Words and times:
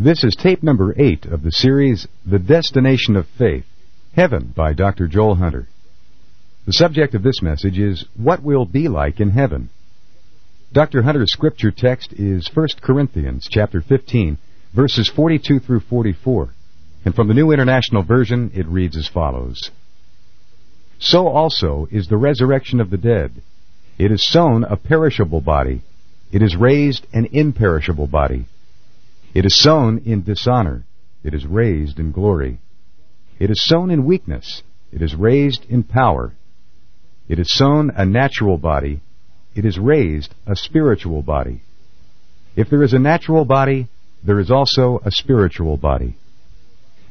This 0.00 0.22
is 0.22 0.36
tape 0.36 0.62
number 0.62 0.94
eight 0.96 1.26
of 1.26 1.42
the 1.42 1.50
series 1.50 2.06
The 2.24 2.38
Destination 2.38 3.16
of 3.16 3.26
Faith 3.36 3.64
Heaven 4.14 4.52
by 4.54 4.72
Dr. 4.72 5.08
Joel 5.08 5.34
Hunter. 5.34 5.66
The 6.66 6.72
subject 6.72 7.16
of 7.16 7.24
this 7.24 7.42
message 7.42 7.80
is 7.80 8.04
What 8.16 8.40
We'll 8.40 8.64
Be 8.64 8.86
Like 8.86 9.18
in 9.18 9.30
Heaven. 9.30 9.70
Dr. 10.72 11.02
Hunter's 11.02 11.32
scripture 11.32 11.72
text 11.72 12.12
is 12.12 12.48
1 12.54 12.68
Corinthians 12.80 13.48
chapter 13.50 13.80
15, 13.80 14.38
verses 14.72 15.10
42 15.10 15.58
through 15.58 15.80
44. 15.80 16.50
And 17.04 17.12
from 17.12 17.26
the 17.26 17.34
New 17.34 17.50
International 17.50 18.04
Version, 18.04 18.52
it 18.54 18.68
reads 18.68 18.96
as 18.96 19.08
follows 19.08 19.72
So 21.00 21.26
also 21.26 21.88
is 21.90 22.06
the 22.06 22.16
resurrection 22.16 22.78
of 22.78 22.90
the 22.90 22.98
dead. 22.98 23.42
It 23.98 24.12
is 24.12 24.24
sown 24.24 24.62
a 24.62 24.76
perishable 24.76 25.40
body, 25.40 25.82
it 26.30 26.40
is 26.40 26.54
raised 26.54 27.04
an 27.12 27.26
imperishable 27.32 28.06
body. 28.06 28.46
It 29.34 29.44
is 29.44 29.60
sown 29.60 30.02
in 30.04 30.22
dishonor. 30.22 30.84
It 31.22 31.34
is 31.34 31.46
raised 31.46 31.98
in 31.98 32.12
glory. 32.12 32.60
It 33.38 33.50
is 33.50 33.62
sown 33.64 33.90
in 33.90 34.04
weakness. 34.04 34.62
It 34.92 35.02
is 35.02 35.14
raised 35.14 35.64
in 35.68 35.82
power. 35.82 36.32
It 37.28 37.38
is 37.38 37.52
sown 37.52 37.90
a 37.90 38.06
natural 38.06 38.56
body. 38.56 39.00
It 39.54 39.64
is 39.64 39.78
raised 39.78 40.34
a 40.46 40.56
spiritual 40.56 41.22
body. 41.22 41.62
If 42.56 42.70
there 42.70 42.82
is 42.82 42.94
a 42.94 42.98
natural 42.98 43.44
body, 43.44 43.88
there 44.24 44.40
is 44.40 44.50
also 44.50 45.00
a 45.04 45.10
spiritual 45.10 45.76
body. 45.76 46.16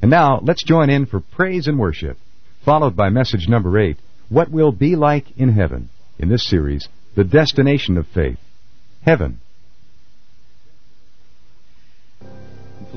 And 0.01 0.11
now, 0.11 0.39
let's 0.41 0.63
join 0.63 0.89
in 0.89 1.05
for 1.05 1.19
praise 1.19 1.67
and 1.67 1.79
worship, 1.79 2.17
followed 2.65 2.95
by 2.95 3.09
message 3.09 3.47
number 3.47 3.77
eight, 3.79 3.97
What 4.29 4.51
Will 4.51 4.71
Be 4.71 4.95
Like 4.95 5.25
in 5.37 5.49
Heaven, 5.49 5.89
in 6.19 6.29
this 6.29 6.47
series, 6.47 6.87
The 7.15 7.23
Destination 7.23 7.97
of 7.97 8.07
Faith, 8.07 8.39
Heaven. 9.03 9.39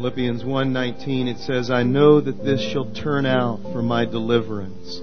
Philippians 0.00 0.44
1:19 0.44 1.26
it 1.26 1.36
says, 1.40 1.70
"I 1.70 1.82
know 1.82 2.22
that 2.22 2.42
this 2.42 2.62
shall 2.62 2.86
turn 2.86 3.26
out 3.26 3.60
for 3.70 3.82
my 3.82 4.06
deliverance 4.06 5.02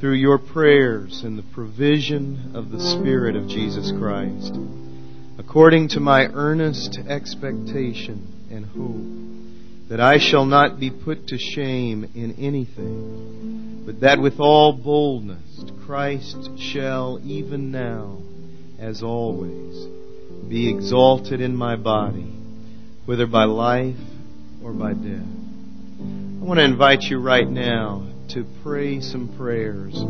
through 0.00 0.14
your 0.14 0.38
prayers 0.38 1.22
and 1.22 1.38
the 1.38 1.44
provision 1.54 2.50
of 2.52 2.72
the 2.72 2.80
Spirit 2.80 3.36
of 3.36 3.46
Jesus 3.46 3.92
Christ, 3.92 4.58
according 5.38 5.86
to 5.90 6.00
my 6.00 6.26
earnest 6.34 6.98
expectation 7.06 8.22
and 8.50 8.64
hope 8.64 9.88
that 9.88 10.00
I 10.00 10.18
shall 10.18 10.46
not 10.46 10.80
be 10.80 10.90
put 10.90 11.28
to 11.28 11.38
shame 11.38 12.08
in 12.16 12.32
anything, 12.32 13.84
but 13.86 14.00
that 14.00 14.18
with 14.18 14.40
all 14.40 14.72
boldness 14.72 15.64
Christ 15.86 16.58
shall 16.58 17.20
even 17.24 17.70
now 17.70 18.16
as 18.80 19.00
always 19.00 19.86
be 20.48 20.68
exalted 20.68 21.40
in 21.40 21.54
my 21.54 21.76
body, 21.76 22.32
whether 23.06 23.28
by 23.28 23.44
life 23.44 23.94
or 24.64 24.72
by 24.72 24.94
death. 24.94 25.28
I 26.00 26.44
want 26.44 26.58
to 26.58 26.64
invite 26.64 27.02
you 27.02 27.20
right 27.20 27.48
now 27.48 28.10
to 28.30 28.46
pray 28.62 29.00
some 29.00 29.36
prayers 29.36 30.02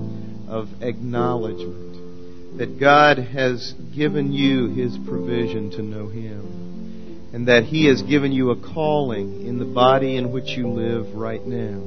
of 0.48 0.68
acknowledgement 0.80 2.58
that 2.58 2.78
God 2.78 3.18
has 3.18 3.74
given 3.94 4.32
you 4.32 4.68
His 4.68 4.96
provision 5.08 5.72
to 5.72 5.82
know 5.82 6.06
Him 6.06 7.30
and 7.32 7.48
that 7.48 7.64
He 7.64 7.86
has 7.86 8.00
given 8.02 8.30
you 8.30 8.50
a 8.50 8.74
calling 8.74 9.44
in 9.44 9.58
the 9.58 9.64
body 9.64 10.16
in 10.16 10.30
which 10.30 10.50
you 10.50 10.68
live 10.68 11.14
right 11.14 11.44
now. 11.44 11.80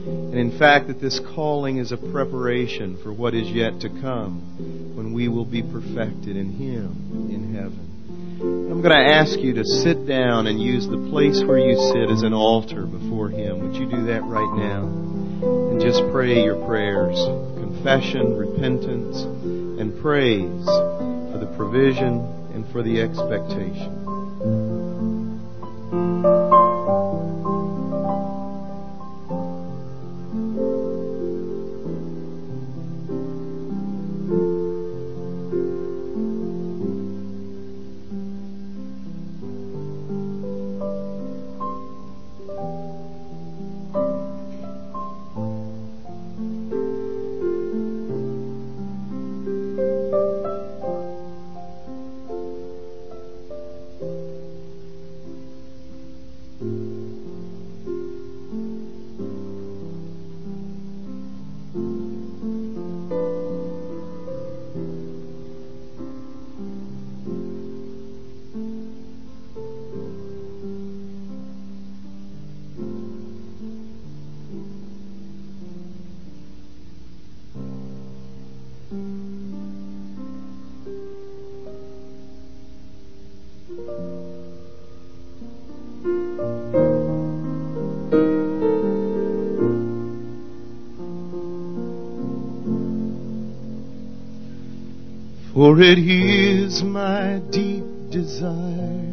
And 0.00 0.34
in 0.34 0.58
fact, 0.58 0.88
that 0.88 1.00
this 1.00 1.20
calling 1.34 1.78
is 1.78 1.90
a 1.90 1.96
preparation 1.96 2.98
for 3.02 3.12
what 3.12 3.34
is 3.34 3.48
yet 3.48 3.80
to 3.80 3.88
come 3.88 4.94
when 4.94 5.14
we 5.14 5.28
will 5.28 5.46
be 5.46 5.62
perfected 5.62 6.36
in 6.36 6.52
Him 6.52 7.30
in 7.30 7.54
heaven. 7.54 7.89
I'm 8.40 8.80
going 8.80 8.96
to 8.96 9.12
ask 9.12 9.38
you 9.38 9.54
to 9.54 9.64
sit 9.64 10.06
down 10.06 10.46
and 10.46 10.60
use 10.60 10.86
the 10.86 11.08
place 11.10 11.42
where 11.44 11.58
you 11.58 11.76
sit 11.92 12.10
as 12.10 12.22
an 12.22 12.32
altar 12.32 12.86
before 12.86 13.28
Him. 13.28 13.60
Would 13.60 13.76
you 13.76 13.84
do 13.84 14.06
that 14.06 14.22
right 14.24 14.56
now? 14.56 14.84
And 14.84 15.80
just 15.80 16.00
pray 16.10 16.42
your 16.42 16.64
prayers 16.66 17.18
confession, 17.80 18.36
repentance, 18.36 19.22
and 19.80 19.98
praise 20.02 20.64
for 20.64 21.38
the 21.38 21.52
provision 21.56 22.20
and 22.54 22.70
for 22.72 22.82
the 22.82 23.00
expectation. 23.00 23.99
For 95.60 95.78
it 95.78 95.98
is 95.98 96.82
my 96.82 97.38
deep 97.50 97.84
desire, 98.10 99.04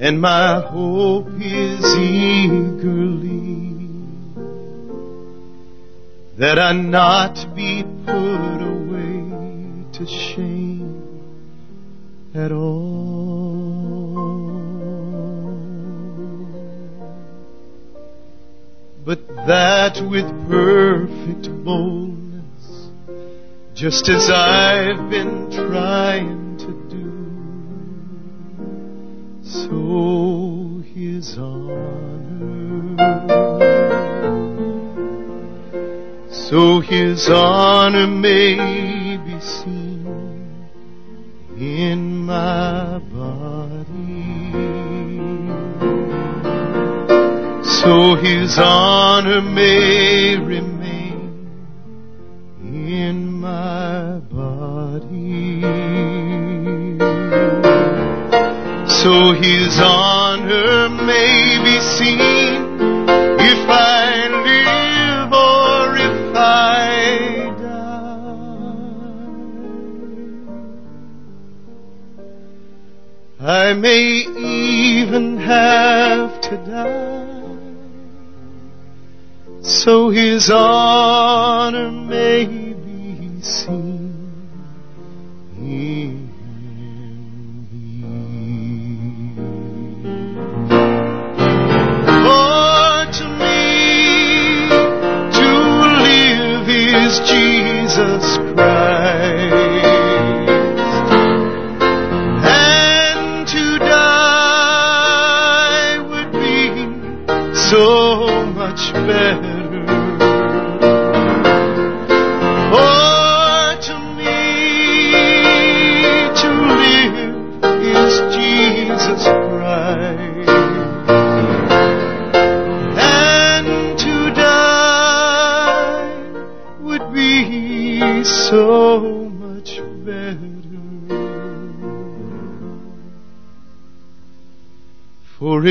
and 0.00 0.18
my 0.18 0.62
hope 0.62 1.28
is 1.42 1.84
eagerly 1.98 3.76
that 6.38 6.58
I 6.58 6.72
not 6.72 7.54
be 7.54 7.84
put 8.06 8.62
away 8.62 9.28
to 9.92 10.06
shame 10.06 11.20
at 12.34 12.50
all. 12.50 13.10
But 19.04 19.28
that 19.46 20.00
with 20.10 20.24
perfect 20.48 21.62
boldness 21.62 21.99
just 23.80 24.10
as 24.10 24.28
I've 24.28 25.08
been 25.08 25.50
trying 25.50 26.58
to 26.58 26.66
do, 26.90 27.12
so 29.42 30.82
His 30.92 31.38
honor, 31.38 32.98
so 36.30 36.80
His 36.80 37.30
honor 37.30 38.06
may 38.06 39.16
be 39.16 39.40
seen 39.40 40.68
in 41.56 42.18
my 42.26 42.98
body, 42.98 44.52
so 47.64 48.14
His 48.16 48.58
honor 48.58 49.40
may 49.40 49.99
So 59.02 59.32
his 59.32 59.80
honor 59.80 60.90
may 60.90 61.58
be 61.64 61.80
seen 61.80 62.78
if 63.40 63.68
I 63.68 64.28
live 64.48 65.32
or 65.32 65.96
if 65.96 66.36
I 66.36 67.50
die. 73.40 73.68
I 73.70 73.72
may 73.72 74.04
even 74.36 75.38
have 75.38 76.40
to 76.42 76.56
die 76.58 77.20
so 79.62 80.10
his 80.10 80.50
honor 80.50 81.90
may 81.90 82.44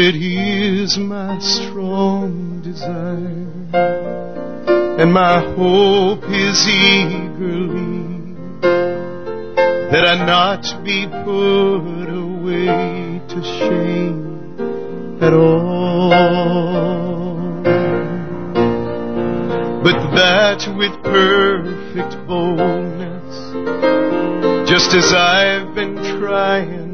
it 0.01 0.15
is 0.15 0.97
my 0.97 1.37
strong 1.39 2.61
desire, 2.61 3.51
and 4.97 5.11
my 5.13 5.41
hope 5.55 6.23
is 6.23 6.65
eagerly 6.67 8.07
that 9.91 10.05
I 10.05 10.25
not 10.25 10.63
be 10.85 11.05
put 11.05 12.07
away 12.07 13.19
to 13.27 13.43
shame 13.43 14.55
at 15.21 15.33
all, 15.33 16.53
but 19.83 19.99
that 20.15 20.65
with 20.77 20.93
perfect 21.03 22.25
boldness, 22.25 23.35
just 24.69 24.95
as 24.95 25.11
I've 25.13 25.75
been 25.75 25.97
trying 26.19 26.88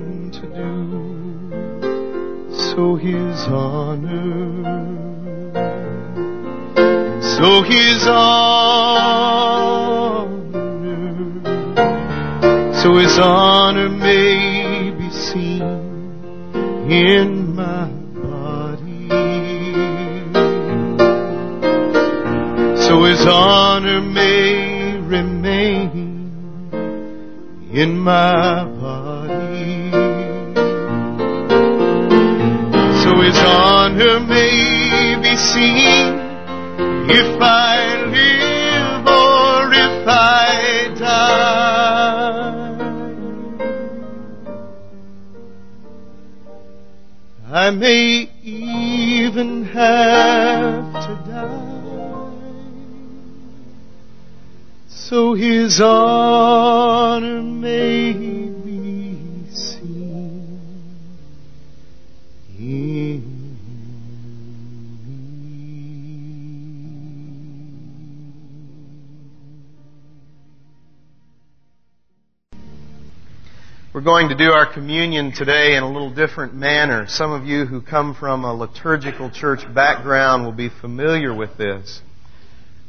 so 2.76 2.96
his 2.98 3.48
honor, 3.48 4.52
so 7.22 7.64
his 7.64 8.06
honor, 8.06 9.08
so 12.82 12.98
his 12.98 13.18
honor 13.18 13.88
may 13.88 14.92
be 14.92 15.10
seen 15.10 15.62
in 16.92 17.56
my 17.56 17.88
body, 18.28 19.08
so 22.86 23.06
his 23.06 23.26
honor 23.26 24.02
may 24.02 24.98
remain 24.98 26.30
in 27.72 27.98
my 27.98 28.75
so 33.16 33.22
his 33.22 33.38
honor 33.38 34.20
may 34.20 35.16
be 35.22 35.36
seen 35.38 36.20
if 37.10 37.42
I 37.42 38.04
live 38.12 39.08
or 39.08 39.74
if 39.74 40.08
I 40.08 40.94
die. 41.00 41.56
I 47.52 47.70
may 47.72 48.30
even 48.44 49.64
have 49.66 50.94
to 51.06 51.16
die. 51.32 51.72
So 54.90 55.34
his 55.36 55.80
honor 55.80 57.42
may 57.42 58.35
We're 73.96 74.02
going 74.02 74.28
to 74.28 74.36
do 74.36 74.52
our 74.52 74.66
communion 74.66 75.32
today 75.32 75.78
in 75.78 75.84
a 75.84 75.88
little 75.90 76.14
different 76.14 76.54
manner. 76.54 77.08
Some 77.08 77.32
of 77.32 77.46
you 77.46 77.66
who 77.66 77.82
come 77.82 78.14
from 78.14 78.44
a 78.44 78.54
liturgical 78.54 79.32
church 79.32 79.62
background 79.74 80.44
will 80.44 80.52
be 80.52 80.68
familiar 80.68 81.34
with 81.34 81.56
this. 81.58 82.02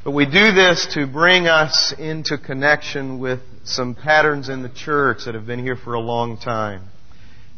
But 0.02 0.10
we 0.10 0.24
do 0.24 0.50
this 0.50 0.84
to 0.94 1.06
bring 1.06 1.46
us 1.46 1.94
into 1.96 2.36
connection 2.36 3.20
with 3.20 3.38
some 3.62 3.94
patterns 3.94 4.48
in 4.48 4.64
the 4.64 4.68
church 4.68 5.26
that 5.26 5.36
have 5.36 5.46
been 5.46 5.60
here 5.60 5.76
for 5.76 5.94
a 5.94 6.00
long 6.00 6.38
time. 6.38 6.82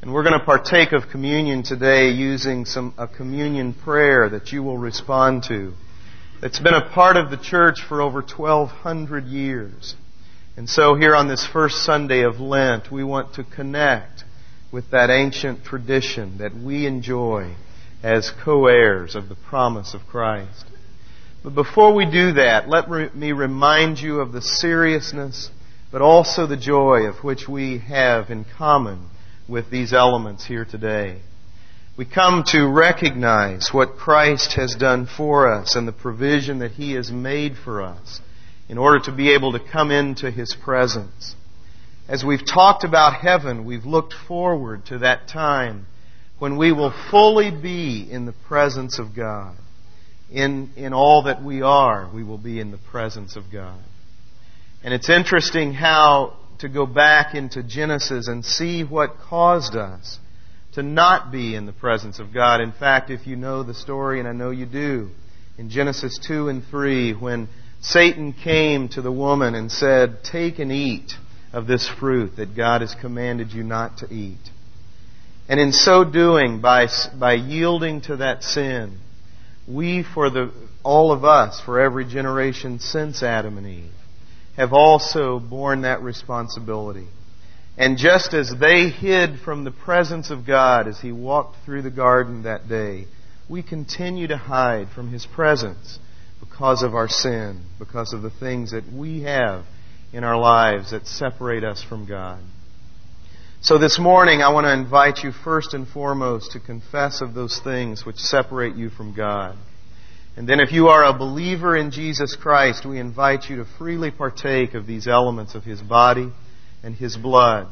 And 0.02 0.12
we're 0.12 0.24
going 0.24 0.38
to 0.38 0.44
partake 0.44 0.92
of 0.92 1.08
communion 1.10 1.62
today 1.62 2.10
using 2.10 2.66
some, 2.66 2.92
a 2.98 3.08
communion 3.08 3.72
prayer 3.72 4.28
that 4.28 4.52
you 4.52 4.62
will 4.62 4.76
respond 4.76 5.44
to. 5.44 5.72
It's 6.42 6.58
been 6.58 6.74
a 6.74 6.90
part 6.90 7.16
of 7.16 7.30
the 7.30 7.38
church 7.38 7.78
for 7.88 8.02
over 8.02 8.20
1200 8.20 9.24
years. 9.24 9.94
And 10.58 10.68
so 10.68 10.96
here 10.96 11.14
on 11.14 11.28
this 11.28 11.46
first 11.46 11.84
Sunday 11.84 12.24
of 12.24 12.40
Lent, 12.40 12.90
we 12.90 13.04
want 13.04 13.34
to 13.34 13.44
connect 13.44 14.24
with 14.72 14.90
that 14.90 15.08
ancient 15.08 15.62
tradition 15.62 16.38
that 16.38 16.52
we 16.52 16.84
enjoy 16.84 17.54
as 18.02 18.32
co-heirs 18.42 19.14
of 19.14 19.28
the 19.28 19.36
promise 19.36 19.94
of 19.94 20.08
Christ. 20.08 20.64
But 21.44 21.54
before 21.54 21.94
we 21.94 22.10
do 22.10 22.32
that, 22.32 22.68
let 22.68 22.90
me 23.14 23.30
remind 23.30 24.00
you 24.00 24.18
of 24.18 24.32
the 24.32 24.42
seriousness, 24.42 25.52
but 25.92 26.02
also 26.02 26.44
the 26.44 26.56
joy 26.56 27.06
of 27.06 27.22
which 27.22 27.46
we 27.48 27.78
have 27.78 28.28
in 28.28 28.44
common 28.44 29.10
with 29.48 29.70
these 29.70 29.92
elements 29.92 30.44
here 30.44 30.64
today. 30.64 31.20
We 31.96 32.04
come 32.04 32.42
to 32.48 32.66
recognize 32.66 33.68
what 33.72 33.96
Christ 33.96 34.54
has 34.54 34.74
done 34.74 35.06
for 35.06 35.46
us 35.46 35.76
and 35.76 35.86
the 35.86 35.92
provision 35.92 36.58
that 36.58 36.72
He 36.72 36.94
has 36.94 37.12
made 37.12 37.56
for 37.56 37.80
us 37.80 38.20
in 38.68 38.78
order 38.78 39.00
to 39.04 39.12
be 39.12 39.32
able 39.32 39.52
to 39.52 39.60
come 39.60 39.90
into 39.90 40.30
His 40.30 40.54
presence. 40.62 41.34
As 42.08 42.24
we've 42.24 42.46
talked 42.46 42.84
about 42.84 43.14
heaven, 43.14 43.64
we've 43.64 43.84
looked 43.84 44.14
forward 44.26 44.86
to 44.86 44.98
that 44.98 45.28
time 45.28 45.86
when 46.38 46.56
we 46.56 46.72
will 46.72 46.92
fully 47.10 47.50
be 47.50 48.08
in 48.10 48.24
the 48.24 48.34
presence 48.46 48.98
of 48.98 49.14
God. 49.14 49.56
In, 50.30 50.70
in 50.76 50.92
all 50.92 51.22
that 51.22 51.42
we 51.42 51.62
are, 51.62 52.10
we 52.12 52.22
will 52.22 52.38
be 52.38 52.60
in 52.60 52.70
the 52.70 52.78
presence 52.78 53.36
of 53.36 53.44
God. 53.50 53.80
And 54.82 54.94
it's 54.94 55.08
interesting 55.08 55.72
how 55.72 56.36
to 56.58 56.68
go 56.68 56.86
back 56.86 57.34
into 57.34 57.62
Genesis 57.62 58.28
and 58.28 58.44
see 58.44 58.84
what 58.84 59.18
caused 59.18 59.74
us 59.74 60.18
to 60.72 60.82
not 60.82 61.32
be 61.32 61.54
in 61.54 61.66
the 61.66 61.72
presence 61.72 62.18
of 62.18 62.32
God. 62.32 62.60
In 62.60 62.72
fact, 62.72 63.10
if 63.10 63.26
you 63.26 63.36
know 63.36 63.62
the 63.62 63.74
story, 63.74 64.18
and 64.18 64.28
I 64.28 64.32
know 64.32 64.50
you 64.50 64.66
do, 64.66 65.10
in 65.56 65.70
Genesis 65.70 66.18
2 66.26 66.48
and 66.48 66.62
3, 66.64 67.12
when 67.14 67.48
Satan 67.80 68.32
came 68.32 68.88
to 68.90 69.02
the 69.02 69.12
woman 69.12 69.54
and 69.54 69.70
said, 69.70 70.24
Take 70.24 70.58
and 70.58 70.72
eat 70.72 71.12
of 71.52 71.66
this 71.66 71.88
fruit 71.88 72.36
that 72.36 72.56
God 72.56 72.80
has 72.80 72.94
commanded 72.94 73.52
you 73.52 73.62
not 73.62 73.98
to 73.98 74.12
eat. 74.12 74.50
And 75.48 75.58
in 75.58 75.72
so 75.72 76.04
doing, 76.04 76.60
by, 76.60 76.88
by 77.18 77.34
yielding 77.34 78.02
to 78.02 78.16
that 78.16 78.42
sin, 78.42 78.98
we, 79.66 80.02
for 80.02 80.28
the, 80.28 80.52
all 80.82 81.12
of 81.12 81.24
us, 81.24 81.60
for 81.60 81.80
every 81.80 82.04
generation 82.04 82.78
since 82.80 83.22
Adam 83.22 83.56
and 83.56 83.66
Eve, 83.66 83.92
have 84.56 84.72
also 84.72 85.38
borne 85.38 85.82
that 85.82 86.02
responsibility. 86.02 87.06
And 87.78 87.96
just 87.96 88.34
as 88.34 88.52
they 88.60 88.88
hid 88.88 89.38
from 89.38 89.62
the 89.62 89.70
presence 89.70 90.30
of 90.30 90.46
God 90.46 90.88
as 90.88 91.00
He 91.00 91.12
walked 91.12 91.64
through 91.64 91.82
the 91.82 91.90
garden 91.90 92.42
that 92.42 92.68
day, 92.68 93.06
we 93.48 93.62
continue 93.62 94.26
to 94.26 94.36
hide 94.36 94.88
from 94.90 95.12
His 95.12 95.24
presence 95.24 95.98
because 96.40 96.82
of 96.82 96.94
our 96.94 97.08
sin, 97.08 97.62
because 97.78 98.12
of 98.12 98.22
the 98.22 98.30
things 98.30 98.72
that 98.72 98.90
we 98.92 99.22
have 99.22 99.64
in 100.12 100.24
our 100.24 100.38
lives 100.38 100.90
that 100.90 101.06
separate 101.06 101.64
us 101.64 101.82
from 101.82 102.06
God. 102.06 102.40
So 103.60 103.76
this 103.76 103.98
morning, 103.98 104.40
I 104.40 104.52
want 104.52 104.66
to 104.66 104.72
invite 104.72 105.24
you 105.24 105.32
first 105.32 105.74
and 105.74 105.86
foremost 105.86 106.52
to 106.52 106.60
confess 106.60 107.20
of 107.20 107.34
those 107.34 107.58
things 107.58 108.06
which 108.06 108.18
separate 108.18 108.76
you 108.76 108.88
from 108.88 109.14
God. 109.14 109.56
And 110.36 110.48
then 110.48 110.60
if 110.60 110.70
you 110.70 110.86
are 110.86 111.04
a 111.04 111.18
believer 111.18 111.76
in 111.76 111.90
Jesus 111.90 112.36
Christ, 112.36 112.86
we 112.86 113.00
invite 113.00 113.50
you 113.50 113.56
to 113.56 113.64
freely 113.76 114.12
partake 114.12 114.74
of 114.74 114.86
these 114.86 115.08
elements 115.08 115.56
of 115.56 115.64
His 115.64 115.82
body 115.82 116.32
and 116.84 116.94
His 116.94 117.16
blood. 117.16 117.66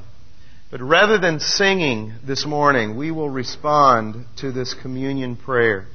But 0.69 0.81
rather 0.81 1.19
than 1.19 1.39
singing 1.39 2.15
this 2.27 2.45
morning, 2.45 2.97
we 2.97 3.13
will 3.13 3.31
respond 3.31 4.27
to 4.39 4.51
this 4.51 4.75
communion 4.75 5.37
prayer. 5.37 5.87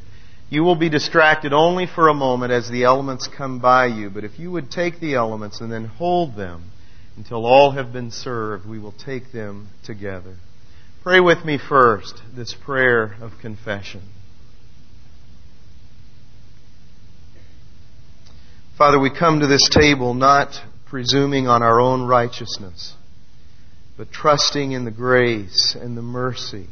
You 0.52 0.66
will 0.66 0.76
be 0.76 0.90
distracted 0.90 1.54
only 1.54 1.88
for 1.88 2.10
a 2.10 2.14
moment 2.14 2.52
as 2.52 2.70
the 2.70 2.84
elements 2.84 3.26
come 3.26 3.60
by 3.60 3.86
you, 3.86 4.10
but 4.10 4.26
if 4.26 4.38
you 4.38 4.52
would 4.52 4.70
take 4.70 5.00
the 5.00 5.16
elements 5.16 5.62
and 5.62 5.72
then 5.72 5.86
hold 5.86 6.36
them 6.36 6.72
until 7.16 7.46
all 7.46 7.72
have 7.72 7.94
been 7.94 8.12
served, 8.12 8.68
we 8.68 8.78
will 8.78 8.92
take 8.92 9.32
them 9.32 9.70
together. 9.86 10.36
Pray 11.04 11.22
with 11.22 11.46
me 11.46 11.58
first 11.58 12.22
this 12.36 12.54
prayer 12.54 13.16
of 13.22 13.32
confession. 13.40 14.02
Father, 18.78 19.00
we 19.00 19.10
come 19.10 19.40
to 19.40 19.48
this 19.48 19.70
table 19.70 20.14
not 20.14 20.60
presuming 20.86 21.48
on 21.48 21.64
our 21.64 21.80
own 21.80 22.02
righteousness, 22.02 22.94
but 23.98 24.12
trusting 24.12 24.74
in 24.74 24.84
the 24.84 24.92
grace 24.92 25.78
and 25.80 25.96
the 25.96 26.02
mercy 26.02 26.68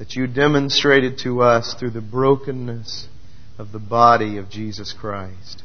that 0.00 0.16
you 0.16 0.26
demonstrated 0.26 1.18
to 1.18 1.42
us 1.42 1.74
through 1.74 1.90
the 1.90 2.00
brokenness 2.00 3.06
of 3.58 3.70
the 3.70 3.78
body 3.78 4.38
of 4.38 4.48
Jesus 4.48 4.94
Christ. 4.98 5.62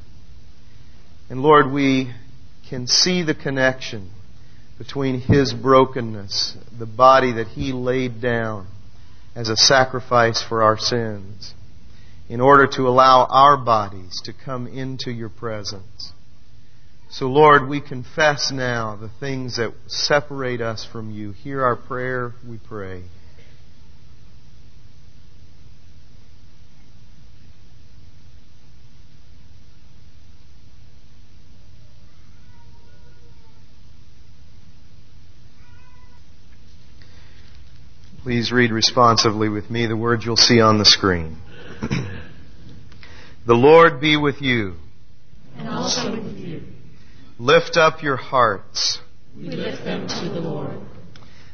And 1.29 1.41
Lord, 1.41 1.71
we 1.71 2.11
can 2.69 2.85
see 2.85 3.23
the 3.23 3.33
connection 3.33 4.11
between 4.77 5.21
His 5.21 5.53
brokenness, 5.53 6.57
the 6.77 6.85
body 6.85 7.31
that 7.31 7.47
He 7.47 7.71
laid 7.71 8.21
down 8.21 8.67
as 9.33 9.47
a 9.47 9.55
sacrifice 9.55 10.43
for 10.43 10.63
our 10.63 10.77
sins, 10.77 11.53
in 12.27 12.41
order 12.41 12.67
to 12.67 12.89
allow 12.89 13.25
our 13.29 13.55
bodies 13.55 14.19
to 14.25 14.33
come 14.33 14.67
into 14.67 15.11
your 15.11 15.29
presence. 15.29 16.11
So, 17.09 17.27
Lord, 17.27 17.69
we 17.69 17.79
confess 17.79 18.51
now 18.51 18.97
the 18.97 19.11
things 19.17 19.55
that 19.55 19.73
separate 19.87 20.59
us 20.59 20.85
from 20.85 21.09
you. 21.09 21.31
Hear 21.31 21.63
our 21.63 21.77
prayer, 21.77 22.33
we 22.45 22.57
pray. 22.57 23.03
Please 38.25 38.51
read 38.51 38.72
responsively 38.72 39.50
with 39.50 39.70
me 39.70 39.86
the 39.86 39.96
words 39.96 40.25
you'll 40.25 40.36
see 40.36 40.60
on 40.60 40.79
the 40.79 40.84
screen. 40.84 41.38
the 43.46 43.53
Lord 43.53 44.01
be 44.01 44.17
with 44.17 44.41
you. 44.41 44.77
And 45.55 45.70
also 45.70 46.10
with 46.10 46.36
you. 46.36 46.63
Lift 47.38 47.77
up 47.77 48.01
your 48.01 48.15
hearts. 48.15 49.00
We 49.38 49.50
lift 49.50 49.84
them 49.84 50.08
to 50.08 50.29
the 50.29 50.39
Lord. 50.39 50.75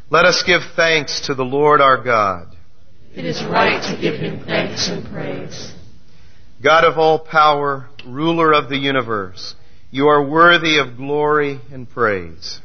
Let 0.10 0.24
us 0.24 0.44
give 0.48 0.62
thanks 0.74 1.28
to 1.28 1.36
the 1.36 1.44
Lord 1.44 1.82
our 1.82 2.02
God. 2.02 2.56
It 3.14 3.26
is 3.26 3.44
right 3.44 3.84
to 3.94 4.02
give 4.02 4.16
him 4.16 4.46
thanks 4.46 4.88
and 4.88 5.06
praise. 5.12 5.74
God 6.64 6.86
of 6.86 6.98
all 6.98 7.20
power, 7.20 7.90
ruler 8.08 8.54
of 8.54 8.70
the 8.70 8.78
universe, 8.78 9.56
you 9.92 10.08
are 10.08 10.26
worthy 10.26 10.78
of 10.78 10.96
glory 10.96 11.60
and 11.70 11.90
praise. 11.90 12.62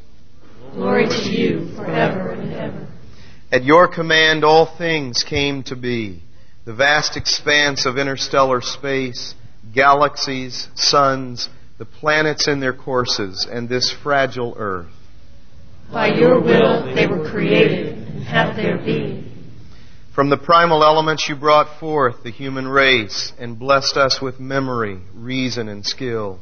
Glory 0.74 1.08
to 1.08 1.28
you 1.28 1.74
forever 1.74 2.30
and 2.30 2.52
ever. 2.52 2.86
At 3.52 3.64
your 3.64 3.86
command, 3.86 4.44
all 4.44 4.66
things 4.66 5.22
came 5.22 5.62
to 5.64 5.76
be. 5.76 6.22
The 6.64 6.74
vast 6.74 7.16
expanse 7.16 7.86
of 7.86 7.96
interstellar 7.96 8.60
space, 8.60 9.36
galaxies, 9.72 10.66
suns, 10.74 11.48
the 11.78 11.84
planets 11.84 12.48
in 12.48 12.58
their 12.58 12.72
courses, 12.72 13.46
and 13.48 13.68
this 13.68 13.92
fragile 14.02 14.56
earth. 14.58 14.90
By 15.92 16.08
your 16.08 16.40
will 16.40 16.92
they 16.92 17.06
were 17.06 17.30
created 17.30 17.98
and 17.98 18.24
have 18.24 18.56
their 18.56 18.78
being. 18.78 19.32
From 20.12 20.28
the 20.28 20.38
primal 20.38 20.82
elements 20.82 21.28
you 21.28 21.36
brought 21.36 21.78
forth 21.78 22.24
the 22.24 22.32
human 22.32 22.66
race 22.66 23.32
and 23.38 23.60
blessed 23.60 23.96
us 23.96 24.20
with 24.20 24.40
memory, 24.40 24.98
reason, 25.14 25.68
and 25.68 25.86
skill. 25.86 26.40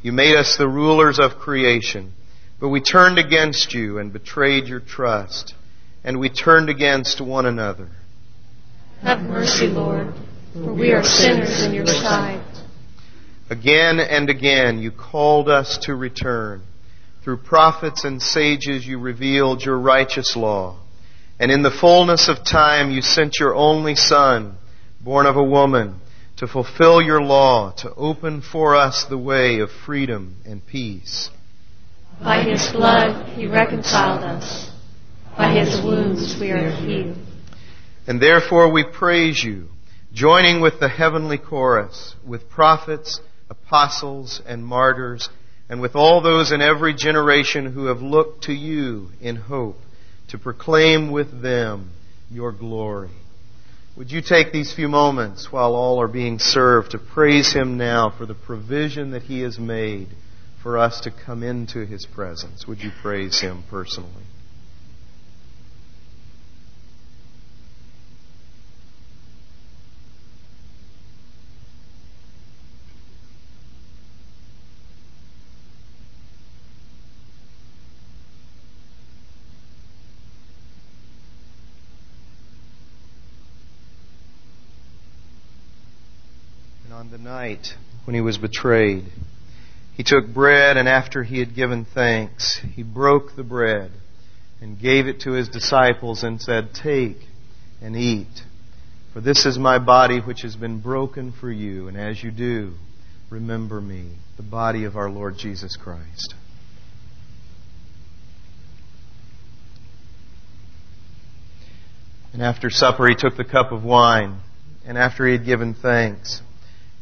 You 0.00 0.12
made 0.12 0.36
us 0.36 0.56
the 0.56 0.68
rulers 0.68 1.18
of 1.18 1.38
creation, 1.38 2.14
but 2.58 2.70
we 2.70 2.80
turned 2.80 3.18
against 3.18 3.74
you 3.74 3.98
and 3.98 4.14
betrayed 4.14 4.66
your 4.66 4.80
trust 4.80 5.54
and 6.04 6.18
we 6.18 6.28
turned 6.28 6.68
against 6.68 7.20
one 7.20 7.46
another. 7.46 7.88
Have 9.02 9.20
mercy, 9.20 9.66
Lord, 9.66 10.12
for 10.52 10.74
we 10.74 10.92
are 10.92 11.04
sinners 11.04 11.62
in 11.62 11.72
your 11.74 11.86
sight. 11.86 12.44
Again 13.50 13.98
and 13.98 14.28
again 14.28 14.78
you 14.78 14.90
called 14.90 15.48
us 15.48 15.78
to 15.82 15.94
return. 15.94 16.62
Through 17.24 17.38
prophets 17.38 18.04
and 18.04 18.22
sages 18.22 18.86
you 18.86 18.98
revealed 18.98 19.62
your 19.62 19.78
righteous 19.78 20.36
law. 20.36 20.80
And 21.38 21.50
in 21.50 21.62
the 21.62 21.70
fullness 21.70 22.28
of 22.28 22.44
time 22.44 22.90
you 22.90 23.00
sent 23.00 23.38
your 23.38 23.54
only 23.54 23.94
Son, 23.94 24.56
born 25.00 25.26
of 25.26 25.36
a 25.36 25.44
woman, 25.44 26.00
to 26.36 26.46
fulfill 26.46 27.00
your 27.00 27.22
law, 27.22 27.72
to 27.78 27.94
open 27.94 28.42
for 28.42 28.74
us 28.74 29.04
the 29.04 29.18
way 29.18 29.60
of 29.60 29.70
freedom 29.70 30.36
and 30.44 30.64
peace. 30.66 31.30
By 32.20 32.42
his 32.42 32.70
blood 32.72 33.28
he 33.30 33.46
reconciled 33.46 34.24
us. 34.24 34.67
By 35.38 35.52
his 35.52 35.80
wounds 35.84 36.36
we 36.40 36.50
are 36.50 36.68
healed. 36.68 37.16
And 38.08 38.20
therefore 38.20 38.72
we 38.72 38.82
praise 38.82 39.40
you, 39.40 39.68
joining 40.12 40.60
with 40.60 40.80
the 40.80 40.88
heavenly 40.88 41.38
chorus, 41.38 42.16
with 42.26 42.50
prophets, 42.50 43.20
apostles, 43.48 44.42
and 44.44 44.66
martyrs, 44.66 45.28
and 45.68 45.80
with 45.80 45.94
all 45.94 46.20
those 46.20 46.50
in 46.50 46.60
every 46.60 46.92
generation 46.92 47.72
who 47.72 47.86
have 47.86 48.02
looked 48.02 48.44
to 48.44 48.52
you 48.52 49.10
in 49.20 49.36
hope 49.36 49.76
to 50.30 50.38
proclaim 50.38 51.12
with 51.12 51.40
them 51.40 51.92
your 52.32 52.50
glory. 52.50 53.12
Would 53.96 54.10
you 54.10 54.20
take 54.22 54.52
these 54.52 54.74
few 54.74 54.88
moments 54.88 55.52
while 55.52 55.76
all 55.76 56.00
are 56.00 56.08
being 56.08 56.40
served 56.40 56.90
to 56.90 56.98
praise 56.98 57.52
Him 57.52 57.76
now 57.76 58.10
for 58.10 58.26
the 58.26 58.34
provision 58.34 59.12
that 59.12 59.22
He 59.22 59.42
has 59.42 59.56
made 59.56 60.08
for 60.64 60.78
us 60.78 61.02
to 61.02 61.12
come 61.12 61.44
into 61.44 61.86
His 61.86 62.06
presence? 62.06 62.66
Would 62.66 62.80
you 62.80 62.90
praise 63.02 63.40
Him 63.40 63.62
personally? 63.70 64.24
On 86.98 87.12
the 87.12 87.18
night 87.18 87.74
when 88.06 88.14
he 88.14 88.20
was 88.20 88.38
betrayed, 88.38 89.04
he 89.94 90.02
took 90.02 90.26
bread 90.34 90.76
and 90.76 90.88
after 90.88 91.22
he 91.22 91.38
had 91.38 91.54
given 91.54 91.84
thanks, 91.84 92.60
he 92.74 92.82
broke 92.82 93.36
the 93.36 93.44
bread 93.44 93.92
and 94.60 94.80
gave 94.80 95.06
it 95.06 95.20
to 95.20 95.30
his 95.30 95.48
disciples 95.48 96.24
and 96.24 96.42
said, 96.42 96.74
Take 96.74 97.18
and 97.80 97.94
eat. 97.94 98.42
For 99.12 99.20
this 99.20 99.46
is 99.46 99.56
my 99.56 99.78
body 99.78 100.18
which 100.18 100.42
has 100.42 100.56
been 100.56 100.80
broken 100.80 101.30
for 101.30 101.52
you, 101.52 101.86
and 101.86 101.96
as 101.96 102.20
you 102.20 102.32
do, 102.32 102.74
remember 103.30 103.80
me, 103.80 104.16
the 104.36 104.42
body 104.42 104.82
of 104.82 104.96
our 104.96 105.08
Lord 105.08 105.36
Jesus 105.38 105.76
Christ. 105.76 106.34
And 112.32 112.42
after 112.42 112.70
supper, 112.70 113.06
he 113.08 113.14
took 113.14 113.36
the 113.36 113.44
cup 113.44 113.70
of 113.70 113.84
wine, 113.84 114.40
and 114.84 114.98
after 114.98 115.24
he 115.26 115.32
had 115.34 115.46
given 115.46 115.74
thanks, 115.74 116.42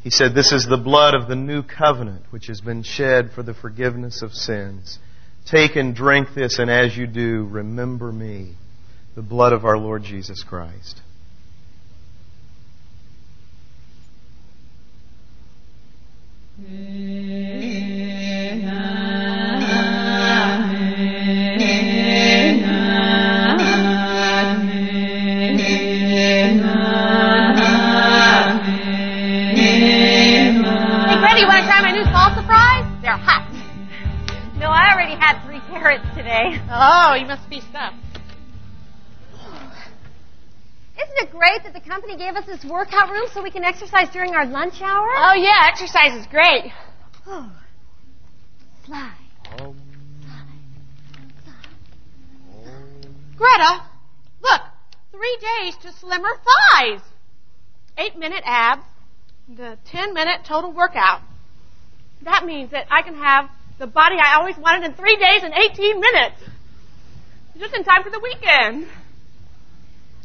he 0.07 0.11
said, 0.11 0.37
This 0.37 0.53
is 0.53 0.65
the 0.65 0.77
blood 0.77 1.17
of 1.17 1.27
the 1.27 1.35
new 1.35 1.65
covenant 1.65 2.27
which 2.31 2.47
has 2.47 2.61
been 2.61 2.85
shed 2.85 3.33
for 3.33 3.43
the 3.43 3.53
forgiveness 3.53 4.23
of 4.23 4.33
sins. 4.33 5.01
Take 5.47 5.75
and 5.75 5.97
drink 5.97 6.29
this, 6.33 6.61
and 6.61 6.71
as 6.71 6.97
you 6.97 7.09
do, 7.09 7.45
remember 7.51 8.13
me, 8.13 8.55
the 9.17 9.23
blood 9.23 9.53
of 9.53 9.65
our 9.65 9.77
Lord 9.77 10.05
Jesus 10.05 10.45
Christ. 10.45 11.01
Today. 36.26 36.61
Oh, 36.71 37.14
you 37.14 37.26
must 37.26 37.49
be 37.49 37.61
stuffed. 37.61 37.97
Isn't 40.99 41.18
it 41.18 41.30
great 41.30 41.62
that 41.62 41.73
the 41.73 41.80
company 41.80 42.16
gave 42.16 42.35
us 42.35 42.45
this 42.47 42.64
workout 42.64 43.11
room 43.11 43.26
so 43.33 43.42
we 43.42 43.50
can 43.50 43.62
exercise 43.62 44.09
during 44.12 44.35
our 44.35 44.45
lunch 44.47 44.83
hour? 44.83 45.06
Oh, 45.16 45.35
yeah, 45.35 45.68
exercise 45.71 46.18
is 46.18 46.26
great. 46.26 46.73
Oh. 47.28 47.50
Slide. 48.85 49.16
Um, 49.59 49.76
Greta, 53.37 53.83
look, 54.40 54.61
three 55.11 55.38
days 55.40 55.75
to 55.83 55.90
slimmer 55.90 56.30
thighs. 56.37 57.00
Eight 57.99 58.16
minute 58.16 58.45
abs, 58.45 58.85
the 59.49 59.76
ten 59.85 60.14
minute 60.14 60.45
total 60.45 60.73
workout. 60.73 61.21
That 62.23 62.47
means 62.47 62.71
that 62.71 62.87
I 62.88 63.02
can 63.02 63.16
have 63.16 63.50
the 63.78 63.87
body 63.87 64.16
I 64.18 64.37
always 64.37 64.56
wanted 64.56 64.85
in 64.85 64.95
three 64.95 65.16
days 65.16 65.42
and 65.42 65.52
18 65.52 66.00
minutes. 66.00 66.42
Just 67.59 67.75
in 67.75 67.85
time 67.85 68.02
for 68.02 68.11
the 68.11 68.21
weekend. 68.21 68.87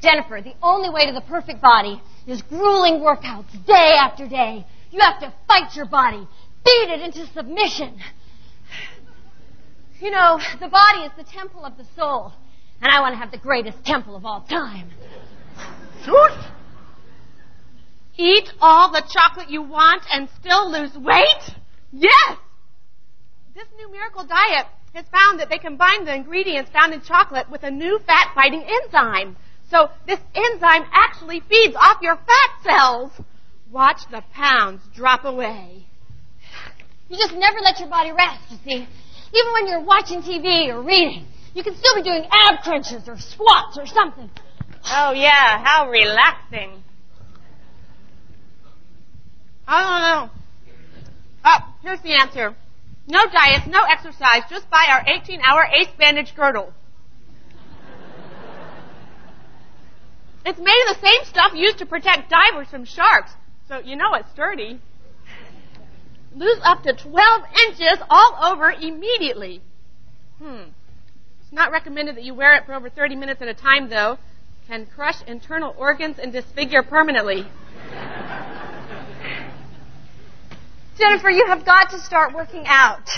Jennifer, 0.01 0.41
the 0.41 0.55
only 0.61 0.89
way 0.89 1.05
to 1.05 1.13
the 1.13 1.21
perfect 1.21 1.61
body 1.61 2.01
is 2.27 2.41
grueling 2.41 2.99
workouts 2.99 3.51
day 3.65 3.95
after 3.99 4.27
day. 4.27 4.65
You 4.91 4.99
have 4.99 5.19
to 5.21 5.33
fight 5.47 5.75
your 5.75 5.85
body, 5.85 6.27
beat 6.65 6.89
it 6.89 7.01
into 7.01 7.25
submission. 7.27 7.97
You 9.99 10.11
know, 10.11 10.39
the 10.59 10.67
body 10.67 11.01
is 11.01 11.11
the 11.17 11.23
temple 11.23 11.63
of 11.63 11.77
the 11.77 11.85
soul, 11.95 12.33
and 12.81 12.91
I 12.91 12.99
want 13.01 13.13
to 13.13 13.19
have 13.19 13.31
the 13.31 13.37
greatest 13.37 13.85
temple 13.85 14.15
of 14.15 14.25
all 14.25 14.41
time. 14.41 14.89
Shoot! 16.03 16.31
Eat 18.17 18.51
all 18.59 18.91
the 18.91 19.03
chocolate 19.07 19.49
you 19.49 19.61
want 19.61 20.03
and 20.11 20.27
still 20.39 20.71
lose 20.71 20.97
weight? 20.97 21.55
Yes! 21.91 22.37
This 23.53 23.67
new 23.75 23.91
miracle 23.91 24.23
diet 24.23 24.65
has 24.93 25.05
found 25.11 25.41
that 25.41 25.49
they 25.49 25.57
combine 25.57 26.05
the 26.05 26.15
ingredients 26.15 26.71
found 26.71 26.93
in 26.93 27.01
chocolate 27.01 27.49
with 27.51 27.63
a 27.63 27.71
new 27.71 27.99
fat 27.99 28.31
fighting 28.33 28.63
enzyme. 28.63 29.35
So 29.69 29.89
this 30.07 30.19
enzyme 30.33 30.85
actually 30.93 31.41
feeds 31.41 31.75
off 31.75 32.01
your 32.01 32.15
fat 32.15 32.63
cells. 32.63 33.11
Watch 33.69 34.01
the 34.09 34.23
pounds 34.33 34.81
drop 34.95 35.25
away. 35.25 35.85
You 37.09 37.17
just 37.17 37.33
never 37.33 37.59
let 37.59 37.77
your 37.79 37.89
body 37.89 38.13
rest, 38.13 38.39
you 38.51 38.57
see. 38.63 38.87
Even 39.33 39.53
when 39.53 39.67
you're 39.67 39.83
watching 39.83 40.21
TV 40.21 40.69
or 40.69 40.81
reading, 40.81 41.25
you 41.53 41.61
can 41.61 41.75
still 41.75 41.95
be 41.95 42.03
doing 42.03 42.25
ab 42.31 42.61
crunches 42.63 43.09
or 43.09 43.17
squats 43.17 43.77
or 43.77 43.85
something. 43.85 44.29
Oh 44.85 45.11
yeah, 45.11 45.61
how 45.61 45.89
relaxing. 45.89 46.83
I 49.67 49.81
don't 49.81 50.29
know. 50.29 50.41
Oh, 51.43 51.75
here's 51.81 52.01
the 52.01 52.13
answer. 52.13 52.55
No 53.11 53.25
diets, 53.25 53.67
no 53.67 53.83
exercise, 53.83 54.43
just 54.49 54.69
buy 54.69 54.85
our 54.87 55.03
18 55.05 55.41
hour 55.45 55.67
ace 55.77 55.89
bandage 55.99 56.33
girdle. 56.33 56.71
It's 60.45 60.57
made 60.57 60.81
of 60.87 60.95
the 60.95 61.01
same 61.05 61.25
stuff 61.25 61.51
used 61.53 61.79
to 61.79 61.85
protect 61.85 62.29
divers 62.29 62.69
from 62.69 62.85
sharks, 62.85 63.33
so 63.67 63.79
you 63.79 63.97
know 63.97 64.13
it's 64.13 64.31
sturdy. 64.31 64.79
Lose 66.33 66.59
up 66.63 66.83
to 66.83 66.93
12 66.93 67.43
inches 67.67 67.97
all 68.09 68.37
over 68.49 68.71
immediately. 68.71 69.61
Hmm. 70.41 70.69
It's 71.41 71.51
not 71.51 71.73
recommended 71.73 72.15
that 72.15 72.23
you 72.23 72.33
wear 72.33 72.55
it 72.55 72.65
for 72.65 72.73
over 72.73 72.89
30 72.89 73.17
minutes 73.17 73.41
at 73.41 73.49
a 73.49 73.53
time, 73.53 73.89
though. 73.89 74.19
Can 74.67 74.85
crush 74.85 75.21
internal 75.27 75.75
organs 75.77 76.17
and 76.17 76.31
disfigure 76.31 76.81
permanently. 76.81 77.45
Jennifer, 81.01 81.31
you 81.31 81.47
have 81.47 81.65
got 81.65 81.89
to 81.89 81.99
start 81.99 82.31
working 82.35 82.63
out. 82.67 83.09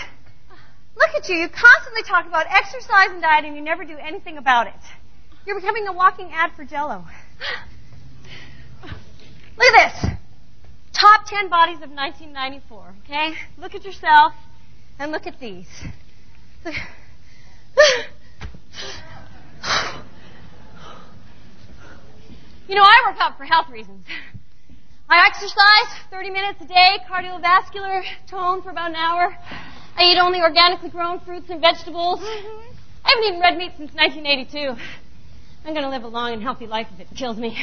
Look 0.96 1.10
at 1.18 1.28
you. 1.28 1.36
You 1.36 1.50
constantly 1.50 2.04
talk 2.04 2.26
about 2.26 2.46
exercise 2.50 3.10
and 3.10 3.22
diet 3.22 3.44
and 3.44 3.58
you 3.58 3.62
never 3.62 3.84
do 3.84 3.98
anything 3.98 4.38
about 4.38 4.68
it. 4.68 4.74
You're 5.46 5.60
becoming 5.60 5.86
a 5.88 5.92
walking 5.92 6.30
ad 6.32 6.54
for 6.56 6.64
Jello. 6.64 7.04
Look 9.58 9.76
at 9.76 10.02
this. 10.02 10.12
Top 10.94 11.26
10 11.26 11.50
bodies 11.50 11.82
of 11.82 11.90
1994, 11.92 12.96
okay? 13.04 13.34
Look 13.58 13.76
at 13.76 13.84
yourself 13.84 14.32
and 14.98 15.12
look 15.12 15.28
at 15.28 15.42
these. 15.42 15.68
You 22.70 22.76
know, 22.76 22.84
I 22.84 23.04
work 23.06 23.18
out 23.20 23.38
for 23.38 23.44
health 23.44 23.70
reasons. 23.70 24.06
I 25.10 25.28
exercise 25.28 26.08
30 26.12 26.30
minutes 26.30 26.62
a 26.62 26.66
day, 26.66 27.00
cardiovascular 27.10 28.04
tone 28.28 28.62
for 28.62 28.70
about 28.70 28.92
an 28.92 28.96
hour. 28.96 29.36
I 29.96 30.04
eat 30.04 30.18
only 30.18 30.42
organically 30.42 30.90
grown 30.90 31.20
fruits 31.20 31.50
and 31.50 31.60
vegetables. 31.60 32.20
I 32.24 33.10
haven't 33.10 33.24
eaten 33.26 33.42
red 33.42 33.58
meat 33.58 33.74
since 33.78 33.94
1982. 33.94 34.82
I'm 35.66 35.74
going 35.74 35.84
to 35.84 35.90
live 35.90 36.04
a 36.04 36.08
long 36.08 36.34
and 36.34 36.42
healthy 36.42 36.68
life 36.68 36.88
if 36.94 37.02
it 37.02 37.08
kills 37.16 37.38
me. 37.38 37.58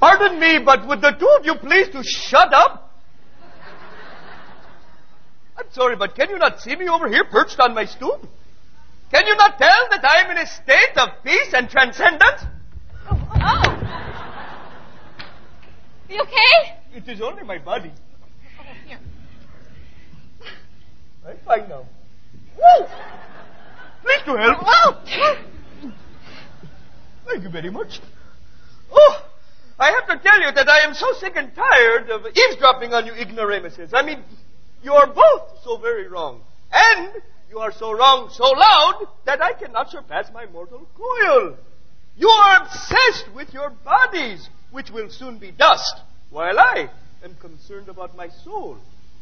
Pardon 0.00 0.38
me, 0.38 0.58
but 0.64 0.86
would 0.86 1.00
the 1.00 1.12
two 1.12 1.36
of 1.38 1.44
you 1.44 1.54
please 1.56 1.88
to 1.88 2.02
shut 2.04 2.52
up? 2.52 2.94
I'm 5.56 5.66
sorry, 5.72 5.96
but 5.96 6.14
can 6.14 6.30
you 6.30 6.38
not 6.38 6.60
see 6.60 6.76
me 6.76 6.88
over 6.88 7.08
here 7.08 7.24
perched 7.24 7.58
on 7.58 7.74
my 7.74 7.84
stoop? 7.84 8.28
Can 9.10 9.26
you 9.26 9.34
not 9.36 9.58
tell 9.58 9.88
that 9.90 10.04
I 10.04 10.20
am 10.20 10.30
in 10.30 10.38
a 10.38 10.46
state 10.46 10.96
of 10.96 11.24
peace 11.24 11.52
and 11.52 11.68
transcendence? 11.68 12.44
Oh! 13.10 13.78
You 16.08 16.22
okay? 16.22 16.76
It 16.94 17.08
is 17.08 17.20
only 17.20 17.42
my 17.44 17.58
body. 17.58 17.92
Oh, 18.60 18.64
here. 18.86 18.98
I'm 21.26 21.36
fine 21.44 21.68
now. 21.68 21.86
Woo! 22.56 22.86
Please 24.02 24.22
to 24.24 24.36
help. 24.36 24.58
Oh! 24.62 25.02
Thank 27.26 27.42
you 27.42 27.50
very 27.50 27.70
much. 27.70 28.00
Oh, 28.90 29.22
I 29.78 29.90
have 29.90 30.06
to 30.08 30.18
tell 30.22 30.40
you 30.40 30.50
that 30.52 30.68
I 30.68 30.80
am 30.80 30.94
so 30.94 31.12
sick 31.12 31.34
and 31.36 31.54
tired 31.54 32.10
of 32.10 32.26
eavesdropping 32.26 32.94
on 32.94 33.06
you 33.06 33.12
ignoramuses. 33.12 33.92
I 33.92 34.02
mean, 34.02 34.24
you 34.82 34.94
are 34.94 35.06
both 35.06 35.62
so 35.62 35.76
very 35.76 36.08
wrong. 36.08 36.40
And 36.72 37.10
you 37.50 37.58
are 37.58 37.72
so 37.72 37.92
wrong, 37.92 38.30
so 38.32 38.44
loud, 38.44 39.08
that 39.24 39.42
I 39.42 39.52
cannot 39.52 39.90
surpass 39.90 40.30
my 40.32 40.46
mortal 40.46 40.86
coil. 40.96 41.56
You 42.18 42.28
are 42.28 42.62
obsessed 42.62 43.32
with 43.34 43.54
your 43.54 43.70
bodies, 43.70 44.48
which 44.72 44.90
will 44.90 45.08
soon 45.08 45.38
be 45.38 45.52
dust, 45.52 46.00
while 46.30 46.58
I 46.58 46.90
am 47.22 47.36
concerned 47.36 47.88
about 47.88 48.16
my 48.16 48.28
soul, 48.44 48.76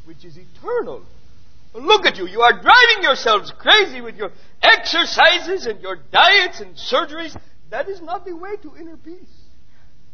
which 0.06 0.24
is 0.24 0.38
eternal. 0.38 1.02
Look 1.74 2.06
at 2.06 2.16
you. 2.16 2.26
You 2.26 2.40
are 2.40 2.52
driving 2.52 3.02
yourselves 3.02 3.52
crazy 3.58 4.00
with 4.00 4.16
your 4.16 4.30
exercises 4.62 5.66
and 5.66 5.82
your 5.82 5.96
diets 6.10 6.60
and 6.60 6.74
surgeries. 6.74 7.38
That 7.68 7.90
is 7.90 8.00
not 8.00 8.24
the 8.24 8.34
way 8.34 8.56
to 8.62 8.76
inner 8.80 8.96
peace. 8.96 9.42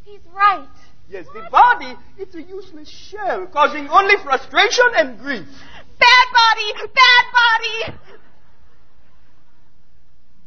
He's 0.05 0.21
right. 0.35 0.67
Yes, 1.09 1.27
the 1.33 1.47
body, 1.53 1.95
it's 2.19 2.35
a 2.35 2.43
useless 2.43 2.89
shell, 2.89 3.47
causing 3.53 3.89
only 3.89 4.17
frustration 4.25 4.87
and 4.97 5.19
grief. 5.21 5.47
Bad 5.99 6.27
body! 6.33 6.89
Bad 6.89 7.25
body! 7.33 7.99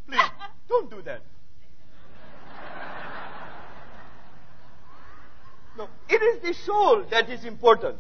Please, 0.08 0.32
don't 0.68 0.90
do 0.90 1.02
that. 1.04 1.22
No, 5.78 5.90
it 6.10 6.22
is 6.22 6.42
the 6.42 6.54
soul 6.64 7.06
that 7.12 7.30
is 7.30 7.44
important. 7.46 7.98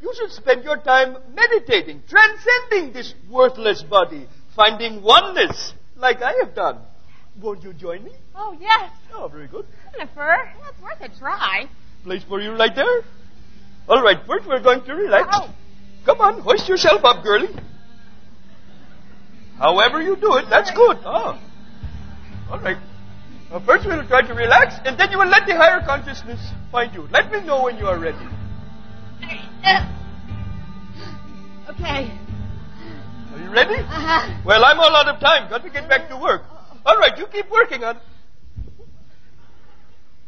You 0.00 0.12
should 0.16 0.32
spend 0.32 0.64
your 0.64 0.78
time 0.78 1.16
meditating, 1.34 2.02
transcending 2.08 2.92
this 2.92 3.14
worthless 3.30 3.82
body, 3.82 4.26
finding 4.56 5.02
oneness, 5.02 5.74
like 5.96 6.20
I 6.22 6.34
have 6.42 6.54
done. 6.54 6.78
Won't 7.40 7.62
you 7.62 7.72
join 7.72 8.04
me? 8.04 8.12
Oh, 8.34 8.56
yes. 8.60 8.90
Oh, 9.14 9.28
very 9.28 9.46
good. 9.46 9.64
Jennifer, 9.92 10.52
that's 10.60 10.82
worth 10.82 11.00
a 11.00 11.18
try. 11.18 11.66
Place 12.02 12.24
for 12.28 12.40
you 12.40 12.52
right 12.52 12.74
there. 12.74 13.02
All 13.88 14.02
right, 14.02 14.18
first 14.26 14.46
we're 14.46 14.60
going 14.60 14.84
to 14.84 14.94
relax. 14.94 15.28
Oh. 15.32 15.54
Come 16.04 16.20
on, 16.20 16.40
hoist 16.40 16.68
yourself 16.68 17.04
up, 17.04 17.22
girlie. 17.22 17.54
However 19.56 20.02
you 20.02 20.16
do 20.16 20.34
it, 20.36 20.46
that's 20.50 20.70
good. 20.72 20.98
Oh. 21.04 21.40
All 22.50 22.58
right. 22.58 22.78
Now 23.52 23.60
first 23.66 23.86
we'll 23.86 24.06
try 24.08 24.26
to 24.26 24.32
relax, 24.32 24.76
and 24.86 24.98
then 24.98 25.10
you 25.10 25.18
will 25.18 25.28
let 25.28 25.46
the 25.46 25.54
higher 25.54 25.84
consciousness 25.84 26.40
find 26.70 26.94
you. 26.94 27.06
Let 27.12 27.30
me 27.30 27.42
know 27.42 27.62
when 27.64 27.76
you 27.76 27.86
are 27.86 27.98
ready. 27.98 28.16
Okay. 31.68 32.10
Are 33.30 33.38
you 33.38 33.50
ready? 33.50 33.74
Uh-huh. 33.74 34.40
Well, 34.46 34.64
I'm 34.64 34.80
all 34.80 34.96
out 34.96 35.06
of 35.06 35.20
time. 35.20 35.50
Got 35.50 35.64
to 35.64 35.70
get 35.70 35.86
back 35.86 36.08
to 36.08 36.16
work. 36.16 36.44
All 36.86 36.96
right, 36.96 37.16
you 37.18 37.26
keep 37.26 37.50
working 37.50 37.84
on. 37.84 37.98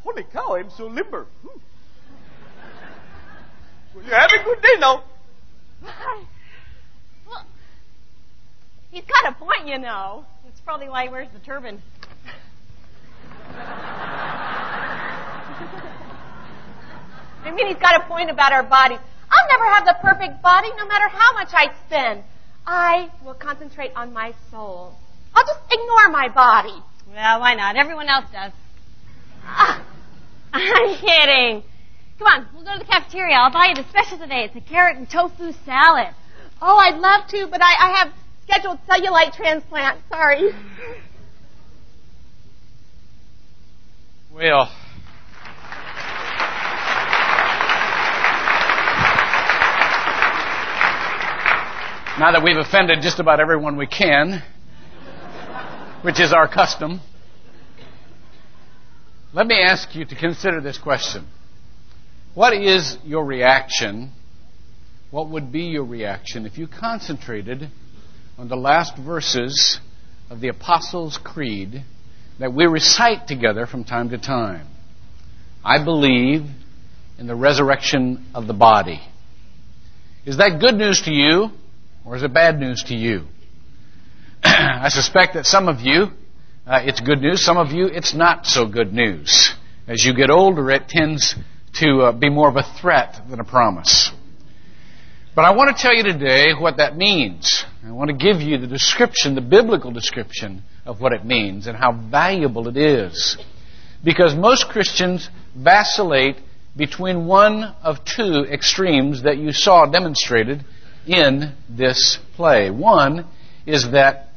Holy 0.02 0.24
cow, 0.24 0.56
I'm 0.56 0.68
so 0.68 0.87
limber. 0.87 1.26
Hmm. 1.40 1.58
Well, 3.94 4.04
you 4.04 4.10
have 4.10 4.30
a 4.38 4.44
good 4.44 4.60
day 4.60 4.76
now. 4.78 5.02
Well, 7.26 7.46
he's 8.90 9.04
got 9.04 9.32
a 9.32 9.34
point, 9.34 9.66
you 9.66 9.78
know. 9.78 10.26
It's 10.46 10.60
probably 10.60 10.90
why 10.90 11.04
he 11.04 11.08
wears 11.08 11.28
the 11.32 11.40
turban. 11.40 11.82
I 17.44 17.50
mean, 17.50 17.66
he's 17.68 17.76
got 17.76 18.00
a 18.00 18.07
point 18.07 18.30
about 18.30 18.52
our 18.52 18.62
bodies. 18.62 18.98
I'll 19.30 19.48
never 19.48 19.64
have 19.74 19.85
the 19.85 19.96
perfect 20.00 20.42
body, 20.42 20.68
no 20.76 20.87
matter 20.87 21.09
how 21.09 21.33
much 21.35 21.50
I 21.52 21.72
spend. 21.87 22.24
I 22.66 23.11
will 23.24 23.35
concentrate 23.35 23.92
on 23.94 24.12
my 24.12 24.35
soul. 24.50 24.94
I'll 25.35 25.46
just 25.46 25.61
ignore 25.70 26.09
my 26.09 26.28
body. 26.28 26.83
Well, 27.09 27.40
why 27.40 27.54
not? 27.54 27.76
Everyone 27.76 28.09
else 28.09 28.24
does. 28.33 28.52
Ah, 29.44 29.85
I'm 30.52 30.96
kidding. 30.96 31.62
Come 32.18 32.28
on, 32.28 32.48
we'll 32.54 32.64
go 32.64 32.72
to 32.72 32.78
the 32.78 32.85
cafeteria. 32.85 33.35
I'll 33.35 33.52
buy 33.52 33.66
you 33.66 33.74
the 33.74 33.88
special 33.90 34.18
today. 34.18 34.44
It's 34.44 34.57
a 34.57 34.61
carrot 34.61 34.96
and 34.96 35.11
tofu 35.11 35.52
salad. 35.64 36.14
Oh, 36.62 36.76
I'd 36.78 36.98
love 36.98 37.28
to, 37.28 37.46
but 37.50 37.61
I, 37.61 37.74
I 37.78 37.96
have 37.98 38.12
scheduled 38.44 38.78
cellulite 38.88 39.35
transplant. 39.35 40.00
Sorry. 40.09 40.52
Well, 44.33 44.70
now 52.16 52.31
that 52.31 52.44
we've 52.44 52.57
offended 52.57 53.00
just 53.03 53.18
about 53.18 53.40
everyone 53.40 53.77
we 53.77 53.88
can, 53.88 54.40
which 56.03 56.20
is 56.20 56.33
our 56.33 56.46
custom, 56.46 57.00
let 59.33 59.48
me 59.48 59.61
ask 59.61 59.92
you 59.96 60.05
to 60.05 60.14
consider 60.14 60.61
this 60.61 60.79
question. 60.79 61.27
What 62.35 62.53
is 62.53 62.98
your 63.05 63.24
reaction? 63.24 64.12
What 65.11 65.29
would 65.31 65.50
be 65.50 65.62
your 65.62 65.85
reaction 65.85 66.46
if 66.46 66.57
you 66.57 66.68
concentrated 66.68 67.68
on 68.38 68.48
the 68.48 68.57
last 68.57 68.96
verses 68.96 69.81
of 70.31 70.40
the 70.40 70.48
Apostles' 70.48 71.18
Creed 71.18 71.83
that 72.38 72.55
we 72.55 72.66
recite 72.66 73.27
together 73.27 73.66
from 73.66 73.83
time 73.83 74.11
to 74.11 74.18
time? 74.18 74.68
I 75.64 75.83
believe 75.83 76.46
in 77.18 77.27
the 77.27 77.35
resurrection 77.35 78.27
of 78.37 78.46
the 78.46 78.55
body. 78.55 79.00
Is 80.24 80.37
that 80.37 80.61
good 80.61 80.77
news 80.77 81.03
to 81.07 81.11
you, 81.11 81.50
or 82.05 82.17
is 82.17 82.23
it 82.23 82.33
bad 82.33 82.59
news 82.59 82.85
to 82.85 82.95
you? 82.95 83.25
I 84.45 84.88
suspect 84.90 85.35
that 85.35 85.47
some 85.47 85.69
of 85.69 85.81
you, 85.81 86.09
uh, 86.67 86.81
it's 86.83 87.01
good 87.01 87.21
news. 87.21 87.45
Some 87.45 87.57
of 87.57 87.73
you, 87.73 87.87
it's 87.87 88.14
not 88.14 88.47
so 88.47 88.67
good 88.67 88.93
news. 88.93 89.55
As 89.87 90.05
you 90.05 90.14
get 90.14 90.31
older, 90.31 90.71
it 90.71 90.88
tends 90.88 91.35
to 91.75 92.03
uh, 92.03 92.12
be 92.12 92.29
more 92.29 92.49
of 92.49 92.57
a 92.57 92.62
threat 92.81 93.21
than 93.29 93.40
a 93.40 93.45
promise. 93.45 94.11
But 95.35 95.45
I 95.45 95.55
want 95.55 95.77
to 95.77 95.83
tell 95.83 95.93
you 95.93 96.05
today 96.05 96.53
what 96.59 96.77
that 96.77 96.97
means. 96.97 97.64
I 97.85 97.90
want 97.90 98.09
to 98.09 98.17
give 98.17 98.40
you 98.40 98.57
the 98.59 98.69
description, 98.69 99.35
the 99.35 99.40
biblical 99.40 99.90
description 99.90 100.62
of 100.87 101.01
what 101.01 101.12
it 101.12 101.25
means 101.25 101.67
and 101.67 101.77
how 101.77 101.93
valuable 101.93 102.69
it 102.69 102.77
is. 102.77 103.37
Because 104.05 104.35
most 104.35 104.69
Christians 104.69 105.29
vacillate 105.57 106.37
between 106.77 107.27
one 107.27 107.64
of 107.83 108.05
two 108.05 108.45
extremes 108.51 109.23
that 109.25 109.38
you 109.38 109.53
saw 109.53 109.87
demonstrated 109.87 110.64
in 111.07 111.55
this 111.69 112.19
play. 112.37 112.71
One 112.71 113.27
is 113.67 113.90
that, 113.93 114.29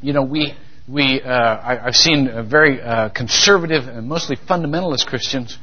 you 0.00 0.12
know, 0.12 0.22
we, 0.22 0.54
we, 0.88 1.20
uh, 1.22 1.30
I, 1.30 1.76
have 1.84 1.94
seen 1.94 2.48
very 2.48 2.80
uh, 2.80 3.10
conservative 3.10 3.88
and 3.88 4.08
mostly 4.08 4.36
fundamentalist 4.36 5.06
Christians 5.06 5.58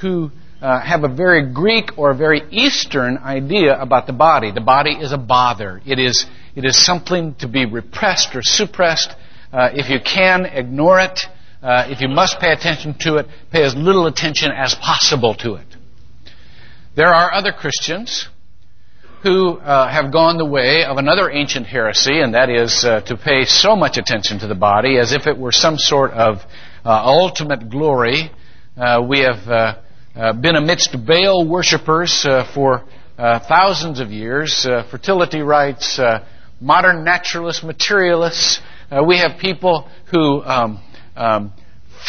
who 0.00 0.30
uh, 0.60 0.80
have 0.80 1.04
a 1.04 1.08
very 1.08 1.52
Greek 1.52 1.96
or 1.96 2.10
a 2.10 2.16
very 2.16 2.42
Eastern 2.50 3.18
idea 3.18 3.80
about 3.80 4.06
the 4.06 4.12
body. 4.12 4.50
The 4.50 4.60
body 4.60 4.90
is 4.90 5.12
a 5.12 5.18
bother. 5.18 5.80
It 5.86 5.98
is, 5.98 6.26
it 6.56 6.64
is 6.64 6.76
something 6.84 7.34
to 7.36 7.48
be 7.48 7.64
repressed 7.64 8.34
or 8.34 8.42
suppressed. 8.42 9.14
Uh, 9.52 9.70
if 9.72 9.88
you 9.88 9.98
can, 10.00 10.46
ignore 10.46 11.00
it. 11.00 11.20
Uh, 11.62 11.86
if 11.88 12.00
you 12.00 12.08
must 12.08 12.38
pay 12.38 12.52
attention 12.52 12.94
to 13.00 13.16
it, 13.16 13.26
pay 13.50 13.64
as 13.64 13.74
little 13.74 14.06
attention 14.06 14.52
as 14.52 14.74
possible 14.74 15.34
to 15.34 15.54
it. 15.54 15.66
There 16.94 17.12
are 17.12 17.32
other 17.32 17.52
Christians 17.52 18.28
who 19.22 19.56
uh, 19.56 19.88
have 19.88 20.12
gone 20.12 20.38
the 20.38 20.44
way 20.44 20.84
of 20.84 20.96
another 20.96 21.30
ancient 21.30 21.66
heresy, 21.66 22.20
and 22.20 22.34
that 22.34 22.48
is 22.50 22.84
uh, 22.84 23.00
to 23.00 23.16
pay 23.16 23.44
so 23.44 23.74
much 23.74 23.96
attention 23.96 24.38
to 24.38 24.46
the 24.46 24.54
body 24.54 24.96
as 24.98 25.12
if 25.12 25.26
it 25.26 25.36
were 25.36 25.50
some 25.50 25.76
sort 25.76 26.12
of 26.12 26.38
uh, 26.84 27.02
ultimate 27.04 27.68
glory. 27.68 28.30
Uh, 28.76 29.04
we 29.06 29.20
have 29.20 29.48
uh, 29.48 29.78
uh, 30.14 30.32
been 30.34 30.54
amidst 30.54 30.96
Baal 31.04 31.48
worshippers 31.48 32.22
for 32.54 32.84
thousands 33.16 33.98
of 33.98 34.12
years, 34.12 34.64
fertility 34.88 35.40
rites, 35.40 35.98
modern 36.60 37.02
naturalists, 37.02 37.64
materialists. 37.64 38.60
we 39.04 39.18
have 39.18 39.40
people 39.40 39.88
who 40.12 40.42
um, 40.44 40.80
um, 41.16 41.52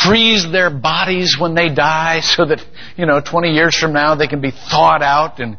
freeze 0.05 0.49
their 0.51 0.69
bodies 0.69 1.37
when 1.39 1.55
they 1.55 1.69
die 1.73 2.19
so 2.21 2.45
that, 2.45 2.59
you 2.95 3.07
know, 3.07 3.19
20 3.19 3.49
years 3.49 3.75
from 3.75 3.93
now 3.93 4.13
they 4.13 4.27
can 4.27 4.41
be 4.41 4.51
thawed 4.51 5.01
out 5.01 5.39
and 5.39 5.57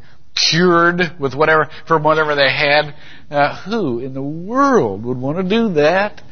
cured 0.48 1.00
with 1.18 1.34
whatever, 1.34 1.68
from 1.86 2.02
whatever 2.02 2.34
they 2.34 2.50
had. 2.50 2.94
Uh, 3.30 3.62
who 3.64 4.00
in 4.00 4.14
the 4.14 4.22
world 4.22 5.04
would 5.04 5.18
want 5.18 5.38
to 5.38 5.44
do 5.44 5.74
that? 5.74 6.22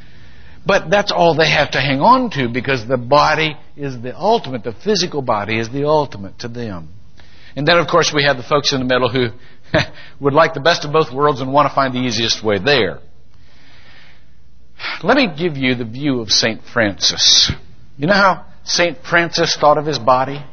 But 0.67 0.91
that's 0.91 1.13
all 1.13 1.35
they 1.35 1.51
have 1.51 1.71
to 1.73 1.81
hang 1.81 2.01
on 2.01 2.31
to 2.31 2.49
because 2.49 2.87
the 2.87 2.97
body 2.97 3.57
is 3.77 4.01
the 4.01 4.17
ultimate. 4.17 4.65
The 4.65 4.73
physical 4.73 5.23
body 5.23 5.59
is 5.59 5.71
the 5.71 5.87
ultimate 5.87 6.41
to 6.41 6.49
them. 6.49 6.91
And 7.57 7.67
then, 7.67 7.79
of 7.79 7.87
course, 7.89 8.13
we 8.15 8.25
have 8.25 8.37
the 8.37 8.43
folks 8.43 8.73
in 8.73 8.81
the 8.81 8.85
middle 8.85 9.09
who 9.09 9.29
would 10.21 10.35
like 10.35 10.55
the 10.55 10.61
best 10.61 10.85
of 10.85 10.93
both 10.93 11.13
worlds 11.13 11.41
and 11.41 11.53
want 11.53 11.69
to 11.69 11.75
find 11.75 11.95
the 11.95 12.01
easiest 12.01 12.45
way 12.45 12.59
there. 12.59 13.01
Let 15.03 15.17
me 15.17 15.29
give 15.37 15.57
you 15.57 15.75
the 15.75 15.85
view 15.85 16.21
of 16.21 16.31
St. 16.31 16.61
Francis. 16.63 17.51
You 17.97 18.07
know 18.07 18.15
how 18.15 18.47
St. 18.65 18.99
Francis 19.09 19.57
thought 19.59 19.79
of 19.79 19.87
his 19.87 19.99
body? 19.99 20.45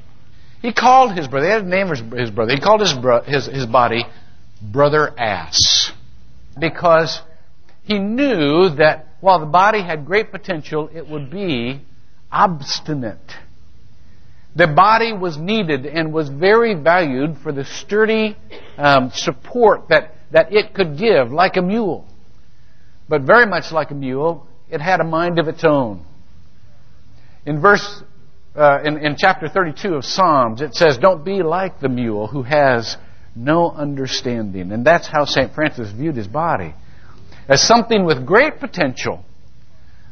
He 0.66 0.74
called 0.74 1.16
his 1.16 1.28
brother, 1.28 1.46
he 1.46 1.52
had 1.52 1.62
a 1.62 1.68
name 1.68 1.90
for 1.90 2.18
his 2.18 2.32
brother, 2.32 2.52
he 2.52 2.60
called 2.60 2.82
his, 2.82 2.92
bro, 2.92 3.22
his, 3.22 3.46
his 3.46 3.68
body 3.68 4.04
Brother 4.60 5.14
Ass. 5.16 5.92
Because 6.60 7.22
he 7.84 8.00
knew 8.00 8.70
that 8.70 9.10
while 9.22 9.40
the 9.40 9.46
body 9.46 9.84
had 9.84 10.08
great 10.08 10.32
potential, 10.32 10.90
it 10.92 11.08
would 11.08 11.30
be 11.30 11.82
obstinate. 12.32 13.36
The 14.56 14.66
body 14.66 15.14
was 15.14 15.38
needed 15.38 15.86
and 15.86 16.12
was 16.12 16.30
very 16.30 16.74
valued 16.74 17.38
for 17.44 17.52
the 17.52 17.64
sturdy 17.64 18.36
um, 18.76 19.12
support 19.12 19.90
that, 19.90 20.16
that 20.32 20.52
it 20.52 20.74
could 20.74 20.98
give, 20.98 21.32
like 21.32 21.58
a 21.58 21.62
mule. 21.62 22.08
But 23.08 23.22
very 23.22 23.46
much 23.46 23.72
like 23.72 23.92
a 23.92 23.96
mule, 23.96 24.48
it 24.72 24.82
had 24.82 25.00
a 25.00 25.04
mind 25.04 25.38
of 25.38 25.48
its 25.48 25.64
own. 25.64 26.04
In 27.46 27.62
verse, 27.62 28.02
uh, 28.56 28.80
in, 28.84 28.98
in 28.98 29.16
chapter 29.18 29.50
32 29.50 29.96
of 29.96 30.06
Psalms, 30.06 30.62
it 30.62 30.76
says, 30.76 30.98
Don't 30.98 31.26
be 31.26 31.44
like 31.44 31.80
the 31.80 31.90
mule 31.90 32.28
who 32.28 32.44
has 32.44 32.98
no 33.36 33.70
understanding. 33.70 34.72
And 34.72 34.86
that's 34.86 35.08
how 35.08 35.26
St. 35.26 35.54
Francis 35.54 35.92
viewed 35.92 36.16
his 36.16 36.28
body. 36.28 36.74
As 37.48 37.62
something 37.62 38.06
with 38.06 38.26
great 38.26 38.60
potential, 38.60 39.24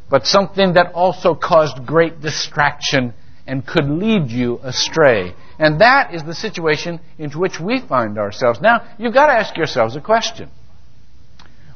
but 0.10 0.28
something 0.28 0.74
that 0.74 0.94
also 0.94 1.34
caused 1.34 1.86
great 1.86 2.22
distraction 2.22 3.14
and 3.48 3.66
could 3.66 3.86
lead 3.86 4.30
you 4.30 4.60
astray. 4.62 5.34
And 5.58 5.82
that 5.82 6.14
is 6.14 6.24
the 6.24 6.36
situation 6.36 7.00
into 7.18 7.40
which 7.40 7.60
we 7.60 7.80
find 7.80 8.18
ourselves. 8.18 8.60
Now, 8.62 8.86
you've 8.98 9.14
got 9.14 9.28
to 9.28 9.34
ask 9.34 9.56
yourselves 9.58 9.96
a 9.96 10.02
question. 10.02 10.50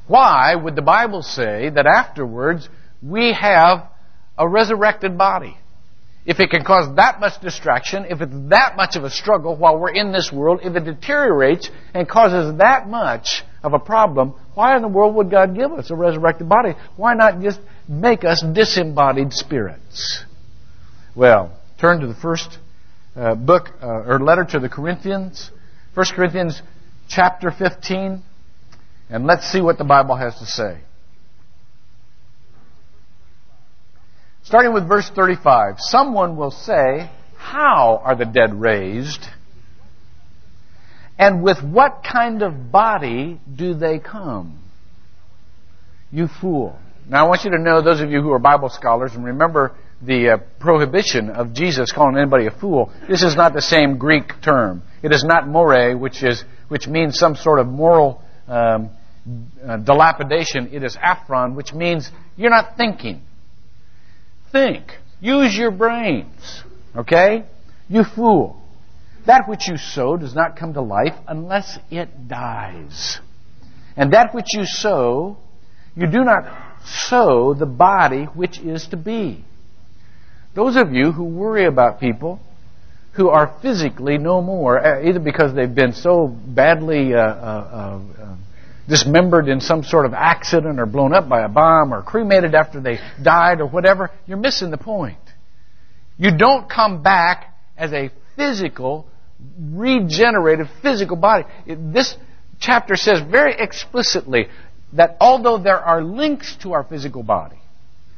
Why 0.08 0.56
would 0.56 0.76
the 0.76 0.82
Bible 0.82 1.22
say 1.22 1.70
that 1.70 1.86
afterwards 1.86 2.70
we 3.02 3.34
have 3.34 3.88
a 4.38 4.48
resurrected 4.48 5.18
body? 5.18 5.58
If 6.28 6.42
it 6.42 6.50
can 6.50 6.66
cause 6.66 6.94
that 6.98 7.22
much 7.22 7.40
distraction, 7.40 8.06
if 8.10 8.20
it's 8.20 8.34
that 8.50 8.76
much 8.76 8.98
of 8.98 9.06
a 9.06 9.10
struggle 9.10 9.56
while 9.56 9.80
we're 9.80 9.94
in 9.94 10.12
this 10.12 10.30
world, 10.30 10.60
if 10.62 10.76
it 10.76 10.84
deteriorates 10.84 11.72
and 11.94 12.08
causes 12.08 12.58
that 12.58 12.90
much 12.90 13.44
of 13.64 13.74
a 13.74 13.80
problem, 13.80 14.36
why 14.54 14.76
in 14.76 14.82
the 14.82 14.90
world 14.90 15.16
would 15.16 15.32
God 15.32 15.56
give 15.56 15.72
us 15.72 15.90
a 15.90 15.96
resurrected 15.96 16.50
body? 16.50 16.74
Why 16.98 17.14
not 17.14 17.40
just 17.40 17.62
make 17.88 18.26
us 18.26 18.44
disembodied 18.44 19.32
spirits? 19.32 20.26
Well, 21.16 21.58
turn 21.80 22.02
to 22.02 22.08
the 22.08 22.14
first 22.14 22.58
uh, 23.16 23.36
book 23.36 23.70
uh, 23.82 23.88
or 23.88 24.20
letter 24.20 24.44
to 24.52 24.60
the 24.60 24.68
Corinthians, 24.68 25.50
1 25.94 26.08
Corinthians 26.14 26.62
chapter 27.08 27.52
15. 27.52 28.22
And 29.10 29.26
let's 29.26 29.50
see 29.50 29.62
what 29.62 29.78
the 29.78 29.86
Bible 29.86 30.18
has 30.18 30.38
to 30.40 30.46
say. 30.46 30.80
Starting 34.48 34.72
with 34.72 34.88
verse 34.88 35.12
35, 35.14 35.76
someone 35.78 36.38
will 36.38 36.52
say, 36.52 37.12
How 37.36 38.02
are 38.02 38.16
the 38.16 38.24
dead 38.24 38.54
raised? 38.54 39.26
And 41.20 41.44
with 41.44 41.62
what 41.62 42.02
kind 42.10 42.42
of 42.42 42.72
body 42.72 43.42
do 43.54 43.74
they 43.74 44.00
come? 44.00 44.64
You 46.14 46.30
fool. 46.30 46.80
Now 47.10 47.26
I 47.26 47.28
want 47.28 47.44
you 47.44 47.52
to 47.52 47.62
know, 47.62 47.82
those 47.82 48.00
of 48.00 48.10
you 48.10 48.22
who 48.22 48.32
are 48.32 48.40
Bible 48.40 48.70
scholars, 48.70 49.12
and 49.16 49.26
remember 49.26 49.76
the 50.02 50.30
uh, 50.30 50.38
prohibition 50.62 51.30
of 51.30 51.54
Jesus 51.54 51.92
calling 51.92 52.18
anybody 52.18 52.46
a 52.46 52.52
fool. 52.52 52.94
This 53.10 53.24
is 53.24 53.36
not 53.36 53.52
the 53.52 53.62
same 53.62 53.98
Greek 53.98 54.32
term. 54.42 54.82
It 55.04 55.12
is 55.12 55.26
not 55.26 55.46
more, 55.46 55.98
which 55.98 56.24
is 56.24 56.42
which 56.70 56.88
means 56.88 57.20
some 57.20 57.36
sort 57.36 57.60
of 57.60 57.68
moral 57.68 58.24
um, 58.48 58.92
uh, 59.62 59.76
dilapidation, 59.76 60.70
it 60.72 60.86
is 60.86 60.96
aphron, 61.02 61.54
which 61.56 61.74
means 61.74 62.10
you're 62.38 62.50
not 62.50 62.78
thinking. 62.78 63.24
Think. 64.52 64.84
Use 65.20 65.56
your 65.56 65.72
brains. 65.72 66.64
Okay? 66.96 67.46
You 67.90 68.04
fool. 68.04 68.62
That 69.26 69.48
which 69.48 69.68
you 69.68 69.78
sow 69.78 70.16
does 70.16 70.34
not 70.34 70.58
come 70.58 70.74
to 70.74 70.82
life 70.82 71.16
unless 71.28 71.78
it 71.92 72.28
dies. 72.28 73.20
And 73.96 74.14
that 74.14 74.34
which 74.34 74.54
you 74.54 74.66
sow, 74.66 75.38
you 75.96 76.08
do 76.08 76.24
not 76.24 76.46
sow 76.86 77.54
the 77.54 77.66
body 77.66 78.24
which 78.24 78.60
is 78.60 78.88
to 78.88 78.98
be. 78.98 79.44
Those 80.56 80.76
of 80.76 80.94
you 80.94 81.12
who 81.12 81.26
worry 81.26 81.66
about 81.66 82.00
people 82.00 82.40
who 83.14 83.30
are 83.30 83.54
physically 83.62 84.18
no 84.18 84.42
more, 84.42 84.80
uh, 84.80 85.04
either 85.04 85.20
because 85.20 85.54
they've 85.54 85.74
been 85.74 85.94
so 85.94 86.28
badly 86.28 87.14
uh, 87.14 87.20
uh, 87.20 88.02
uh 88.20 88.36
dismembered 88.88 89.48
in 89.48 89.60
some 89.60 89.84
sort 89.84 90.06
of 90.06 90.14
accident 90.14 90.80
or 90.80 90.86
blown 90.86 91.14
up 91.14 91.28
by 91.28 91.42
a 91.42 91.50
bomb 91.50 91.94
or 91.94 92.02
cremated 92.02 92.56
after 92.56 92.80
they 92.80 93.00
died 93.22 93.60
or 93.60 93.68
whatever, 93.68 94.12
you're 94.26 94.38
missing 94.38 94.72
the 94.72 94.78
point. 94.78 95.18
You 96.18 96.36
don't 96.36 96.70
come 96.70 97.04
back 97.04 97.54
as 97.78 97.94
a 97.94 98.10
physical, 98.36 99.08
regenerated 99.60 100.68
physical 100.82 101.18
body. 101.18 101.46
This 101.68 102.16
chapter 102.60 102.96
says 102.96 103.22
very 103.22 103.56
explicitly 103.58 104.48
that 104.94 105.18
although 105.20 105.58
there 105.58 105.80
are 105.80 106.04
links 106.04 106.56
to 106.62 106.74
our 106.74 106.84
physical 106.84 107.24
body, 107.24 107.60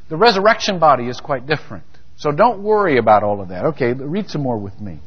the 0.08 0.16
resurrection 0.16 0.78
body 0.78 1.08
is 1.08 1.20
quite 1.20 1.46
different. 1.46 1.84
So 2.16 2.32
don't 2.32 2.62
worry 2.62 2.98
about 2.98 3.22
all 3.22 3.40
of 3.40 3.48
that. 3.48 3.64
Okay, 3.66 3.92
read 3.92 4.28
some 4.28 4.42
more 4.42 4.58
with 4.58 4.78
me. 4.80 5.00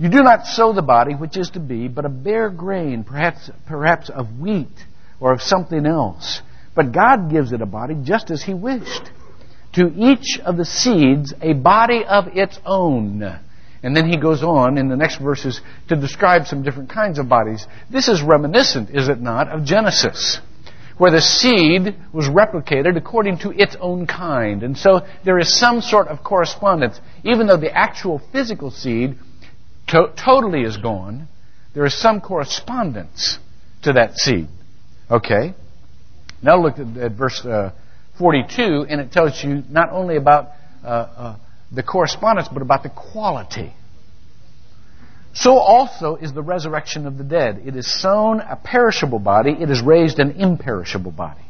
You 0.00 0.08
do 0.08 0.22
not 0.22 0.46
sow 0.46 0.72
the 0.72 0.80
body 0.80 1.14
which 1.14 1.36
is 1.36 1.50
to 1.50 1.60
be, 1.60 1.86
but 1.86 2.06
a 2.06 2.08
bare 2.08 2.48
grain, 2.48 3.04
perhaps, 3.04 3.50
perhaps 3.66 4.08
of 4.08 4.40
wheat 4.40 4.86
or 5.20 5.30
of 5.34 5.42
something 5.42 5.84
else. 5.84 6.40
But 6.74 6.92
God 6.92 7.30
gives 7.30 7.52
it 7.52 7.60
a 7.60 7.66
body 7.66 7.96
just 8.02 8.30
as 8.30 8.42
He 8.42 8.54
wished. 8.54 9.10
To 9.74 9.92
each 9.94 10.40
of 10.42 10.56
the 10.56 10.64
seeds, 10.64 11.34
a 11.42 11.52
body 11.52 12.02
of 12.02 12.28
its 12.28 12.58
own. 12.64 13.22
And 13.82 13.94
then 13.94 14.08
he 14.08 14.16
goes 14.16 14.42
on 14.42 14.78
in 14.78 14.88
the 14.88 14.96
next 14.96 15.18
verses 15.18 15.60
to 15.88 15.96
describe 15.96 16.46
some 16.46 16.62
different 16.62 16.88
kinds 16.88 17.18
of 17.18 17.28
bodies. 17.28 17.66
This 17.90 18.08
is 18.08 18.22
reminiscent, 18.22 18.88
is 18.88 19.08
it 19.08 19.20
not, 19.20 19.48
of 19.48 19.64
Genesis, 19.64 20.40
where 20.96 21.10
the 21.10 21.20
seed 21.20 21.94
was 22.10 22.26
replicated 22.26 22.96
according 22.96 23.38
to 23.40 23.50
its 23.50 23.76
own 23.78 24.06
kind. 24.06 24.62
And 24.62 24.78
so 24.78 25.06
there 25.26 25.38
is 25.38 25.58
some 25.58 25.82
sort 25.82 26.08
of 26.08 26.24
correspondence. 26.24 26.98
Even 27.22 27.46
though 27.46 27.58
the 27.58 27.72
actual 27.72 28.20
physical 28.32 28.70
seed 28.70 29.18
to- 29.88 30.12
totally 30.16 30.62
is 30.62 30.76
gone, 30.76 31.28
there 31.74 31.84
is 31.84 31.94
some 31.94 32.20
correspondence 32.20 33.38
to 33.82 33.92
that 33.94 34.16
seed. 34.16 34.48
Okay? 35.10 35.54
Now 36.42 36.60
look 36.60 36.78
at, 36.78 36.96
at 36.96 37.12
verse 37.12 37.44
uh, 37.44 37.72
42, 38.18 38.86
and 38.88 39.00
it 39.00 39.12
tells 39.12 39.42
you 39.42 39.62
not 39.68 39.90
only 39.90 40.16
about 40.16 40.50
uh, 40.84 40.86
uh, 40.86 41.36
the 41.72 41.82
correspondence, 41.82 42.48
but 42.52 42.62
about 42.62 42.82
the 42.82 42.90
quality. 42.90 43.72
So 45.32 45.58
also 45.58 46.16
is 46.16 46.32
the 46.32 46.42
resurrection 46.42 47.06
of 47.06 47.16
the 47.16 47.24
dead. 47.24 47.62
It 47.64 47.76
is 47.76 47.86
sown 48.00 48.40
a 48.40 48.56
perishable 48.56 49.20
body, 49.20 49.52
it 49.52 49.70
is 49.70 49.80
raised 49.80 50.18
an 50.18 50.32
imperishable 50.32 51.12
body. 51.12 51.40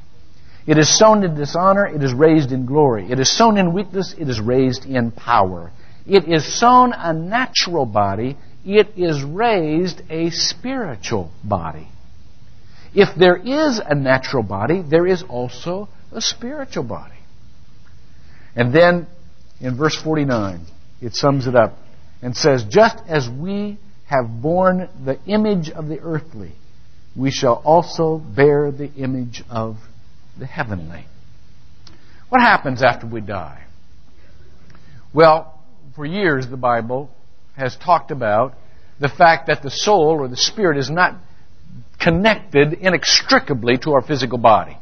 It 0.67 0.77
is 0.77 0.97
sown 0.97 1.25
in 1.25 1.35
dishonor, 1.35 1.87
it 1.87 2.03
is 2.03 2.13
raised 2.13 2.53
in 2.53 2.67
glory. 2.67 3.11
It 3.11 3.19
is 3.19 3.35
sown 3.35 3.57
in 3.57 3.73
weakness, 3.73 4.15
it 4.19 4.29
is 4.29 4.39
raised 4.39 4.85
in 4.85 5.11
power. 5.11 5.73
It 6.11 6.27
is 6.29 6.59
sown 6.59 6.93
a 6.93 7.13
natural 7.13 7.87
body, 7.87 8.37
it 8.65 8.89
is 8.97 9.23
raised 9.23 10.03
a 10.11 10.31
spiritual 10.31 11.31
body. 11.45 11.87
If 12.93 13.17
there 13.17 13.37
is 13.37 13.79
a 13.79 13.95
natural 13.95 14.43
body, 14.43 14.83
there 14.83 15.07
is 15.07 15.23
also 15.23 15.89
a 16.11 16.21
spiritual 16.21 16.83
body. 16.83 17.15
And 18.57 18.75
then 18.75 19.07
in 19.61 19.77
verse 19.77 19.95
49, 19.95 20.67
it 21.01 21.15
sums 21.15 21.47
it 21.47 21.55
up 21.55 21.79
and 22.21 22.37
says, 22.37 22.65
Just 22.69 22.97
as 23.07 23.29
we 23.29 23.79
have 24.07 24.43
borne 24.43 24.89
the 25.05 25.17
image 25.27 25.71
of 25.71 25.87
the 25.87 26.01
earthly, 26.01 26.51
we 27.15 27.31
shall 27.31 27.63
also 27.65 28.19
bear 28.19 28.73
the 28.73 28.93
image 28.95 29.45
of 29.49 29.77
the 30.37 30.47
heavenly. 30.47 31.07
What 32.31 32.41
happens 32.41 32.83
after 32.83 33.07
we 33.07 33.21
die? 33.21 33.65
Well, 35.15 35.60
for 35.95 36.05
years 36.05 36.47
the 36.47 36.57
Bible 36.57 37.11
has 37.57 37.77
talked 37.77 38.11
about 38.11 38.55
the 38.99 39.09
fact 39.09 39.47
that 39.47 39.63
the 39.63 39.71
soul 39.71 40.17
or 40.21 40.29
the 40.29 40.37
spirit 40.37 40.79
is 40.79 40.91
not 40.91 41.17
connected 41.99 42.75
inextricably 42.75 43.79
to 43.79 43.93
our 43.93 44.03
physical 44.03 44.39
body. 44.39 44.77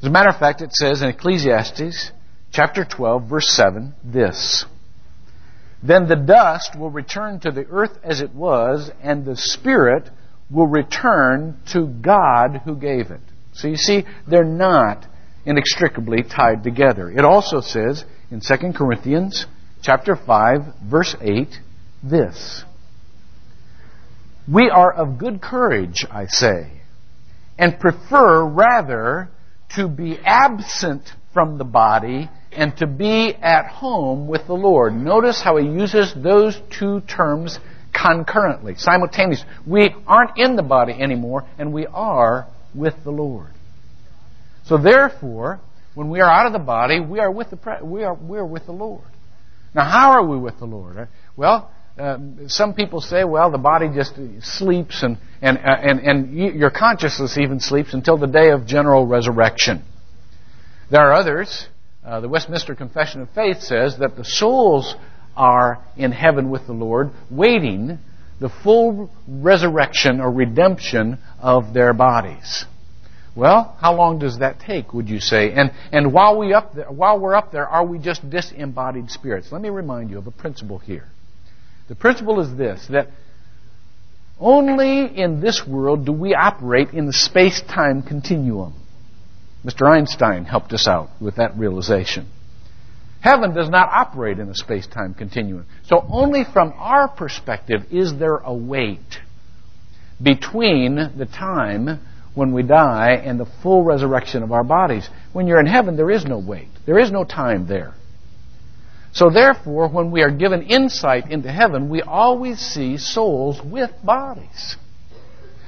As 0.00 0.06
a 0.06 0.10
matter 0.10 0.28
of 0.28 0.38
fact, 0.38 0.62
it 0.62 0.72
says 0.72 1.02
in 1.02 1.08
Ecclesiastes 1.08 2.12
chapter 2.52 2.84
12, 2.84 3.28
verse 3.28 3.48
7, 3.48 3.94
this. 4.04 4.64
Then 5.82 6.08
the 6.08 6.16
dust 6.16 6.76
will 6.78 6.90
return 6.90 7.40
to 7.40 7.50
the 7.50 7.66
earth 7.66 7.98
as 8.02 8.20
it 8.20 8.34
was, 8.34 8.90
and 9.02 9.24
the 9.24 9.36
spirit 9.36 10.10
will 10.50 10.66
return 10.66 11.58
to 11.72 11.86
God 11.86 12.62
who 12.64 12.74
gave 12.76 13.10
it. 13.10 13.20
So 13.52 13.68
you 13.68 13.76
see, 13.76 14.04
they're 14.26 14.44
not 14.44 15.06
inextricably 15.44 16.22
tied 16.22 16.62
together. 16.62 17.10
It 17.10 17.24
also 17.24 17.60
says 17.60 18.04
in 18.30 18.40
2 18.40 18.72
Corinthians 18.72 19.46
chapter 19.82 20.16
5, 20.16 20.60
verse 20.84 21.14
8, 21.20 21.48
this. 22.02 22.64
We 24.50 24.70
are 24.70 24.92
of 24.92 25.18
good 25.18 25.40
courage, 25.42 26.06
I 26.10 26.26
say, 26.26 26.80
and 27.58 27.78
prefer 27.78 28.44
rather 28.44 29.28
to 29.76 29.88
be 29.88 30.18
absent 30.24 31.02
from 31.34 31.58
the 31.58 31.64
body 31.64 32.30
and 32.52 32.76
to 32.78 32.86
be 32.86 33.34
at 33.34 33.66
home 33.66 34.26
with 34.26 34.46
the 34.46 34.54
Lord. 34.54 34.94
Notice 34.94 35.40
how 35.42 35.56
he 35.58 35.66
uses 35.66 36.14
those 36.14 36.58
two 36.70 37.02
terms 37.02 37.58
concurrently, 37.92 38.74
simultaneously. 38.76 39.46
We 39.66 39.94
aren't 40.06 40.38
in 40.38 40.56
the 40.56 40.62
body 40.62 40.94
anymore, 40.94 41.44
and 41.58 41.72
we 41.72 41.86
are 41.86 42.46
with 42.74 42.94
the 43.04 43.10
Lord. 43.10 43.50
So 44.64 44.78
therefore, 44.78 45.60
when 45.94 46.10
we 46.10 46.20
are 46.20 46.30
out 46.30 46.46
of 46.46 46.52
the 46.52 46.58
body, 46.58 47.00
we 47.00 47.20
are 47.20 47.30
with 47.30 47.50
the 47.50 47.58
we 47.82 48.04
are 48.04 48.14
we 48.14 48.38
are 48.38 48.46
with 48.46 48.66
the 48.66 48.72
Lord. 48.72 49.04
Now, 49.74 49.84
how 49.84 50.10
are 50.12 50.24
we 50.24 50.38
with 50.38 50.58
the 50.58 50.66
Lord? 50.66 51.08
Well, 51.36 51.70
um, 51.98 52.48
some 52.48 52.74
people 52.74 53.00
say, 53.00 53.24
well, 53.24 53.50
the 53.50 53.58
body 53.58 53.88
just 53.92 54.18
sleeps 54.40 55.02
and, 55.02 55.18
and, 55.42 55.58
uh, 55.58 55.62
and, 55.64 56.00
and 56.00 56.32
your 56.32 56.70
consciousness 56.70 57.36
even 57.36 57.60
sleeps 57.60 57.92
until 57.92 58.16
the 58.16 58.26
day 58.26 58.50
of 58.50 58.66
general 58.66 59.06
resurrection. 59.06 59.82
There 60.90 61.00
are 61.00 61.12
others. 61.12 61.66
Uh, 62.04 62.20
the 62.20 62.28
Westminster 62.28 62.74
Confession 62.74 63.20
of 63.20 63.30
Faith 63.30 63.60
says 63.60 63.98
that 63.98 64.16
the 64.16 64.24
souls 64.24 64.94
are 65.36 65.84
in 65.96 66.12
heaven 66.12 66.50
with 66.50 66.66
the 66.66 66.72
Lord, 66.72 67.10
waiting 67.30 67.98
the 68.40 68.48
full 68.48 69.10
resurrection 69.26 70.20
or 70.20 70.30
redemption 70.30 71.18
of 71.40 71.74
their 71.74 71.92
bodies. 71.92 72.64
Well, 73.38 73.76
how 73.80 73.94
long 73.94 74.18
does 74.18 74.40
that 74.40 74.58
take, 74.58 74.92
would 74.92 75.08
you 75.08 75.20
say? 75.20 75.52
And, 75.52 75.70
and 75.92 76.12
while, 76.12 76.36
we 76.36 76.52
up 76.52 76.74
there, 76.74 76.90
while 76.90 77.20
we're 77.20 77.36
up 77.36 77.52
there, 77.52 77.68
are 77.68 77.86
we 77.86 78.00
just 78.00 78.28
disembodied 78.28 79.12
spirits? 79.12 79.52
Let 79.52 79.62
me 79.62 79.68
remind 79.68 80.10
you 80.10 80.18
of 80.18 80.26
a 80.26 80.32
principle 80.32 80.78
here. 80.78 81.04
The 81.88 81.94
principle 81.94 82.40
is 82.40 82.56
this 82.56 82.84
that 82.90 83.06
only 84.40 85.04
in 85.16 85.40
this 85.40 85.64
world 85.64 86.04
do 86.04 86.10
we 86.10 86.34
operate 86.34 86.90
in 86.90 87.06
the 87.06 87.12
space 87.12 87.62
time 87.62 88.02
continuum. 88.02 88.74
Mr. 89.64 89.88
Einstein 89.88 90.44
helped 90.44 90.72
us 90.72 90.88
out 90.88 91.10
with 91.20 91.36
that 91.36 91.56
realization. 91.56 92.28
Heaven 93.20 93.54
does 93.54 93.68
not 93.68 93.88
operate 93.92 94.40
in 94.40 94.48
a 94.48 94.54
space 94.56 94.88
time 94.88 95.14
continuum. 95.14 95.64
So, 95.84 96.04
only 96.10 96.42
from 96.42 96.72
our 96.76 97.06
perspective 97.06 97.82
is 97.92 98.18
there 98.18 98.38
a 98.38 98.52
wait 98.52 99.20
between 100.20 100.96
the 100.96 101.26
time 101.26 102.00
when 102.38 102.52
we 102.52 102.62
die 102.62 103.20
and 103.24 103.38
the 103.38 103.52
full 103.62 103.82
resurrection 103.82 104.44
of 104.44 104.52
our 104.52 104.62
bodies. 104.62 105.10
When 105.32 105.48
you're 105.48 105.58
in 105.58 105.66
heaven, 105.66 105.96
there 105.96 106.10
is 106.10 106.24
no 106.24 106.38
wait, 106.38 106.68
there 106.86 106.98
is 106.98 107.10
no 107.10 107.24
time 107.24 107.66
there. 107.66 107.94
So 109.12 109.28
therefore, 109.28 109.88
when 109.88 110.12
we 110.12 110.22
are 110.22 110.30
given 110.30 110.62
insight 110.62 111.32
into 111.32 111.50
heaven, 111.50 111.88
we 111.88 112.00
always 112.00 112.60
see 112.60 112.96
souls 112.96 113.60
with 113.60 113.90
bodies. 114.04 114.76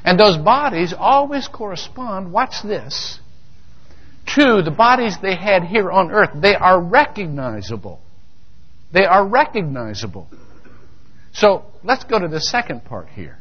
And 0.04 0.18
those 0.18 0.38
bodies 0.38 0.94
always 0.96 1.48
correspond, 1.48 2.32
watch 2.32 2.62
this, 2.62 3.18
to 4.36 4.62
the 4.62 4.70
bodies 4.70 5.16
they 5.20 5.34
had 5.34 5.64
here 5.64 5.90
on 5.90 6.12
earth. 6.12 6.30
They 6.40 6.54
are 6.54 6.80
recognizable. 6.80 8.00
They 8.92 9.04
are 9.04 9.26
recognizable. 9.26 10.28
So 11.32 11.64
let's 11.82 12.04
go 12.04 12.20
to 12.20 12.28
the 12.28 12.40
second 12.40 12.84
part 12.84 13.08
here. 13.08 13.39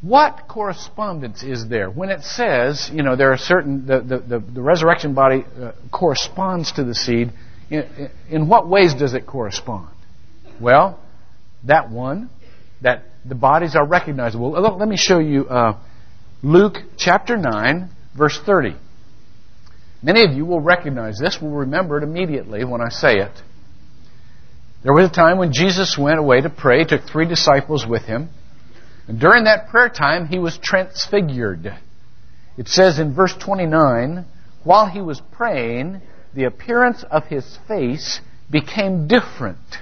What 0.00 0.46
correspondence 0.46 1.42
is 1.42 1.68
there 1.68 1.90
when 1.90 2.10
it 2.10 2.22
says, 2.22 2.88
you 2.92 3.02
know, 3.02 3.16
there 3.16 3.32
are 3.32 3.38
certain, 3.38 3.86
the, 3.86 4.00
the, 4.00 4.18
the, 4.18 4.38
the 4.38 4.62
resurrection 4.62 5.14
body 5.14 5.44
uh, 5.60 5.72
corresponds 5.90 6.72
to 6.72 6.84
the 6.84 6.94
seed? 6.94 7.32
In, 7.68 8.10
in 8.30 8.48
what 8.48 8.68
ways 8.68 8.94
does 8.94 9.14
it 9.14 9.26
correspond? 9.26 9.88
Well, 10.60 11.00
that 11.64 11.90
one, 11.90 12.30
that 12.82 13.04
the 13.24 13.34
bodies 13.34 13.74
are 13.74 13.86
recognizable. 13.86 14.50
Let 14.50 14.88
me 14.88 14.96
show 14.96 15.18
you 15.18 15.46
uh, 15.48 15.78
Luke 16.42 16.76
chapter 16.96 17.36
9, 17.36 17.90
verse 18.16 18.38
30. 18.46 18.76
Many 20.00 20.24
of 20.24 20.32
you 20.32 20.46
will 20.46 20.60
recognize 20.60 21.18
this, 21.18 21.38
will 21.42 21.50
remember 21.50 21.98
it 21.98 22.04
immediately 22.04 22.64
when 22.64 22.80
I 22.80 22.88
say 22.90 23.16
it. 23.16 23.32
There 24.84 24.92
was 24.92 25.10
a 25.10 25.12
time 25.12 25.38
when 25.38 25.52
Jesus 25.52 25.98
went 25.98 26.20
away 26.20 26.40
to 26.40 26.50
pray, 26.50 26.84
took 26.84 27.02
three 27.02 27.26
disciples 27.26 27.84
with 27.84 28.02
him. 28.02 28.28
And 29.08 29.18
during 29.18 29.44
that 29.44 29.70
prayer 29.70 29.88
time, 29.88 30.26
he 30.26 30.38
was 30.38 30.58
transfigured. 30.62 31.74
It 32.58 32.68
says 32.68 32.98
in 32.98 33.14
verse 33.14 33.34
29, 33.34 34.26
while 34.64 34.86
he 34.86 35.00
was 35.00 35.22
praying, 35.32 36.02
the 36.34 36.44
appearance 36.44 37.04
of 37.10 37.24
his 37.24 37.58
face 37.66 38.20
became 38.50 39.08
different, 39.08 39.78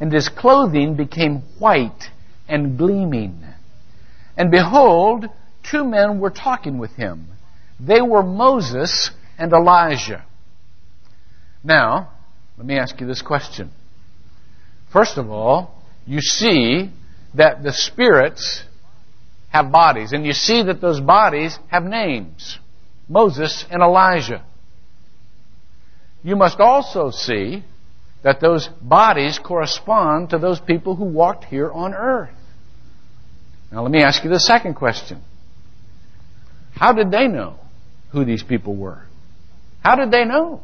and 0.00 0.12
his 0.12 0.28
clothing 0.28 0.96
became 0.96 1.42
white 1.58 2.10
and 2.46 2.76
gleaming. 2.76 3.42
And 4.36 4.50
behold, 4.50 5.26
two 5.62 5.84
men 5.84 6.20
were 6.20 6.30
talking 6.30 6.78
with 6.78 6.92
him. 6.92 7.28
They 7.80 8.02
were 8.02 8.22
Moses 8.22 9.10
and 9.38 9.52
Elijah. 9.52 10.24
Now, 11.62 12.12
let 12.58 12.66
me 12.66 12.76
ask 12.76 13.00
you 13.00 13.06
this 13.06 13.22
question. 13.22 13.70
First 14.92 15.16
of 15.16 15.30
all, 15.30 15.82
you 16.06 16.20
see 16.20 16.90
that 17.34 17.62
the 17.62 17.72
spirits 17.72 18.64
have 19.48 19.70
bodies, 19.70 20.12
and 20.12 20.26
you 20.26 20.32
see 20.32 20.62
that 20.62 20.80
those 20.80 21.00
bodies 21.00 21.58
have 21.68 21.84
names 21.84 22.58
Moses 23.08 23.64
and 23.70 23.82
Elijah 23.82 24.42
you 26.24 26.36
must 26.36 26.58
also 26.58 27.10
see 27.10 27.62
that 28.22 28.40
those 28.40 28.66
bodies 28.80 29.38
correspond 29.38 30.30
to 30.30 30.38
those 30.38 30.58
people 30.58 30.96
who 30.96 31.04
walked 31.04 31.44
here 31.44 31.70
on 31.70 31.92
earth. 31.92 32.30
Now, 33.70 33.82
let 33.82 33.92
me 33.92 34.02
ask 34.02 34.24
you 34.24 34.30
the 34.30 34.40
second 34.40 34.74
question. 34.74 35.20
How 36.72 36.94
did 36.94 37.10
they 37.10 37.28
know 37.28 37.58
who 38.10 38.24
these 38.24 38.42
people 38.42 38.74
were? 38.74 39.02
How 39.84 39.96
did 39.96 40.10
they 40.10 40.24
know? 40.24 40.62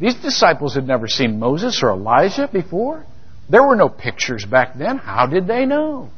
These 0.00 0.16
disciples 0.16 0.74
had 0.74 0.86
never 0.86 1.06
seen 1.06 1.38
Moses 1.38 1.80
or 1.82 1.90
Elijah 1.92 2.48
before. 2.52 3.06
There 3.50 3.62
were 3.62 3.76
no 3.76 3.88
pictures 3.88 4.44
back 4.44 4.78
then. 4.78 4.98
How 4.98 5.26
did 5.26 5.46
they 5.46 5.66
know? 5.66 6.10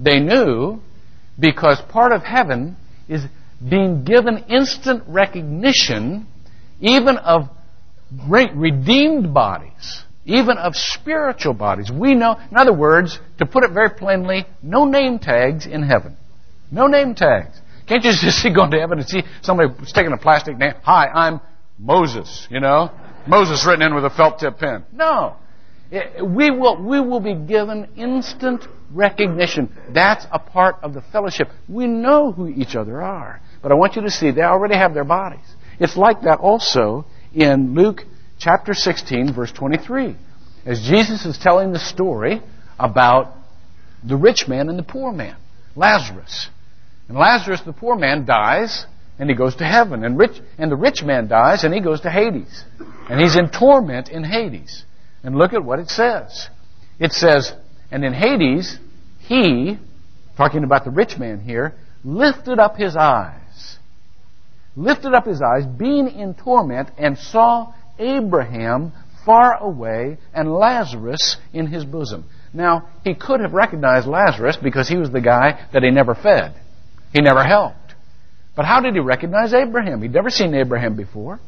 They 0.00 0.18
knew 0.18 0.80
because 1.38 1.80
part 1.80 2.12
of 2.12 2.22
heaven 2.22 2.76
is 3.08 3.22
being 3.66 4.04
given 4.04 4.44
instant 4.48 5.04
recognition 5.06 6.26
even 6.80 7.16
of 7.18 7.48
redeemed 8.26 9.34
bodies, 9.34 10.04
even 10.24 10.58
of 10.58 10.74
spiritual 10.74 11.54
bodies. 11.54 11.90
We 11.90 12.14
know, 12.14 12.38
in 12.50 12.56
other 12.56 12.72
words, 12.72 13.18
to 13.38 13.46
put 13.46 13.64
it 13.64 13.72
very 13.72 13.90
plainly, 13.90 14.46
no 14.62 14.84
name 14.84 15.18
tags 15.18 15.66
in 15.66 15.82
heaven. 15.82 16.16
No 16.70 16.86
name 16.86 17.14
tags. 17.14 17.60
Can't 17.86 18.04
you 18.04 18.12
just 18.20 18.38
see 18.38 18.52
going 18.52 18.70
to 18.70 18.78
heaven 18.80 18.98
and 18.98 19.08
see 19.08 19.22
somebody 19.42 19.72
taking 19.92 20.12
a 20.12 20.18
plastic 20.18 20.56
name? 20.56 20.74
Hi, 20.82 21.08
I'm 21.08 21.40
Moses, 21.78 22.46
you 22.50 22.60
know? 22.60 22.90
Moses 23.26 23.66
written 23.66 23.82
in 23.82 23.94
with 23.94 24.04
a 24.04 24.10
felt 24.10 24.38
tip 24.38 24.58
pen. 24.58 24.84
No. 24.92 25.36
We 25.90 26.50
will, 26.50 26.82
we 26.82 27.00
will 27.00 27.20
be 27.20 27.34
given 27.34 27.88
instant 27.96 28.66
recognition. 28.90 29.74
That's 29.92 30.26
a 30.32 30.38
part 30.38 30.76
of 30.82 30.94
the 30.94 31.02
fellowship. 31.02 31.48
We 31.68 31.86
know 31.86 32.32
who 32.32 32.48
each 32.48 32.74
other 32.74 33.00
are. 33.00 33.40
But 33.62 33.72
I 33.72 33.74
want 33.76 33.96
you 33.96 34.02
to 34.02 34.10
see 34.10 34.30
they 34.30 34.42
already 34.42 34.74
have 34.74 34.94
their 34.94 35.04
bodies. 35.04 35.46
It's 35.78 35.96
like 35.96 36.22
that 36.22 36.40
also 36.40 37.06
in 37.34 37.74
Luke 37.74 38.02
chapter 38.38 38.74
16, 38.74 39.32
verse 39.32 39.52
23. 39.52 40.16
As 40.64 40.80
Jesus 40.82 41.24
is 41.24 41.38
telling 41.38 41.72
the 41.72 41.78
story 41.78 42.42
about 42.78 43.34
the 44.02 44.16
rich 44.16 44.48
man 44.48 44.68
and 44.68 44.78
the 44.78 44.82
poor 44.82 45.12
man, 45.12 45.36
Lazarus. 45.76 46.48
And 47.08 47.16
Lazarus, 47.16 47.60
the 47.60 47.72
poor 47.72 47.96
man, 47.96 48.24
dies 48.24 48.86
and 49.18 49.30
he 49.30 49.36
goes 49.36 49.56
to 49.56 49.64
heaven. 49.64 50.04
And, 50.04 50.18
rich, 50.18 50.40
and 50.58 50.70
the 50.70 50.76
rich 50.76 51.02
man 51.02 51.28
dies 51.28 51.64
and 51.64 51.72
he 51.72 51.80
goes 51.80 52.00
to 52.02 52.10
Hades. 52.10 52.64
And 53.08 53.20
he's 53.20 53.36
in 53.36 53.50
torment 53.50 54.08
in 54.08 54.24
Hades. 54.24 54.84
And 55.26 55.36
look 55.36 55.52
at 55.52 55.64
what 55.64 55.80
it 55.80 55.90
says. 55.90 56.48
It 57.00 57.10
says, 57.10 57.52
and 57.90 58.04
in 58.04 58.12
Hades, 58.12 58.78
he, 59.18 59.76
talking 60.36 60.62
about 60.62 60.84
the 60.84 60.92
rich 60.92 61.18
man 61.18 61.40
here, 61.40 61.74
lifted 62.04 62.60
up 62.60 62.76
his 62.76 62.94
eyes. 62.94 63.76
Lifted 64.76 65.14
up 65.14 65.26
his 65.26 65.42
eyes, 65.42 65.66
being 65.66 66.06
in 66.06 66.34
torment, 66.34 66.90
and 66.96 67.18
saw 67.18 67.74
Abraham 67.98 68.92
far 69.24 69.56
away 69.60 70.18
and 70.32 70.54
Lazarus 70.54 71.38
in 71.52 71.66
his 71.66 71.84
bosom. 71.84 72.26
Now, 72.54 72.88
he 73.02 73.14
could 73.14 73.40
have 73.40 73.52
recognized 73.52 74.06
Lazarus 74.06 74.56
because 74.56 74.88
he 74.88 74.96
was 74.96 75.10
the 75.10 75.20
guy 75.20 75.66
that 75.72 75.82
he 75.82 75.90
never 75.90 76.14
fed. 76.14 76.54
He 77.12 77.20
never 77.20 77.42
helped. 77.42 77.96
But 78.54 78.64
how 78.64 78.80
did 78.80 78.94
he 78.94 79.00
recognize 79.00 79.52
Abraham? 79.52 80.02
He'd 80.02 80.14
never 80.14 80.30
seen 80.30 80.54
Abraham 80.54 80.94
before. 80.94 81.40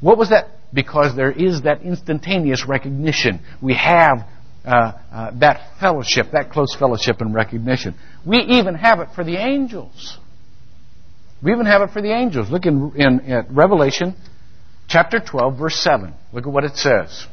What 0.00 0.16
was 0.16 0.30
that? 0.30 0.57
Because 0.72 1.16
there 1.16 1.32
is 1.32 1.62
that 1.62 1.82
instantaneous 1.82 2.66
recognition. 2.66 3.40
We 3.62 3.74
have 3.74 4.26
uh, 4.64 4.92
uh, 5.10 5.30
that 5.38 5.78
fellowship, 5.80 6.32
that 6.32 6.50
close 6.50 6.76
fellowship 6.78 7.20
and 7.20 7.34
recognition. 7.34 7.94
We 8.26 8.38
even 8.38 8.74
have 8.74 9.00
it 9.00 9.08
for 9.14 9.24
the 9.24 9.36
angels. 9.36 10.18
We 11.42 11.52
even 11.52 11.66
have 11.66 11.82
it 11.82 11.90
for 11.90 12.02
the 12.02 12.12
angels. 12.12 12.50
Look 12.50 12.66
in, 12.66 12.92
in, 12.96 13.46
Revelation 13.50 14.14
chapter 14.88 15.20
12, 15.20 15.58
verse 15.58 15.76
7. 15.76 16.12
Look 16.32 16.46
at 16.46 16.52
what 16.52 16.64
it 16.64 16.76
says. 16.76 17.26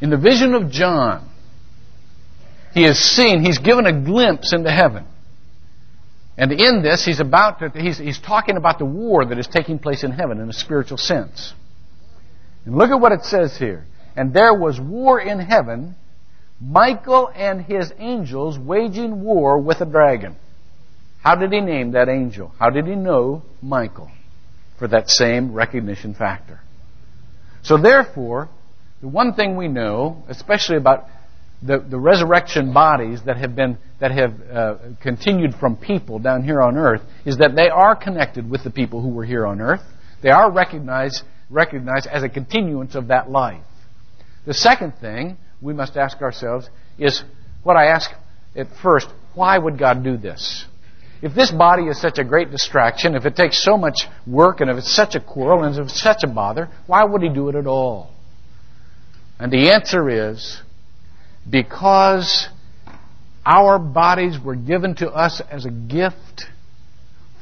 In 0.00 0.10
the 0.10 0.16
vision 0.16 0.54
of 0.54 0.70
John, 0.70 1.28
he 2.72 2.84
has 2.84 2.98
seen, 2.98 3.44
he's 3.44 3.58
given 3.58 3.86
a 3.86 3.92
glimpse 3.92 4.52
into 4.52 4.70
heaven. 4.70 5.04
And 6.38 6.52
in 6.52 6.82
this, 6.82 7.04
he's 7.04 7.18
about 7.18 7.58
to, 7.58 7.70
he's, 7.74 7.98
he's 7.98 8.20
talking 8.20 8.56
about 8.56 8.78
the 8.78 8.84
war 8.84 9.24
that 9.24 9.38
is 9.38 9.48
taking 9.48 9.80
place 9.80 10.04
in 10.04 10.12
heaven 10.12 10.38
in 10.38 10.48
a 10.48 10.52
spiritual 10.52 10.96
sense. 10.96 11.52
And 12.64 12.76
look 12.76 12.90
at 12.90 13.00
what 13.00 13.10
it 13.10 13.24
says 13.24 13.58
here. 13.58 13.84
And 14.16 14.32
there 14.32 14.54
was 14.54 14.80
war 14.80 15.20
in 15.20 15.40
heaven, 15.40 15.96
Michael 16.60 17.28
and 17.34 17.62
his 17.62 17.92
angels 17.98 18.56
waging 18.56 19.20
war 19.22 19.58
with 19.58 19.80
a 19.80 19.84
dragon. 19.84 20.36
How 21.24 21.34
did 21.34 21.52
he 21.52 21.60
name 21.60 21.92
that 21.92 22.08
angel? 22.08 22.52
How 22.58 22.70
did 22.70 22.86
he 22.86 22.94
know 22.94 23.42
Michael? 23.60 24.10
For 24.78 24.86
that 24.86 25.10
same 25.10 25.52
recognition 25.52 26.14
factor. 26.14 26.60
So 27.62 27.76
therefore, 27.78 28.48
the 29.00 29.08
one 29.08 29.34
thing 29.34 29.56
we 29.56 29.66
know, 29.66 30.22
especially 30.28 30.76
about 30.76 31.08
the, 31.62 31.78
the 31.78 31.98
resurrection 31.98 32.72
bodies 32.72 33.20
that 33.26 33.36
have 33.36 33.56
been 33.56 33.78
that 34.00 34.12
have 34.12 34.34
uh, 34.50 34.76
continued 35.02 35.54
from 35.56 35.76
people 35.76 36.20
down 36.20 36.44
here 36.44 36.62
on 36.62 36.76
earth 36.76 37.02
is 37.24 37.38
that 37.38 37.56
they 37.56 37.68
are 37.68 37.96
connected 37.96 38.48
with 38.48 38.62
the 38.62 38.70
people 38.70 39.02
who 39.02 39.08
were 39.08 39.24
here 39.24 39.44
on 39.44 39.60
earth. 39.60 39.82
They 40.22 40.30
are 40.30 40.50
recognized 40.50 41.22
recognized 41.50 42.06
as 42.06 42.22
a 42.22 42.28
continuance 42.28 42.94
of 42.94 43.08
that 43.08 43.30
life. 43.30 43.62
The 44.46 44.54
second 44.54 44.94
thing 45.00 45.36
we 45.60 45.74
must 45.74 45.96
ask 45.96 46.22
ourselves 46.22 46.70
is 46.96 47.24
what 47.64 47.76
I 47.76 47.86
ask 47.86 48.10
at 48.54 48.68
first: 48.80 49.08
Why 49.34 49.58
would 49.58 49.78
God 49.78 50.04
do 50.04 50.16
this? 50.16 50.64
If 51.20 51.34
this 51.34 51.50
body 51.50 51.84
is 51.84 52.00
such 52.00 52.18
a 52.18 52.24
great 52.24 52.52
distraction, 52.52 53.16
if 53.16 53.26
it 53.26 53.34
takes 53.34 53.60
so 53.60 53.76
much 53.76 54.06
work, 54.24 54.60
and 54.60 54.70
if 54.70 54.76
it's 54.76 54.94
such 54.94 55.16
a 55.16 55.20
quarrel, 55.20 55.64
and 55.64 55.76
if 55.76 55.86
it's 55.86 56.00
such 56.00 56.22
a 56.22 56.28
bother, 56.28 56.68
why 56.86 57.02
would 57.02 57.22
He 57.22 57.28
do 57.28 57.48
it 57.48 57.56
at 57.56 57.66
all? 57.66 58.12
And 59.40 59.52
the 59.52 59.70
answer 59.72 60.08
is 60.08 60.62
because 61.50 62.48
our 63.44 63.78
bodies 63.78 64.38
were 64.38 64.56
given 64.56 64.94
to 64.96 65.08
us 65.08 65.40
as 65.50 65.64
a 65.64 65.70
gift 65.70 66.44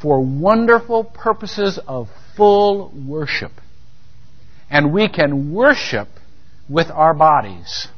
for 0.00 0.20
wonderful 0.22 1.04
purposes 1.04 1.80
of 1.86 2.08
full 2.36 2.92
worship. 3.06 3.52
And 4.70 4.92
we 4.92 5.08
can 5.08 5.52
worship 5.52 6.08
with 6.68 6.90
our 6.90 7.14
bodies. 7.14 7.88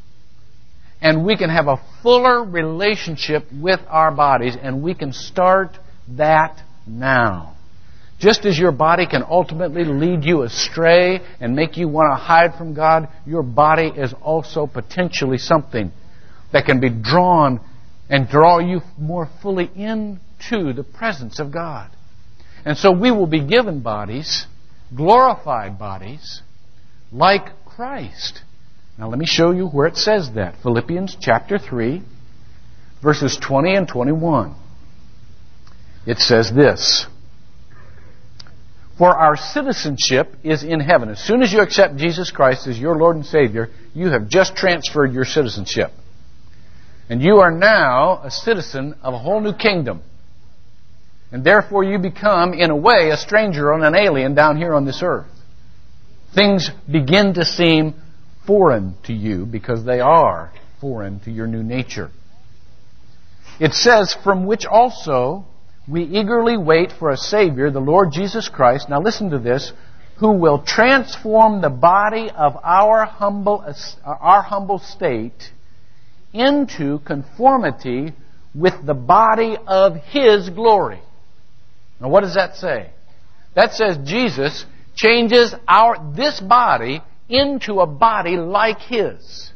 And 1.00 1.24
we 1.24 1.36
can 1.36 1.50
have 1.50 1.68
a 1.68 1.80
fuller 2.02 2.42
relationship 2.42 3.44
with 3.52 3.80
our 3.88 4.10
bodies, 4.10 4.56
and 4.60 4.82
we 4.82 4.94
can 4.94 5.12
start 5.12 5.76
that 6.16 6.62
now. 6.86 7.56
Just 8.18 8.44
as 8.46 8.58
your 8.58 8.72
body 8.72 9.06
can 9.06 9.22
ultimately 9.22 9.84
lead 9.84 10.24
you 10.24 10.42
astray 10.42 11.20
and 11.40 11.54
make 11.54 11.76
you 11.76 11.86
want 11.86 12.10
to 12.10 12.16
hide 12.16 12.56
from 12.56 12.74
God, 12.74 13.08
your 13.24 13.44
body 13.44 13.92
is 13.94 14.12
also 14.20 14.66
potentially 14.66 15.38
something 15.38 15.92
that 16.52 16.64
can 16.64 16.80
be 16.80 16.88
drawn 16.88 17.60
and 18.08 18.28
draw 18.28 18.58
you 18.58 18.80
more 18.98 19.28
fully 19.42 19.70
into 19.74 20.72
the 20.72 20.84
presence 20.84 21.38
of 21.38 21.52
God. 21.52 21.90
And 22.64 22.76
so 22.76 22.90
we 22.90 23.10
will 23.10 23.26
be 23.26 23.44
given 23.44 23.80
bodies, 23.80 24.46
glorified 24.94 25.78
bodies, 25.78 26.42
like 27.12 27.64
Christ. 27.64 28.42
Now 28.98 29.08
let 29.08 29.18
me 29.18 29.26
show 29.26 29.52
you 29.52 29.66
where 29.66 29.86
it 29.86 29.96
says 29.96 30.32
that. 30.32 30.56
Philippians 30.62 31.16
chapter 31.20 31.58
3, 31.58 32.02
verses 33.02 33.38
20 33.40 33.74
and 33.74 33.88
21. 33.88 34.54
It 36.06 36.18
says 36.18 36.50
this. 36.52 37.06
For 38.96 39.14
our 39.14 39.36
citizenship 39.36 40.34
is 40.42 40.64
in 40.64 40.80
heaven. 40.80 41.08
As 41.08 41.20
soon 41.20 41.42
as 41.42 41.52
you 41.52 41.60
accept 41.60 41.96
Jesus 41.96 42.32
Christ 42.32 42.66
as 42.66 42.78
your 42.78 42.96
Lord 42.96 43.14
and 43.14 43.24
Savior, 43.24 43.68
you 43.94 44.08
have 44.08 44.28
just 44.28 44.56
transferred 44.56 45.12
your 45.12 45.24
citizenship. 45.24 45.92
And 47.10 47.22
you 47.22 47.38
are 47.38 47.50
now 47.50 48.20
a 48.22 48.30
citizen 48.30 48.94
of 49.02 49.14
a 49.14 49.18
whole 49.18 49.40
new 49.40 49.54
kingdom. 49.54 50.02
And 51.32 51.44
therefore 51.44 51.84
you 51.84 51.98
become, 51.98 52.54
in 52.54 52.70
a 52.70 52.76
way, 52.76 53.10
a 53.10 53.16
stranger 53.16 53.72
and 53.72 53.84
an 53.84 53.94
alien 53.94 54.34
down 54.34 54.56
here 54.56 54.74
on 54.74 54.84
this 54.84 55.02
earth. 55.02 55.26
Things 56.34 56.70
begin 56.90 57.34
to 57.34 57.44
seem 57.44 57.94
foreign 58.46 58.94
to 59.04 59.12
you 59.12 59.46
because 59.46 59.84
they 59.84 60.00
are 60.00 60.52
foreign 60.80 61.20
to 61.20 61.30
your 61.30 61.46
new 61.46 61.62
nature. 61.62 62.10
It 63.58 63.72
says, 63.72 64.14
from 64.22 64.46
which 64.46 64.64
also 64.66 65.46
we 65.88 66.04
eagerly 66.04 66.56
wait 66.56 66.92
for 66.92 67.10
a 67.10 67.16
Savior, 67.16 67.70
the 67.70 67.80
Lord 67.80 68.12
Jesus 68.12 68.48
Christ. 68.48 68.88
Now 68.88 69.00
listen 69.00 69.30
to 69.30 69.38
this. 69.38 69.72
Who 70.18 70.32
will 70.32 70.62
transform 70.62 71.60
the 71.60 71.70
body 71.70 72.30
of 72.30 72.56
our 72.62 73.04
humble, 73.04 73.64
our 74.04 74.42
humble 74.42 74.78
state 74.78 75.52
into 76.32 76.98
conformity 77.00 78.12
with 78.54 78.74
the 78.84 78.94
body 78.94 79.56
of 79.66 79.96
His 79.96 80.50
glory. 80.50 81.00
Now 82.00 82.08
what 82.08 82.22
does 82.22 82.34
that 82.34 82.56
say? 82.56 82.90
That 83.54 83.72
says 83.72 83.98
Jesus 84.04 84.64
changes 84.94 85.54
our, 85.66 86.12
this 86.14 86.40
body 86.40 87.02
into 87.28 87.80
a 87.80 87.86
body 87.86 88.36
like 88.36 88.80
His. 88.80 89.52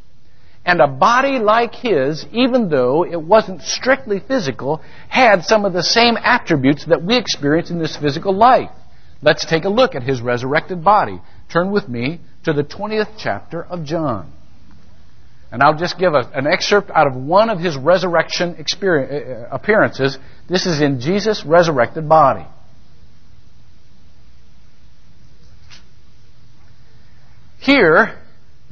And 0.64 0.80
a 0.80 0.86
body 0.86 1.38
like 1.38 1.74
His, 1.74 2.24
even 2.32 2.68
though 2.68 3.04
it 3.04 3.20
wasn't 3.20 3.62
strictly 3.62 4.20
physical, 4.20 4.80
had 5.08 5.44
some 5.44 5.64
of 5.64 5.72
the 5.72 5.82
same 5.82 6.16
attributes 6.16 6.84
that 6.86 7.02
we 7.02 7.16
experience 7.16 7.70
in 7.70 7.80
this 7.80 7.96
physical 7.96 8.34
life. 8.34 8.70
Let's 9.22 9.44
take 9.44 9.64
a 9.64 9.68
look 9.68 9.94
at 9.94 10.04
His 10.04 10.20
resurrected 10.20 10.84
body. 10.84 11.20
Turn 11.52 11.72
with 11.72 11.88
me 11.88 12.20
to 12.44 12.52
the 12.52 12.64
20th 12.64 13.14
chapter 13.18 13.62
of 13.62 13.84
John. 13.84 14.32
And 15.53 15.62
I'll 15.62 15.76
just 15.76 15.98
give 15.98 16.14
a, 16.14 16.28
an 16.34 16.46
excerpt 16.46 16.90
out 16.90 17.07
of 17.07 17.14
one 17.14 17.50
of 17.50 17.61
his 17.61 17.76
resurrection 17.76 18.57
uh, 18.59 18.86
uh, 18.86 19.48
appearances. 19.53 20.18
This 20.48 20.64
is 20.66 20.80
in 20.80 20.98
Jesus' 20.98 21.44
resurrected 21.44 22.09
body. 22.09 22.46
Here, 27.59 28.18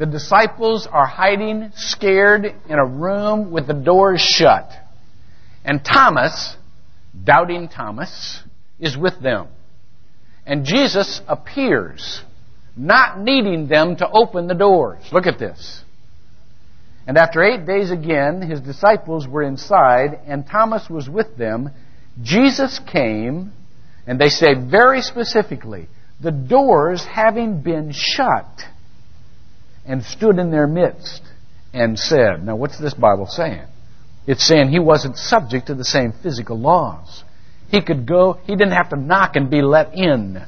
The 0.01 0.07
disciples 0.07 0.89
are 0.91 1.07
hiding, 1.07 1.73
scared, 1.77 2.47
in 2.47 2.79
a 2.79 2.87
room 2.87 3.51
with 3.51 3.67
the 3.67 3.75
doors 3.75 4.23
shut. 4.23 4.73
And 5.63 5.85
Thomas, 5.85 6.57
doubting 7.23 7.69
Thomas, 7.69 8.43
is 8.79 8.97
with 8.97 9.21
them. 9.21 9.49
And 10.47 10.65
Jesus 10.65 11.21
appears, 11.29 12.23
not 12.75 13.21
needing 13.21 13.69
them 13.69 13.97
to 13.97 14.11
open 14.11 14.47
the 14.47 14.55
doors. 14.55 15.05
Look 15.13 15.27
at 15.27 15.39
this. 15.39 15.85
And 17.11 17.19
after 17.19 17.43
eight 17.43 17.67
days 17.67 17.91
again, 17.91 18.41
his 18.41 18.61
disciples 18.61 19.27
were 19.27 19.43
inside, 19.43 20.21
and 20.29 20.47
Thomas 20.47 20.89
was 20.89 21.09
with 21.09 21.37
them. 21.37 21.71
Jesus 22.23 22.79
came, 22.79 23.51
and 24.07 24.17
they 24.17 24.29
say 24.29 24.55
very 24.55 25.03
specifically, 25.03 25.89
the 26.21 26.31
doors 26.31 27.05
having 27.05 27.63
been 27.63 27.91
shut, 27.91 28.47
and 29.85 30.05
stood 30.05 30.39
in 30.39 30.53
their 30.53 30.69
midst, 30.69 31.23
and 31.73 31.99
said, 31.99 32.47
Now, 32.47 32.55
what's 32.55 32.79
this 32.79 32.95
Bible 32.95 33.27
saying? 33.27 33.67
It's 34.29 34.47
saying 34.47 34.69
he 34.69 34.79
wasn't 34.79 35.17
subject 35.17 35.67
to 35.67 35.75
the 35.75 35.85
same 35.85 36.13
physical 36.13 36.61
laws. 36.61 37.25
He 37.73 37.83
could 37.83 38.07
go, 38.07 38.35
he 38.45 38.55
didn't 38.55 38.75
have 38.75 38.91
to 38.91 38.97
knock 38.97 39.35
and 39.35 39.51
be 39.51 39.63
let 39.63 39.97
in. 39.97 40.41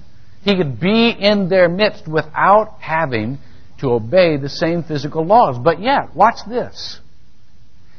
He 0.45 0.57
could 0.57 0.79
be 0.79 1.11
in 1.11 1.49
their 1.49 1.69
midst 1.69 2.07
without 2.07 2.77
having 2.79 3.39
to 3.83 3.91
obey 3.91 4.37
the 4.37 4.49
same 4.49 4.83
physical 4.85 5.25
laws. 5.27 5.59
But 5.59 5.81
yet, 5.81 6.15
watch 6.15 6.39
this. 6.49 7.01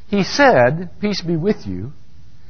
He 0.07 0.23
said, 0.23 0.89
Peace 0.99 1.21
be 1.21 1.35
with 1.35 1.67
you. 1.67 1.91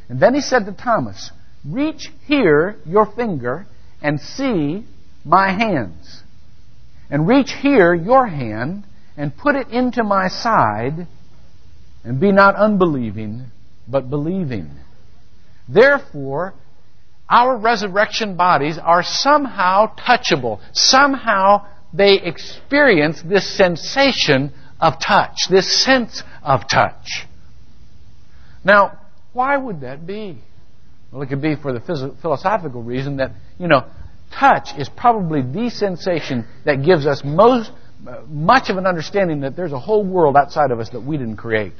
And 0.07 0.19
then 0.19 0.33
he 0.33 0.41
said 0.41 0.65
to 0.65 0.71
Thomas, 0.71 1.31
Reach 1.65 2.11
here 2.25 2.77
your 2.85 3.05
finger 3.05 3.65
and 4.01 4.19
see 4.19 4.85
my 5.25 5.51
hands. 5.51 6.21
And 7.09 7.27
reach 7.27 7.51
here 7.51 7.93
your 7.93 8.27
hand 8.27 8.83
and 9.17 9.35
put 9.35 9.55
it 9.55 9.69
into 9.69 10.03
my 10.03 10.27
side 10.27 11.07
and 12.03 12.19
be 12.19 12.31
not 12.31 12.55
unbelieving, 12.55 13.45
but 13.87 14.09
believing. 14.09 14.69
Therefore, 15.67 16.53
our 17.29 17.57
resurrection 17.57 18.35
bodies 18.35 18.77
are 18.77 19.01
somehow 19.03 19.95
touchable. 19.95 20.59
Somehow 20.73 21.65
they 21.93 22.19
experience 22.19 23.21
this 23.21 23.55
sensation 23.55 24.51
of 24.79 24.95
touch, 24.99 25.47
this 25.49 25.83
sense 25.83 26.23
of 26.41 26.61
touch. 26.69 27.25
Now, 28.65 28.99
why 29.33 29.55
would 29.57 29.81
that 29.81 30.05
be? 30.05 30.39
Well, 31.11 31.21
it 31.21 31.27
could 31.27 31.41
be 31.41 31.55
for 31.55 31.71
the 31.71 31.79
philosophical 32.21 32.81
reason 32.81 33.17
that, 33.17 33.31
you 33.59 33.67
know, 33.67 33.85
touch 34.37 34.69
is 34.77 34.89
probably 34.89 35.41
the 35.41 35.69
sensation 35.69 36.47
that 36.65 36.83
gives 36.83 37.05
us 37.05 37.21
most, 37.23 37.71
uh, 38.07 38.21
much 38.27 38.69
of 38.69 38.77
an 38.77 38.87
understanding 38.87 39.41
that 39.41 39.55
there's 39.55 39.73
a 39.73 39.79
whole 39.79 40.03
world 40.03 40.35
outside 40.35 40.71
of 40.71 40.79
us 40.79 40.89
that 40.89 41.01
we 41.01 41.17
didn't 41.17 41.37
create. 41.37 41.73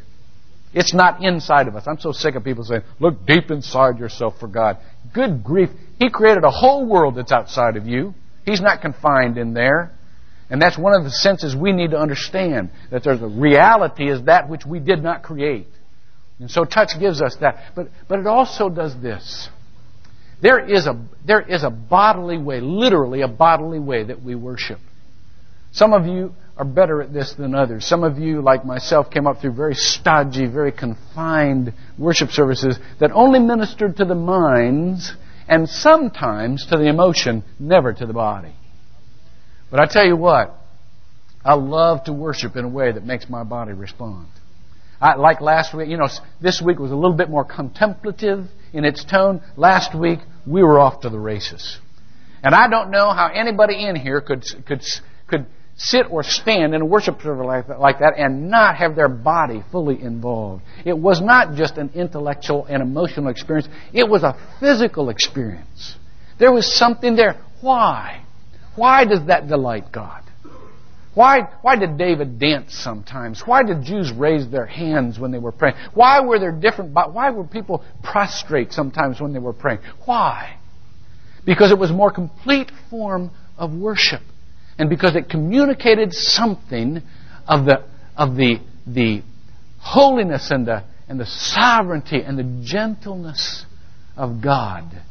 It's 0.73 0.93
not 0.93 1.23
inside 1.23 1.67
of 1.67 1.75
us. 1.75 1.83
I'm 1.87 1.99
so 1.99 2.11
sick 2.11 2.35
of 2.35 2.43
people 2.43 2.63
saying, 2.63 2.81
look 2.99 3.25
deep 3.25 3.51
inside 3.51 3.99
yourself 3.99 4.39
for 4.39 4.47
God. 4.47 4.77
Good 5.13 5.43
grief. 5.43 5.69
He 5.99 6.09
created 6.09 6.43
a 6.43 6.51
whole 6.51 6.85
world 6.85 7.15
that's 7.15 7.31
outside 7.31 7.75
of 7.75 7.85
you. 7.85 8.13
He's 8.45 8.61
not 8.61 8.81
confined 8.81 9.37
in 9.37 9.53
there. 9.53 9.91
And 10.49 10.61
that's 10.61 10.77
one 10.77 10.95
of 10.95 11.03
the 11.03 11.11
senses 11.11 11.55
we 11.55 11.71
need 11.71 11.91
to 11.91 11.97
understand 11.97 12.69
that 12.91 13.03
there's 13.03 13.21
a 13.21 13.27
reality 13.27 14.09
is 14.09 14.23
that 14.23 14.49
which 14.49 14.65
we 14.65 14.79
did 14.79 15.01
not 15.01 15.23
create. 15.23 15.67
And 16.39 16.51
so 16.51 16.65
touch 16.65 16.99
gives 16.99 17.21
us 17.21 17.37
that. 17.41 17.73
But, 17.75 17.87
but 18.07 18.19
it 18.19 18.27
also 18.27 18.69
does 18.69 18.99
this. 19.01 19.49
There 20.41 20.59
is, 20.59 20.87
a, 20.87 21.01
there 21.25 21.41
is 21.41 21.63
a 21.63 21.69
bodily 21.69 22.37
way, 22.37 22.59
literally 22.59 23.21
a 23.21 23.27
bodily 23.27 23.79
way 23.79 24.03
that 24.03 24.21
we 24.21 24.35
worship. 24.35 24.79
Some 25.71 25.93
of 25.93 26.05
you 26.05 26.33
are 26.57 26.65
better 26.65 27.01
at 27.01 27.13
this 27.13 27.33
than 27.33 27.55
others. 27.55 27.85
Some 27.85 28.03
of 28.03 28.19
you, 28.19 28.41
like 28.41 28.65
myself, 28.65 29.09
came 29.09 29.25
up 29.25 29.39
through 29.39 29.53
very 29.53 29.73
stodgy, 29.73 30.45
very 30.45 30.71
confined 30.71 31.73
worship 31.97 32.29
services 32.31 32.77
that 32.99 33.11
only 33.11 33.39
ministered 33.39 33.97
to 33.97 34.05
the 34.05 34.15
minds 34.15 35.13
and 35.47 35.67
sometimes 35.67 36.67
to 36.67 36.77
the 36.77 36.87
emotion, 36.87 37.43
never 37.59 37.93
to 37.93 38.05
the 38.05 38.13
body. 38.13 38.53
But 39.73 39.79
I 39.79 39.85
tell 39.87 40.05
you 40.05 40.15
what, 40.15 40.55
I 41.43 41.55
love 41.55 42.03
to 42.03 42.13
worship 42.13 42.55
in 42.55 42.63
a 42.63 42.69
way 42.69 42.91
that 42.91 43.03
makes 43.03 43.27
my 43.27 43.43
body 43.43 43.73
respond. 43.73 44.27
I, 45.01 45.15
like 45.15 45.41
last 45.41 45.73
week, 45.73 45.89
you 45.89 45.97
know, 45.97 46.09
this 46.39 46.61
week 46.61 46.77
was 46.77 46.91
a 46.91 46.95
little 46.95 47.17
bit 47.17 47.27
more 47.27 47.43
contemplative 47.43 48.45
in 48.71 48.85
its 48.85 49.03
tone. 49.03 49.41
Last 49.57 49.97
week, 49.97 50.19
we 50.45 50.61
were 50.61 50.79
off 50.79 51.01
to 51.01 51.09
the 51.09 51.17
races. 51.17 51.79
And 52.43 52.53
I 52.53 52.69
don't 52.69 52.91
know 52.91 53.13
how 53.13 53.31
anybody 53.33 53.83
in 53.83 53.95
here 53.95 54.21
could, 54.21 54.45
could, 54.67 54.83
could 55.25 55.47
sit 55.75 56.05
or 56.11 56.21
stand 56.21 56.75
in 56.75 56.81
a 56.83 56.85
worship 56.85 57.19
service 57.23 57.43
like 57.43 57.65
that, 57.65 57.79
like 57.79 57.97
that 57.97 58.13
and 58.15 58.51
not 58.51 58.75
have 58.75 58.95
their 58.95 59.09
body 59.09 59.63
fully 59.71 59.99
involved. 59.99 60.61
It 60.85 60.99
was 60.99 61.19
not 61.19 61.55
just 61.55 61.79
an 61.79 61.89
intellectual 61.95 62.67
and 62.69 62.83
emotional 62.83 63.29
experience, 63.29 63.67
it 63.91 64.07
was 64.07 64.21
a 64.21 64.37
physical 64.59 65.09
experience. 65.09 65.95
There 66.37 66.51
was 66.51 66.71
something 66.71 67.15
there. 67.15 67.43
Why? 67.61 68.23
Why 68.75 69.05
does 69.05 69.27
that 69.27 69.47
delight 69.47 69.91
God? 69.91 70.23
Why, 71.13 71.41
why 71.61 71.75
did 71.75 71.97
David 71.97 72.39
dance 72.39 72.73
sometimes? 72.73 73.43
Why 73.45 73.61
did 73.61 73.83
Jews 73.83 74.11
raise 74.11 74.49
their 74.49 74.65
hands 74.65 75.19
when 75.19 75.31
they 75.31 75.37
were 75.37 75.51
praying? 75.51 75.75
Why 75.93 76.21
were 76.21 76.39
there 76.39 76.51
different, 76.51 76.91
why 76.91 77.29
were 77.29 77.43
people 77.43 77.83
prostrate 78.01 78.73
sometimes 78.73 79.21
when 79.21 79.31
they 79.31 79.39
were 79.39 79.53
praying? 79.53 79.79
Why? 80.05 80.57
Because 81.45 81.71
it 81.71 81.77
was 81.77 81.91
a 81.91 81.93
more 81.93 82.11
complete 82.11 82.71
form 82.89 83.29
of 83.57 83.73
worship 83.73 84.21
and 84.79 84.89
because 84.89 85.15
it 85.15 85.29
communicated 85.29 86.13
something 86.13 87.03
of 87.47 87.65
the, 87.65 87.83
of 88.17 88.35
the, 88.35 88.55
the 88.87 89.21
holiness 89.79 90.49
and 90.49 90.65
the, 90.67 90.83
and 91.07 91.19
the 91.19 91.27
sovereignty 91.27 92.21
and 92.21 92.39
the 92.39 92.65
gentleness 92.65 93.65
of 94.17 94.41
God 94.41 95.03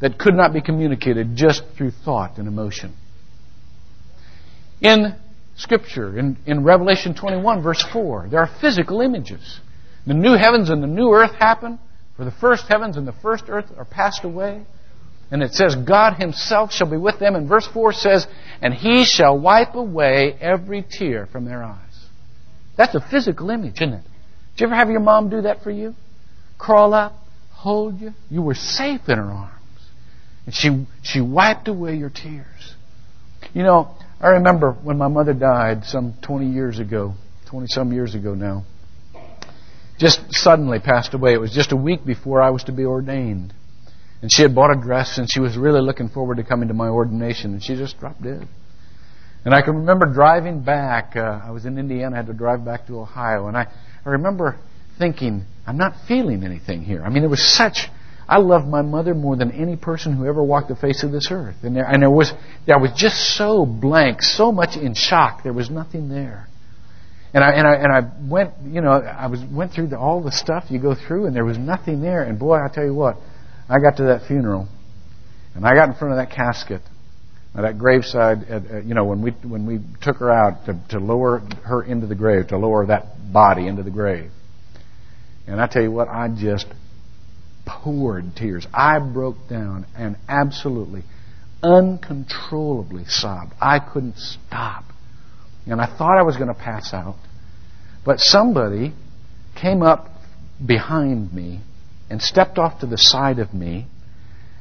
that 0.00 0.18
could 0.18 0.34
not 0.34 0.52
be 0.52 0.60
communicated 0.60 1.36
just 1.36 1.62
through 1.76 1.90
thought 1.90 2.38
and 2.38 2.48
emotion. 2.48 2.94
In 4.80 5.14
Scripture, 5.56 6.18
in, 6.18 6.38
in 6.46 6.64
Revelation 6.64 7.14
21, 7.14 7.62
verse 7.62 7.84
4, 7.92 8.28
there 8.30 8.40
are 8.40 8.50
physical 8.60 9.02
images. 9.02 9.60
The 10.06 10.14
new 10.14 10.32
heavens 10.32 10.70
and 10.70 10.82
the 10.82 10.86
new 10.86 11.10
earth 11.12 11.34
happen, 11.34 11.78
for 12.16 12.24
the 12.24 12.30
first 12.30 12.66
heavens 12.66 12.96
and 12.96 13.06
the 13.06 13.12
first 13.12 13.44
earth 13.48 13.66
are 13.76 13.84
passed 13.84 14.24
away. 14.24 14.64
And 15.30 15.42
it 15.42 15.52
says, 15.52 15.76
God 15.76 16.14
Himself 16.14 16.72
shall 16.72 16.90
be 16.90 16.96
with 16.96 17.20
them. 17.20 17.36
And 17.36 17.48
verse 17.48 17.68
4 17.72 17.92
says, 17.92 18.26
And 18.60 18.74
He 18.74 19.04
shall 19.04 19.38
wipe 19.38 19.74
away 19.74 20.36
every 20.40 20.82
tear 20.82 21.26
from 21.26 21.44
their 21.44 21.62
eyes. 21.62 21.78
That's 22.76 22.94
a 22.94 23.00
physical 23.00 23.50
image, 23.50 23.76
isn't 23.76 23.92
it? 23.92 24.02
Did 24.56 24.62
you 24.62 24.66
ever 24.66 24.74
have 24.74 24.90
your 24.90 25.00
mom 25.00 25.28
do 25.28 25.42
that 25.42 25.62
for 25.62 25.70
you? 25.70 25.94
Crawl 26.58 26.94
up, 26.94 27.14
hold 27.52 28.00
you. 28.00 28.12
You 28.28 28.42
were 28.42 28.54
safe 28.54 29.02
in 29.08 29.18
her 29.18 29.30
arms. 29.30 29.59
And 30.46 30.54
she, 30.54 30.86
she 31.02 31.20
wiped 31.20 31.68
away 31.68 31.96
your 31.96 32.10
tears. 32.10 32.74
You 33.52 33.62
know, 33.62 33.94
I 34.20 34.28
remember 34.28 34.72
when 34.72 34.98
my 34.98 35.08
mother 35.08 35.32
died 35.32 35.84
some 35.84 36.14
20 36.22 36.50
years 36.50 36.78
ago, 36.78 37.14
20 37.50 37.66
some 37.68 37.92
years 37.92 38.14
ago 38.14 38.34
now. 38.34 38.64
Just 39.98 40.20
suddenly 40.30 40.78
passed 40.78 41.14
away. 41.14 41.34
It 41.34 41.40
was 41.40 41.52
just 41.52 41.72
a 41.72 41.76
week 41.76 42.04
before 42.04 42.40
I 42.40 42.50
was 42.50 42.64
to 42.64 42.72
be 42.72 42.84
ordained. 42.84 43.52
And 44.22 44.30
she 44.32 44.42
had 44.42 44.54
bought 44.54 44.70
a 44.70 44.80
dress 44.80 45.18
and 45.18 45.30
she 45.30 45.40
was 45.40 45.56
really 45.56 45.80
looking 45.80 46.08
forward 46.08 46.36
to 46.36 46.44
coming 46.44 46.68
to 46.68 46.74
my 46.74 46.88
ordination 46.88 47.52
and 47.52 47.62
she 47.62 47.76
just 47.76 47.98
dropped 47.98 48.22
dead. 48.22 48.46
And 49.44 49.54
I 49.54 49.62
can 49.62 49.76
remember 49.76 50.06
driving 50.06 50.62
back. 50.62 51.16
Uh, 51.16 51.40
I 51.42 51.50
was 51.50 51.64
in 51.64 51.78
Indiana. 51.78 52.16
I 52.16 52.18
had 52.18 52.26
to 52.26 52.34
drive 52.34 52.64
back 52.64 52.86
to 52.88 52.98
Ohio. 52.98 53.48
And 53.48 53.56
I, 53.56 53.68
I 54.04 54.10
remember 54.10 54.58
thinking, 54.98 55.44
I'm 55.66 55.78
not 55.78 55.94
feeling 56.06 56.44
anything 56.44 56.82
here. 56.82 57.02
I 57.02 57.08
mean, 57.08 57.22
there 57.22 57.30
was 57.30 57.42
such. 57.42 57.88
I 58.30 58.38
loved 58.38 58.68
my 58.68 58.82
mother 58.82 59.12
more 59.12 59.34
than 59.34 59.50
any 59.50 59.74
person 59.74 60.16
who 60.16 60.24
ever 60.24 60.40
walked 60.40 60.68
the 60.68 60.76
face 60.76 61.02
of 61.02 61.10
this 61.10 61.32
earth. 61.32 61.56
And 61.64 61.74
there, 61.74 61.84
and 61.84 62.00
there 62.00 62.10
was, 62.10 62.32
was 62.68 62.92
just 62.96 63.36
so 63.36 63.66
blank, 63.66 64.22
so 64.22 64.52
much 64.52 64.76
in 64.76 64.94
shock. 64.94 65.42
There 65.42 65.52
was 65.52 65.68
nothing 65.68 66.08
there. 66.08 66.46
And 67.34 67.42
I 67.42 67.50
and 67.52 67.66
I 67.66 67.74
and 67.74 67.92
I 67.92 68.28
went, 68.28 68.52
you 68.64 68.80
know, 68.80 68.90
I 68.90 69.26
was 69.26 69.40
went 69.52 69.72
through 69.72 69.88
the, 69.88 69.98
all 69.98 70.22
the 70.22 70.32
stuff 70.32 70.64
you 70.68 70.80
go 70.80 70.94
through, 70.94 71.26
and 71.26 71.34
there 71.34 71.44
was 71.44 71.58
nothing 71.58 72.02
there. 72.02 72.22
And 72.22 72.38
boy, 72.38 72.56
I 72.56 72.68
tell 72.72 72.84
you 72.84 72.94
what, 72.94 73.16
I 73.68 73.78
got 73.78 73.96
to 73.98 74.04
that 74.04 74.26
funeral, 74.26 74.68
and 75.54 75.66
I 75.66 75.74
got 75.74 75.88
in 75.88 75.94
front 75.94 76.12
of 76.12 76.18
that 76.18 76.34
casket, 76.34 76.82
at 77.54 77.62
that 77.62 77.78
graveside. 77.78 78.44
At, 78.44 78.66
at, 78.66 78.84
you 78.84 78.94
know, 78.94 79.04
when 79.04 79.22
we 79.22 79.30
when 79.48 79.64
we 79.66 79.78
took 80.02 80.16
her 80.16 80.30
out 80.30 80.66
to, 80.66 80.80
to 80.90 80.98
lower 80.98 81.40
her 81.64 81.82
into 81.82 82.08
the 82.08 82.16
grave, 82.16 82.48
to 82.48 82.58
lower 82.58 82.86
that 82.86 83.32
body 83.32 83.68
into 83.68 83.84
the 83.84 83.92
grave. 83.92 84.30
And 85.46 85.60
I 85.60 85.68
tell 85.68 85.82
you 85.82 85.92
what, 85.92 86.08
I 86.08 86.28
just 86.28 86.66
poured 87.70 88.36
tears. 88.36 88.66
I 88.74 88.98
broke 88.98 89.48
down 89.48 89.86
and 89.96 90.16
absolutely, 90.28 91.02
uncontrollably 91.62 93.04
sobbed. 93.06 93.52
I 93.60 93.78
couldn't 93.78 94.18
stop. 94.18 94.84
And 95.66 95.80
I 95.80 95.86
thought 95.86 96.18
I 96.18 96.22
was 96.22 96.36
going 96.36 96.48
to 96.48 96.54
pass 96.54 96.92
out. 96.92 97.16
But 98.04 98.18
somebody 98.18 98.92
came 99.54 99.82
up 99.82 100.08
behind 100.64 101.32
me 101.32 101.60
and 102.08 102.20
stepped 102.20 102.58
off 102.58 102.80
to 102.80 102.86
the 102.86 102.98
side 102.98 103.38
of 103.38 103.54
me 103.54 103.86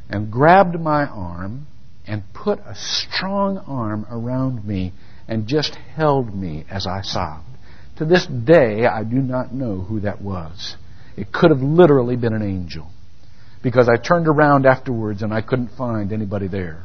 and 0.09 0.31
grabbed 0.31 0.79
my 0.79 1.05
arm 1.05 1.67
and 2.05 2.23
put 2.33 2.59
a 2.59 2.75
strong 2.75 3.57
arm 3.59 4.05
around 4.09 4.65
me 4.65 4.93
and 5.27 5.47
just 5.47 5.75
held 5.95 6.35
me 6.35 6.65
as 6.69 6.85
I 6.85 7.01
sobbed. 7.01 7.45
To 7.97 8.05
this 8.05 8.25
day, 8.25 8.85
I 8.85 9.03
do 9.03 9.17
not 9.17 9.53
know 9.53 9.81
who 9.81 10.01
that 10.01 10.21
was. 10.21 10.75
It 11.17 11.31
could 11.31 11.51
have 11.51 11.61
literally 11.61 12.15
been 12.15 12.33
an 12.33 12.41
angel. 12.41 12.89
Because 13.61 13.89
I 13.89 13.97
turned 13.97 14.27
around 14.27 14.65
afterwards 14.65 15.21
and 15.21 15.33
I 15.33 15.41
couldn't 15.41 15.71
find 15.77 16.13
anybody 16.13 16.47
there. 16.47 16.83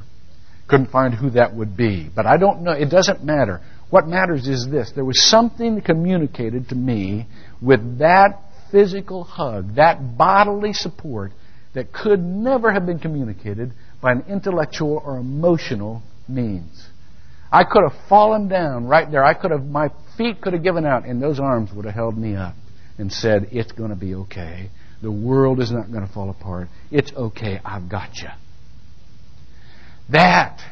Couldn't 0.69 0.91
find 0.91 1.15
who 1.15 1.31
that 1.31 1.55
would 1.55 1.77
be. 1.77 2.11
But 2.15 2.27
I 2.27 2.37
don't 2.37 2.63
know. 2.63 2.73
It 2.73 2.91
doesn't 2.91 3.23
matter. 3.23 3.61
What 3.91 4.09
matters 4.09 4.49
is 4.49 4.67
this. 4.71 4.91
There 4.95 5.05
was 5.05 5.23
something 5.23 5.81
communicated 5.81 6.71
to 6.71 6.75
me 6.75 7.27
with 7.63 7.99
that 7.99 8.41
physical 8.73 9.23
hug, 9.23 9.77
that 9.77 10.19
bodily 10.19 10.73
support 10.73 11.33
that 11.75 11.93
could 11.93 12.21
never 12.21 12.73
have 12.73 12.87
been 12.87 12.99
communicated 12.99 13.73
by 14.01 14.13
an 14.13 14.25
intellectual 14.29 15.03
or 15.05 15.19
emotional 15.19 16.03
means. 16.29 16.89
I 17.53 17.63
could 17.63 17.83
have 17.89 18.09
fallen 18.09 18.49
down 18.49 18.87
right 18.87 19.09
there. 19.09 19.25
I 19.25 19.35
could 19.35 19.53
have, 19.53 19.65
my 19.65 19.91
feet 20.17 20.41
could 20.41 20.55
have 20.55 20.63
given 20.63 20.85
out 20.85 21.07
and 21.07 21.23
those 21.23 21.39
arms 21.39 21.71
would 21.73 21.85
have 21.85 21.95
held 21.95 22.19
me 22.19 22.35
up 22.35 22.55
and 22.99 23.13
said, 23.13 23.49
it's 23.53 23.73
going 23.73 23.91
to 23.91 23.97
be 23.97 24.15
okay. 24.15 24.71
The 25.05 25.13
world 25.13 25.61
is 25.61 25.71
not 25.71 25.93
going 25.93 26.07
to 26.07 26.11
fall 26.11 26.31
apart. 26.31 26.69
It's 26.91 27.13
okay. 27.13 27.61
I've 27.63 27.91
got 27.91 28.17
you. 28.23 28.31
That 30.09 30.63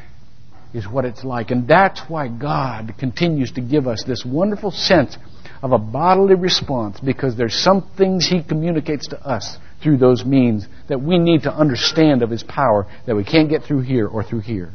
is 0.73 0.87
what 0.87 1.05
it's 1.05 1.23
like. 1.23 1.51
And 1.51 1.67
that's 1.67 2.01
why 2.07 2.29
God 2.29 2.95
continues 2.97 3.51
to 3.51 3.61
give 3.61 3.85
us 3.85 4.03
this 4.07 4.25
wonderful 4.25 4.71
sense 4.71 5.19
of 5.61 5.71
a 5.71 5.77
bodily 5.77 6.33
response 6.33 6.99
because 6.99 7.37
there's 7.37 7.53
some 7.53 7.87
things 7.95 8.25
He 8.25 8.41
communicates 8.41 9.07
to 9.09 9.21
us 9.21 9.59
through 9.83 9.97
those 9.97 10.25
means 10.25 10.67
that 10.89 10.99
we 10.99 11.19
need 11.19 11.43
to 11.43 11.53
understand 11.53 12.23
of 12.23 12.31
His 12.31 12.41
power 12.41 12.87
that 13.05 13.15
we 13.15 13.23
can't 13.23 13.51
get 13.51 13.61
through 13.61 13.81
here 13.81 14.07
or 14.07 14.23
through 14.23 14.41
here. 14.41 14.71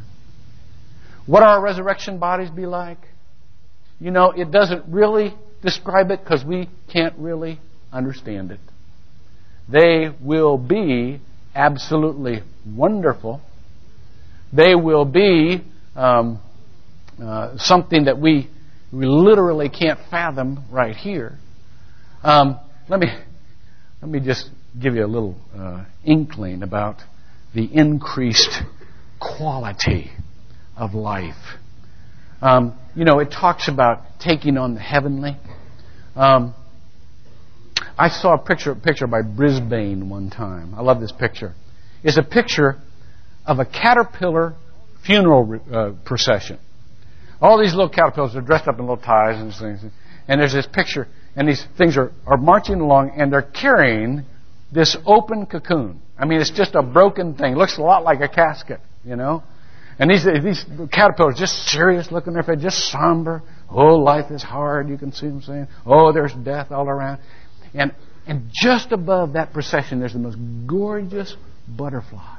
What 1.27 1.43
our 1.43 1.61
resurrection 1.61 2.21
bodies 2.21 2.51
be 2.51 2.67
like? 2.67 2.99
You 3.99 4.13
know, 4.13 4.31
it 4.31 4.53
doesn't 4.53 4.85
really 4.87 5.35
describe 5.63 6.13
it 6.13 6.21
because 6.23 6.45
we 6.45 6.71
can't 6.93 7.19
really 7.19 7.59
understand 7.93 8.53
it. 8.53 8.61
They 9.71 10.11
will 10.21 10.57
be 10.57 11.21
absolutely 11.55 12.43
wonderful. 12.67 13.41
They 14.53 14.75
will 14.75 15.05
be 15.05 15.63
um, 15.95 16.41
uh, 17.23 17.59
something 17.59 18.05
that 18.05 18.19
we 18.19 18.49
we 18.91 19.05
literally 19.05 19.69
can't 19.69 19.99
fathom 20.11 20.65
right 20.71 20.97
here. 20.97 21.39
Um, 22.23 22.59
let 22.89 23.01
me 23.01 23.09
let 24.01 24.11
me 24.11 24.21
just 24.21 24.49
give 24.81 24.95
you 24.95 25.05
a 25.05 25.07
little 25.07 25.37
uh, 25.55 25.85
inkling 26.05 26.63
about 26.63 26.97
the 27.55 27.65
increased 27.65 28.63
quality 29.21 30.11
of 30.77 30.95
life. 30.95 31.59
Um, 32.41 32.79
you 32.95 33.05
know, 33.05 33.19
it 33.19 33.31
talks 33.31 33.69
about 33.69 34.03
taking 34.21 34.57
on 34.57 34.75
the 34.75 34.81
heavenly. 34.81 35.37
Um, 36.15 36.55
I 37.99 38.09
saw 38.09 38.35
a 38.35 38.39
picture, 38.39 38.75
picture 38.75 39.07
by 39.07 39.23
Brisbane 39.23 40.09
one 40.09 40.31
time. 40.31 40.75
I 40.77 40.83
love 40.83 41.01
this 41.01 41.13
picture. 41.13 41.55
It's 42.05 42.17
a 42.17 42.23
picture 42.23 42.77
of 43.45 43.59
a 43.59 43.65
caterpillar 43.65 44.55
funeral 45.05 45.61
uh, 45.73 45.91
procession. 46.05 46.59
All 47.41 47.59
these 47.59 47.73
little 47.75 47.89
caterpillars 47.89 48.37
are 48.37 48.41
dressed 48.41 48.69
up 48.69 48.79
in 48.79 48.83
little 48.83 49.03
ties 49.03 49.41
and 49.41 49.53
things. 49.53 49.93
And 50.29 50.41
there's 50.41 50.53
this 50.53 50.67
picture, 50.67 51.09
and 51.35 51.49
these 51.49 51.65
things 51.77 51.97
are, 51.97 52.13
are 52.27 52.37
marching 52.37 52.81
along, 52.81 53.13
and 53.17 53.33
they're 53.33 53.43
carrying 53.43 54.25
this 54.73 54.97
open 55.07 55.47
cocoon. 55.47 56.01
I 56.19 56.27
mean, 56.27 56.41
it's 56.41 56.51
just 56.51 56.75
a 56.75 56.83
broken 56.83 57.35
thing. 57.35 57.55
It 57.55 57.57
looks 57.57 57.79
a 57.79 57.83
lot 57.83 58.05
like 58.05 58.21
a 58.21 58.29
casket, 58.29 58.81
you 59.05 59.17
know? 59.17 59.43
And 59.99 60.11
these, 60.11 60.25
these 60.45 60.65
caterpillars 60.93 61.37
just 61.37 61.55
serious 61.69 62.13
looking 62.13 62.35
their 62.35 62.45
face, 62.45 62.61
just 62.61 62.91
somber. 62.91 63.43
Oh, 63.69 63.97
life 63.97 64.31
is 64.31 64.43
hard, 64.43 64.89
you 64.89 64.97
can 64.97 65.13
see 65.13 65.27
them 65.27 65.43
saying. 65.43 65.67
Oh, 65.85 66.13
there's 66.13 66.33
death 66.33 66.71
all 66.71 66.89
around. 66.89 67.21
And, 67.75 67.95
and 68.27 68.51
just 68.53 68.93
above 68.93 69.35
that 69.35 69.53
procession, 69.53 70.01
there's 70.01 70.13
the 70.13 70.19
most 70.19 70.39
gorgeous 70.67 71.37
butterfly. 71.69 72.37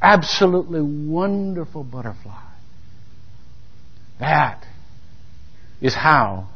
Absolutely 0.00 0.82
wonderful 0.82 1.84
butterfly. 1.84 2.42
That 4.20 4.64
is 5.80 5.94
how 5.94 6.48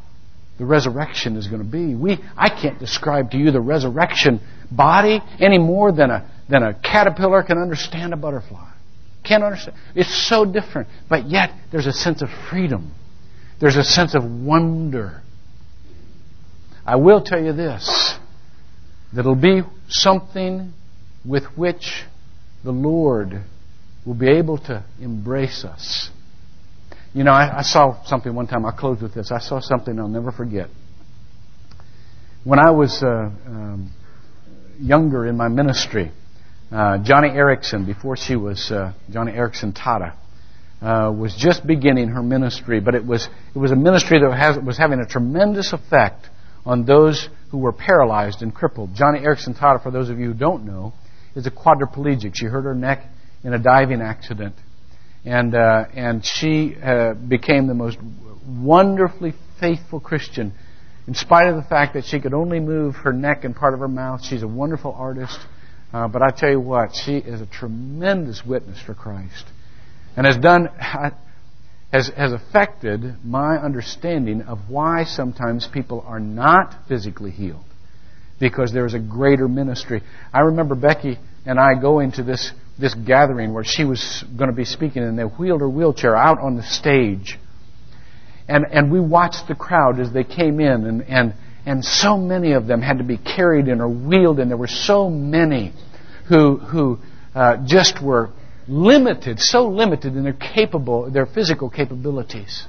the 0.59 0.65
resurrection 0.65 1.37
is 1.37 1.47
going 1.47 1.63
to 1.63 1.69
be. 1.69 1.95
We, 1.95 2.19
I 2.37 2.49
can't 2.49 2.79
describe 2.79 3.31
to 3.31 3.39
you 3.39 3.51
the 3.51 3.61
resurrection 3.61 4.41
body 4.71 5.21
any 5.39 5.59
more 5.59 5.93
than 5.93 6.11
a, 6.11 6.31
than 6.49 6.63
a 6.63 6.75
caterpillar 6.75 7.43
can 7.43 7.59
understand 7.59 8.13
a 8.13 8.17
butterfly. 8.17 8.69
Can't 9.25 9.45
understand. 9.45 9.77
It's 9.95 10.15
so 10.29 10.45
different. 10.45 10.89
But 11.09 11.29
yet, 11.29 11.51
there's 11.71 11.87
a 11.87 11.93
sense 11.93 12.23
of 12.23 12.29
freedom. 12.51 12.93
There's 13.61 13.77
a 13.77 13.85
sense 13.85 14.15
of 14.15 14.25
wonder. 14.25 15.23
I 16.89 16.97
will 16.97 17.23
tell 17.23 17.43
you 17.43 17.53
this 17.53 18.17
that 19.13 19.21
it'll 19.21 19.35
be 19.35 19.63
something 19.89 20.73
with 21.25 21.45
which 21.57 22.05
the 22.65 22.73
Lord 22.73 23.43
will 24.05 24.15
be 24.15 24.29
able 24.29 24.59
to 24.59 24.85
embrace 25.01 25.65
us 25.65 26.11
you 27.15 27.25
know, 27.25 27.33
I, 27.33 27.59
I 27.59 27.63
saw 27.63 28.05
something 28.05 28.35
one 28.35 28.47
time. 28.47 28.67
I'll 28.67 28.73
close 28.73 29.01
with 29.01 29.15
this. 29.15 29.33
I 29.33 29.39
saw 29.39 29.61
something 29.61 29.99
I'll 29.99 30.09
never 30.09 30.31
forget. 30.31 30.69
When 32.45 32.59
I 32.59 32.71
was 32.71 33.03
uh, 33.03 33.31
um, 33.47 33.93
younger 34.79 35.27
in 35.27 35.37
my 35.37 35.49
ministry, 35.49 36.13
uh, 36.71 36.99
Joni 36.99 37.35
Eareckson, 37.35 37.87
before 37.87 38.17
she 38.17 38.37
was 38.37 38.71
uh, 38.71 38.93
Joni 39.11 39.35
Eareckson 39.37 39.77
Tada, 39.77 40.15
uh, 40.81 41.11
was 41.11 41.35
just 41.35 41.67
beginning 41.67 42.09
her 42.09 42.23
ministry, 42.23 42.79
but 42.79 42.95
it 42.95 43.05
was 43.05 43.29
it 43.55 43.59
was 43.59 43.73
a 43.73 43.77
ministry 43.77 44.21
that 44.21 44.33
has, 44.37 44.57
was 44.59 44.79
having 44.79 45.01
a 45.01 45.07
tremendous 45.07 45.73
effect 45.73 46.29
on 46.65 46.85
those 46.85 47.29
who 47.51 47.59
were 47.59 47.73
paralyzed 47.73 48.43
and 48.43 48.55
crippled. 48.55 48.95
Joni 48.95 49.25
Eareckson 49.25 49.59
Tada, 49.59 49.83
for 49.83 49.91
those 49.91 50.11
of 50.11 50.19
you 50.19 50.33
who 50.33 50.35
don't 50.35 50.65
know, 50.65 50.93
is 51.35 51.47
a 51.47 51.51
quadriplegic. 51.51 52.33
She 52.35 52.47
hurt 52.47 52.65
her 52.65 52.75
neck 52.75 53.05
in 53.45 53.53
a 53.53 53.59
diving 53.59 54.03
accident 54.03 54.55
and 55.25 55.55
uh, 55.55 55.85
and 55.95 56.25
she 56.25 56.77
uh, 56.83 57.15
became 57.15 57.67
the 57.67 57.75
most 57.75 57.99
wonderfully 58.47 59.35
faithful 59.61 60.01
Christian. 60.01 60.55
In 61.07 61.15
spite 61.15 61.49
of 61.49 61.57
the 61.57 61.63
fact 61.63 61.95
that 61.95 62.05
she 62.05 62.21
could 62.21 62.35
only 62.35 62.61
move 62.61 62.97
her 62.97 63.13
neck 63.13 63.45
and 63.45 63.57
part 63.57 63.75
of 63.75 63.81
her 63.81 63.89
mouth, 63.89 64.25
she's 64.25 64.43
a 64.43 64.49
wonderful 64.49 64.93
artist. 64.93 65.39
Uh, 65.93 66.07
but 66.07 66.23
I 66.23 66.31
tell 66.31 66.51
you 66.51 66.61
what, 66.61 66.95
she 66.95 67.17
is 67.17 67.41
a 67.41 67.47
tremendous 67.47 68.45
witness 68.45 68.79
for 68.81 68.95
Christ, 68.95 69.45
and 70.17 70.27
has 70.27 70.37
done 70.37 70.69
has 71.93 72.09
has 72.17 72.33
affected 72.33 73.25
my 73.25 73.57
understanding 73.57 74.43
of 74.43 74.59
why 74.69 75.05
sometimes 75.05 75.67
people 75.67 76.05
are 76.07 76.21
not 76.21 76.75
physically 76.89 77.31
healed, 77.31 77.65
because 78.39 78.73
there 78.73 78.87
is 78.87 78.95
a 78.95 78.99
greater 78.99 79.49
ministry. 79.49 80.03
I 80.33 80.41
remember 80.41 80.75
Becky 80.75 81.19
and 81.47 81.59
I 81.59 81.81
going 81.81 82.13
to 82.13 82.23
this 82.23 82.53
this 82.79 82.95
gathering 82.95 83.53
where 83.53 83.65
she 83.65 83.85
was 83.85 84.25
going 84.37 84.51
to 84.51 84.57
be 84.57 84.65
speaking, 84.65 85.03
and 85.03 85.19
they 85.19 85.25
wheeled 85.25 85.61
her 85.61 85.69
wheelchair 85.69 86.15
out 86.17 86.39
on 86.39 86.57
the 86.57 86.63
stage. 86.63 87.39
And, 88.47 88.65
and 88.71 88.91
we 88.91 89.01
watched 89.01 89.49
the 89.49 89.55
crowd 89.55 90.01
as 90.01 90.13
they 90.13 90.25
came 90.25 90.61
in, 90.61 90.87
and, 90.87 91.03
and, 91.03 91.35
and 91.67 91.85
so 91.85 92.17
many 92.17 92.53
of 92.53 92.67
them 92.67 92.81
had 92.81 92.99
to 92.99 93.05
be 93.05 93.19
carried 93.19 93.69
and 93.69 93.83
or 93.83 93.89
wheeled, 93.89 94.39
and 94.39 94.51
there 94.51 94.57
were 94.57 94.69
so 94.69 95.11
many 95.11 95.75
who, 96.29 96.57
who 96.57 96.99
uh, 97.35 97.57
just 97.67 98.03
were 98.03 98.31
limited, 98.69 99.41
so 99.41 99.69
limited 99.69 100.15
in 100.15 100.25
their 100.25 100.33
capable, 100.33 101.11
their 101.11 101.27
physical 101.27 101.71
capabilities. 101.71 102.67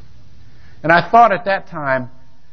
And 0.82 0.91
I 0.91 1.10
thought 1.10 1.32
at 1.32 1.45
that 1.45 1.68
time, 1.68 2.10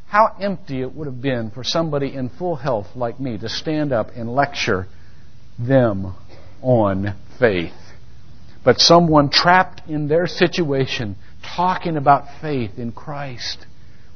how 0.09 0.37
empty 0.41 0.81
it 0.83 0.95
would 0.95 1.07
have 1.07 1.21
been 1.21 1.51
for 1.51 1.65
somebody 1.65 2.15
in 2.15 2.29
full 2.29 2.57
health 2.57 2.89
like 2.95 3.19
me 3.19 3.39
to 3.39 3.49
stand 3.49 3.93
up 3.93 4.11
and 4.15 4.35
lecture 4.35 4.87
them 5.59 6.15
on 6.63 7.15
faith. 7.39 7.73
But 8.65 8.81
someone 8.81 9.31
trapped 9.31 9.89
in 9.89 10.09
their 10.09 10.27
situation 10.27 11.17
talking 11.57 11.97
about 11.97 12.41
faith 12.41 12.73
in 12.79 12.93
Christ 12.93 13.67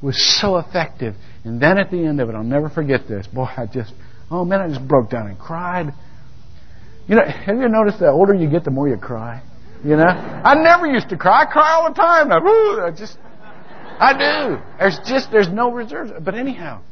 was 0.01 0.39
so 0.41 0.57
effective. 0.57 1.15
And 1.43 1.61
then 1.61 1.77
at 1.77 1.91
the 1.91 2.03
end 2.05 2.19
of 2.19 2.29
it, 2.29 2.35
I'll 2.35 2.43
never 2.43 2.69
forget 2.69 3.07
this. 3.07 3.27
Boy, 3.27 3.47
I 3.55 3.65
just, 3.65 3.93
oh 4.29 4.43
man, 4.43 4.61
I 4.61 4.67
just 4.67 4.85
broke 4.87 5.09
down 5.09 5.27
and 5.27 5.39
cried. 5.39 5.93
You 7.11 7.17
know, 7.17 7.25
have 7.25 7.57
you 7.57 7.67
noticed 7.67 7.99
the 7.99 8.09
older 8.09 8.33
you 8.33 8.49
get, 8.49 8.63
the 8.63 8.71
more 8.71 8.87
you 8.87 8.95
cry? 8.95 9.43
You 9.83 9.97
know? 9.97 10.05
I 10.05 10.55
never 10.55 10.87
used 10.87 11.09
to 11.09 11.17
cry. 11.17 11.41
I 11.41 11.45
cry 11.45 11.73
all 11.73 11.89
the 11.89 11.93
time. 11.93 12.31
I, 12.31 12.37
I 12.87 12.91
just, 12.97 13.17
I 13.99 14.13
do. 14.13 14.63
There's 14.79 14.97
just, 15.05 15.29
there's 15.29 15.49
no 15.49 15.73
reserves. 15.73 16.13
But 16.23 16.35
anyhow, 16.35 16.83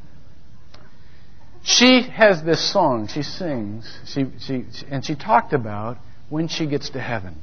she 1.63 2.01
has 2.01 2.43
this 2.43 2.69
song 2.69 3.07
she 3.07 3.21
sings, 3.21 3.97
she, 4.07 4.25
she, 4.41 4.65
and 4.91 5.05
she 5.05 5.15
talked 5.15 5.53
about 5.53 5.95
when 6.27 6.49
she 6.49 6.67
gets 6.67 6.89
to 6.89 6.99
heaven. 6.99 7.41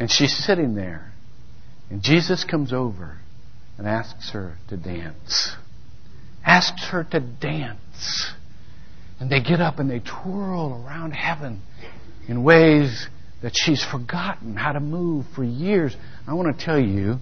And 0.00 0.10
she's 0.10 0.36
sitting 0.36 0.74
there, 0.74 1.12
and 1.88 2.02
Jesus 2.02 2.42
comes 2.42 2.72
over 2.72 3.18
and 3.78 3.86
asks 3.86 4.30
her 4.30 4.56
to 4.70 4.76
dance. 4.76 5.54
Asks 6.44 6.86
her 6.86 7.04
to 7.12 7.20
dance. 7.20 8.32
And 9.20 9.30
they 9.30 9.40
get 9.40 9.60
up 9.60 9.78
and 9.78 9.90
they 9.90 10.00
twirl 10.00 10.82
around 10.84 11.12
heaven 11.12 11.60
in 12.26 12.42
ways 12.42 13.06
that 13.42 13.52
she's 13.54 13.84
forgotten 13.84 14.56
how 14.56 14.72
to 14.72 14.80
move 14.80 15.26
for 15.36 15.44
years. 15.44 15.94
I 16.26 16.34
want 16.34 16.58
to 16.58 16.64
tell 16.64 16.80
you 16.80 17.18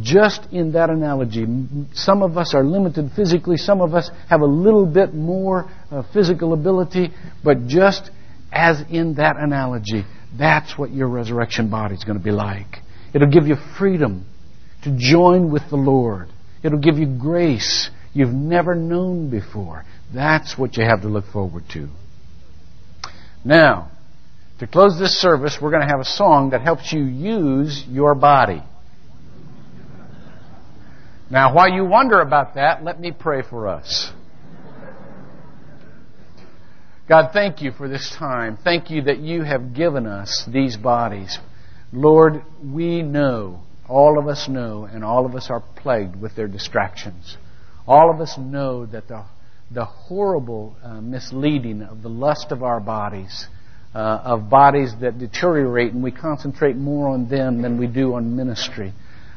Just 0.00 0.46
in 0.52 0.72
that 0.72 0.88
analogy, 0.88 1.46
some 1.94 2.22
of 2.22 2.38
us 2.38 2.54
are 2.54 2.62
limited 2.62 3.10
physically, 3.16 3.56
some 3.56 3.80
of 3.80 3.92
us 3.92 4.08
have 4.28 4.40
a 4.40 4.46
little 4.46 4.86
bit 4.86 5.14
more 5.14 5.68
uh, 5.90 6.04
physical 6.12 6.52
ability, 6.52 7.08
but 7.42 7.66
just 7.66 8.08
as 8.52 8.80
in 8.88 9.14
that 9.16 9.36
analogy, 9.36 10.04
that's 10.38 10.78
what 10.78 10.92
your 10.92 11.08
resurrection 11.08 11.70
body 11.70 11.96
is 11.96 12.04
going 12.04 12.18
to 12.18 12.22
be 12.22 12.30
like. 12.30 12.76
It'll 13.12 13.30
give 13.30 13.48
you 13.48 13.56
freedom 13.78 14.26
to 14.84 14.96
join 14.96 15.50
with 15.50 15.62
the 15.70 15.76
Lord. 15.76 16.28
It'll 16.62 16.78
give 16.78 16.96
you 16.96 17.06
grace 17.06 17.90
you've 18.12 18.32
never 18.32 18.76
known 18.76 19.28
before. 19.28 19.84
That's 20.12 20.58
what 20.58 20.76
you 20.76 20.84
have 20.84 21.02
to 21.02 21.08
look 21.08 21.26
forward 21.26 21.64
to. 21.72 21.88
Now, 23.44 23.90
to 24.58 24.66
close 24.66 24.98
this 24.98 25.18
service, 25.18 25.58
we're 25.60 25.70
going 25.70 25.82
to 25.82 25.88
have 25.88 26.00
a 26.00 26.04
song 26.04 26.50
that 26.50 26.60
helps 26.60 26.92
you 26.92 27.02
use 27.02 27.84
your 27.88 28.14
body. 28.14 28.62
Now, 31.30 31.54
while 31.54 31.70
you 31.70 31.84
wonder 31.84 32.20
about 32.20 32.56
that, 32.56 32.82
let 32.82 33.00
me 33.00 33.12
pray 33.12 33.42
for 33.42 33.68
us. 33.68 34.10
God, 37.08 37.30
thank 37.32 37.62
you 37.62 37.72
for 37.72 37.88
this 37.88 38.14
time. 38.16 38.58
Thank 38.62 38.90
you 38.90 39.02
that 39.02 39.18
you 39.18 39.42
have 39.42 39.74
given 39.74 40.06
us 40.06 40.44
these 40.46 40.76
bodies. 40.76 41.38
Lord, 41.92 42.44
we 42.64 43.02
know, 43.02 43.62
all 43.88 44.18
of 44.18 44.28
us 44.28 44.48
know, 44.48 44.84
and 44.84 45.04
all 45.04 45.26
of 45.26 45.34
us 45.34 45.50
are 45.50 45.62
plagued 45.76 46.20
with 46.20 46.36
their 46.36 46.46
distractions. 46.46 47.36
All 47.86 48.10
of 48.12 48.20
us 48.20 48.36
know 48.38 48.86
that 48.86 49.08
the, 49.08 49.24
the 49.70 49.84
horrible 49.84 50.76
uh, 50.82 51.00
misleading 51.00 51.82
of 51.82 52.02
the 52.02 52.08
lust 52.08 52.50
of 52.50 52.62
our 52.62 52.80
bodies, 52.80 53.46
uh, 53.94 53.98
of 53.98 54.50
bodies 54.50 54.92
that 55.00 55.18
deteriorate, 55.18 55.92
and 55.92 56.02
we 56.02 56.10
concentrate 56.10 56.76
more 56.76 57.08
on 57.08 57.28
them 57.28 57.62
than 57.62 57.78
we 57.78 57.86
do 57.86 58.14
on 58.14 58.36
ministry 58.36 58.92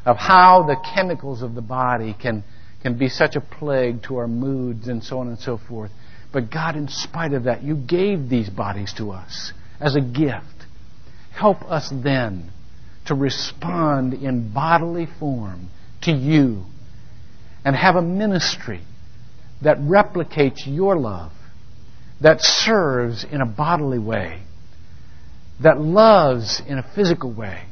of 0.06 0.18
how 0.18 0.64
the 0.64 0.76
chemicals 0.94 1.42
of 1.42 1.56
the 1.56 1.62
body 1.62 2.16
can, 2.20 2.44
can 2.82 2.98
be 2.98 3.10
such 3.10 3.36
a 3.36 3.42
plague 3.42 4.04
to 4.04 4.18
our 4.18 4.28
moods 4.28 4.88
and 4.88 5.04
so 5.04 5.20
on 5.20 5.28
and 5.28 5.40
so 5.40 5.58
forth. 5.58 5.92
But 6.32 6.52
God, 6.52 6.76
in 6.76 6.88
spite 6.88 7.34
of 7.34 7.44
that, 7.44 7.64
you 7.64 7.76
gave 7.76 8.28
these 8.28 8.50
bodies 8.50 8.94
to 8.98 9.12
us 9.12 9.54
as 9.80 9.96
a 9.96 10.02
gift. 10.02 10.66
Help 11.32 11.62
us 11.64 11.90
then 11.92 12.52
to 13.06 13.16
respond 13.16 14.14
in 14.14 14.52
bodily 14.52 15.08
form 15.20 15.70
to 16.02 16.12
you 16.12 16.64
and 17.64 17.76
have 17.76 17.96
a 17.96 18.02
ministry 18.02 18.82
that 19.64 19.78
replicates 19.80 20.66
your 20.66 20.98
love, 20.98 21.32
that 22.22 22.42
serves 22.42 23.26
in 23.30 23.42
a 23.42 23.46
bodily 23.46 24.00
way, 24.00 24.42
that 25.62 25.80
loves 25.80 26.62
in 26.68 26.78
a 26.78 26.92
physical 26.96 27.34
way, 27.34 27.64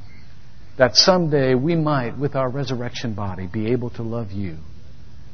that 0.77 0.95
someday 0.95 1.53
we 1.53 1.75
might, 1.75 2.17
with 2.17 2.35
our 2.35 2.49
resurrection 2.49 3.13
body, 3.13 3.47
be 3.47 3.71
able 3.71 3.89
to 3.91 4.03
love 4.03 4.31
you. 4.31 4.57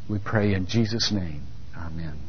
We 0.09 0.19
pray 0.19 0.53
in 0.53 0.67
Jesus' 0.67 1.11
name. 1.11 1.43
Amen. 1.75 2.26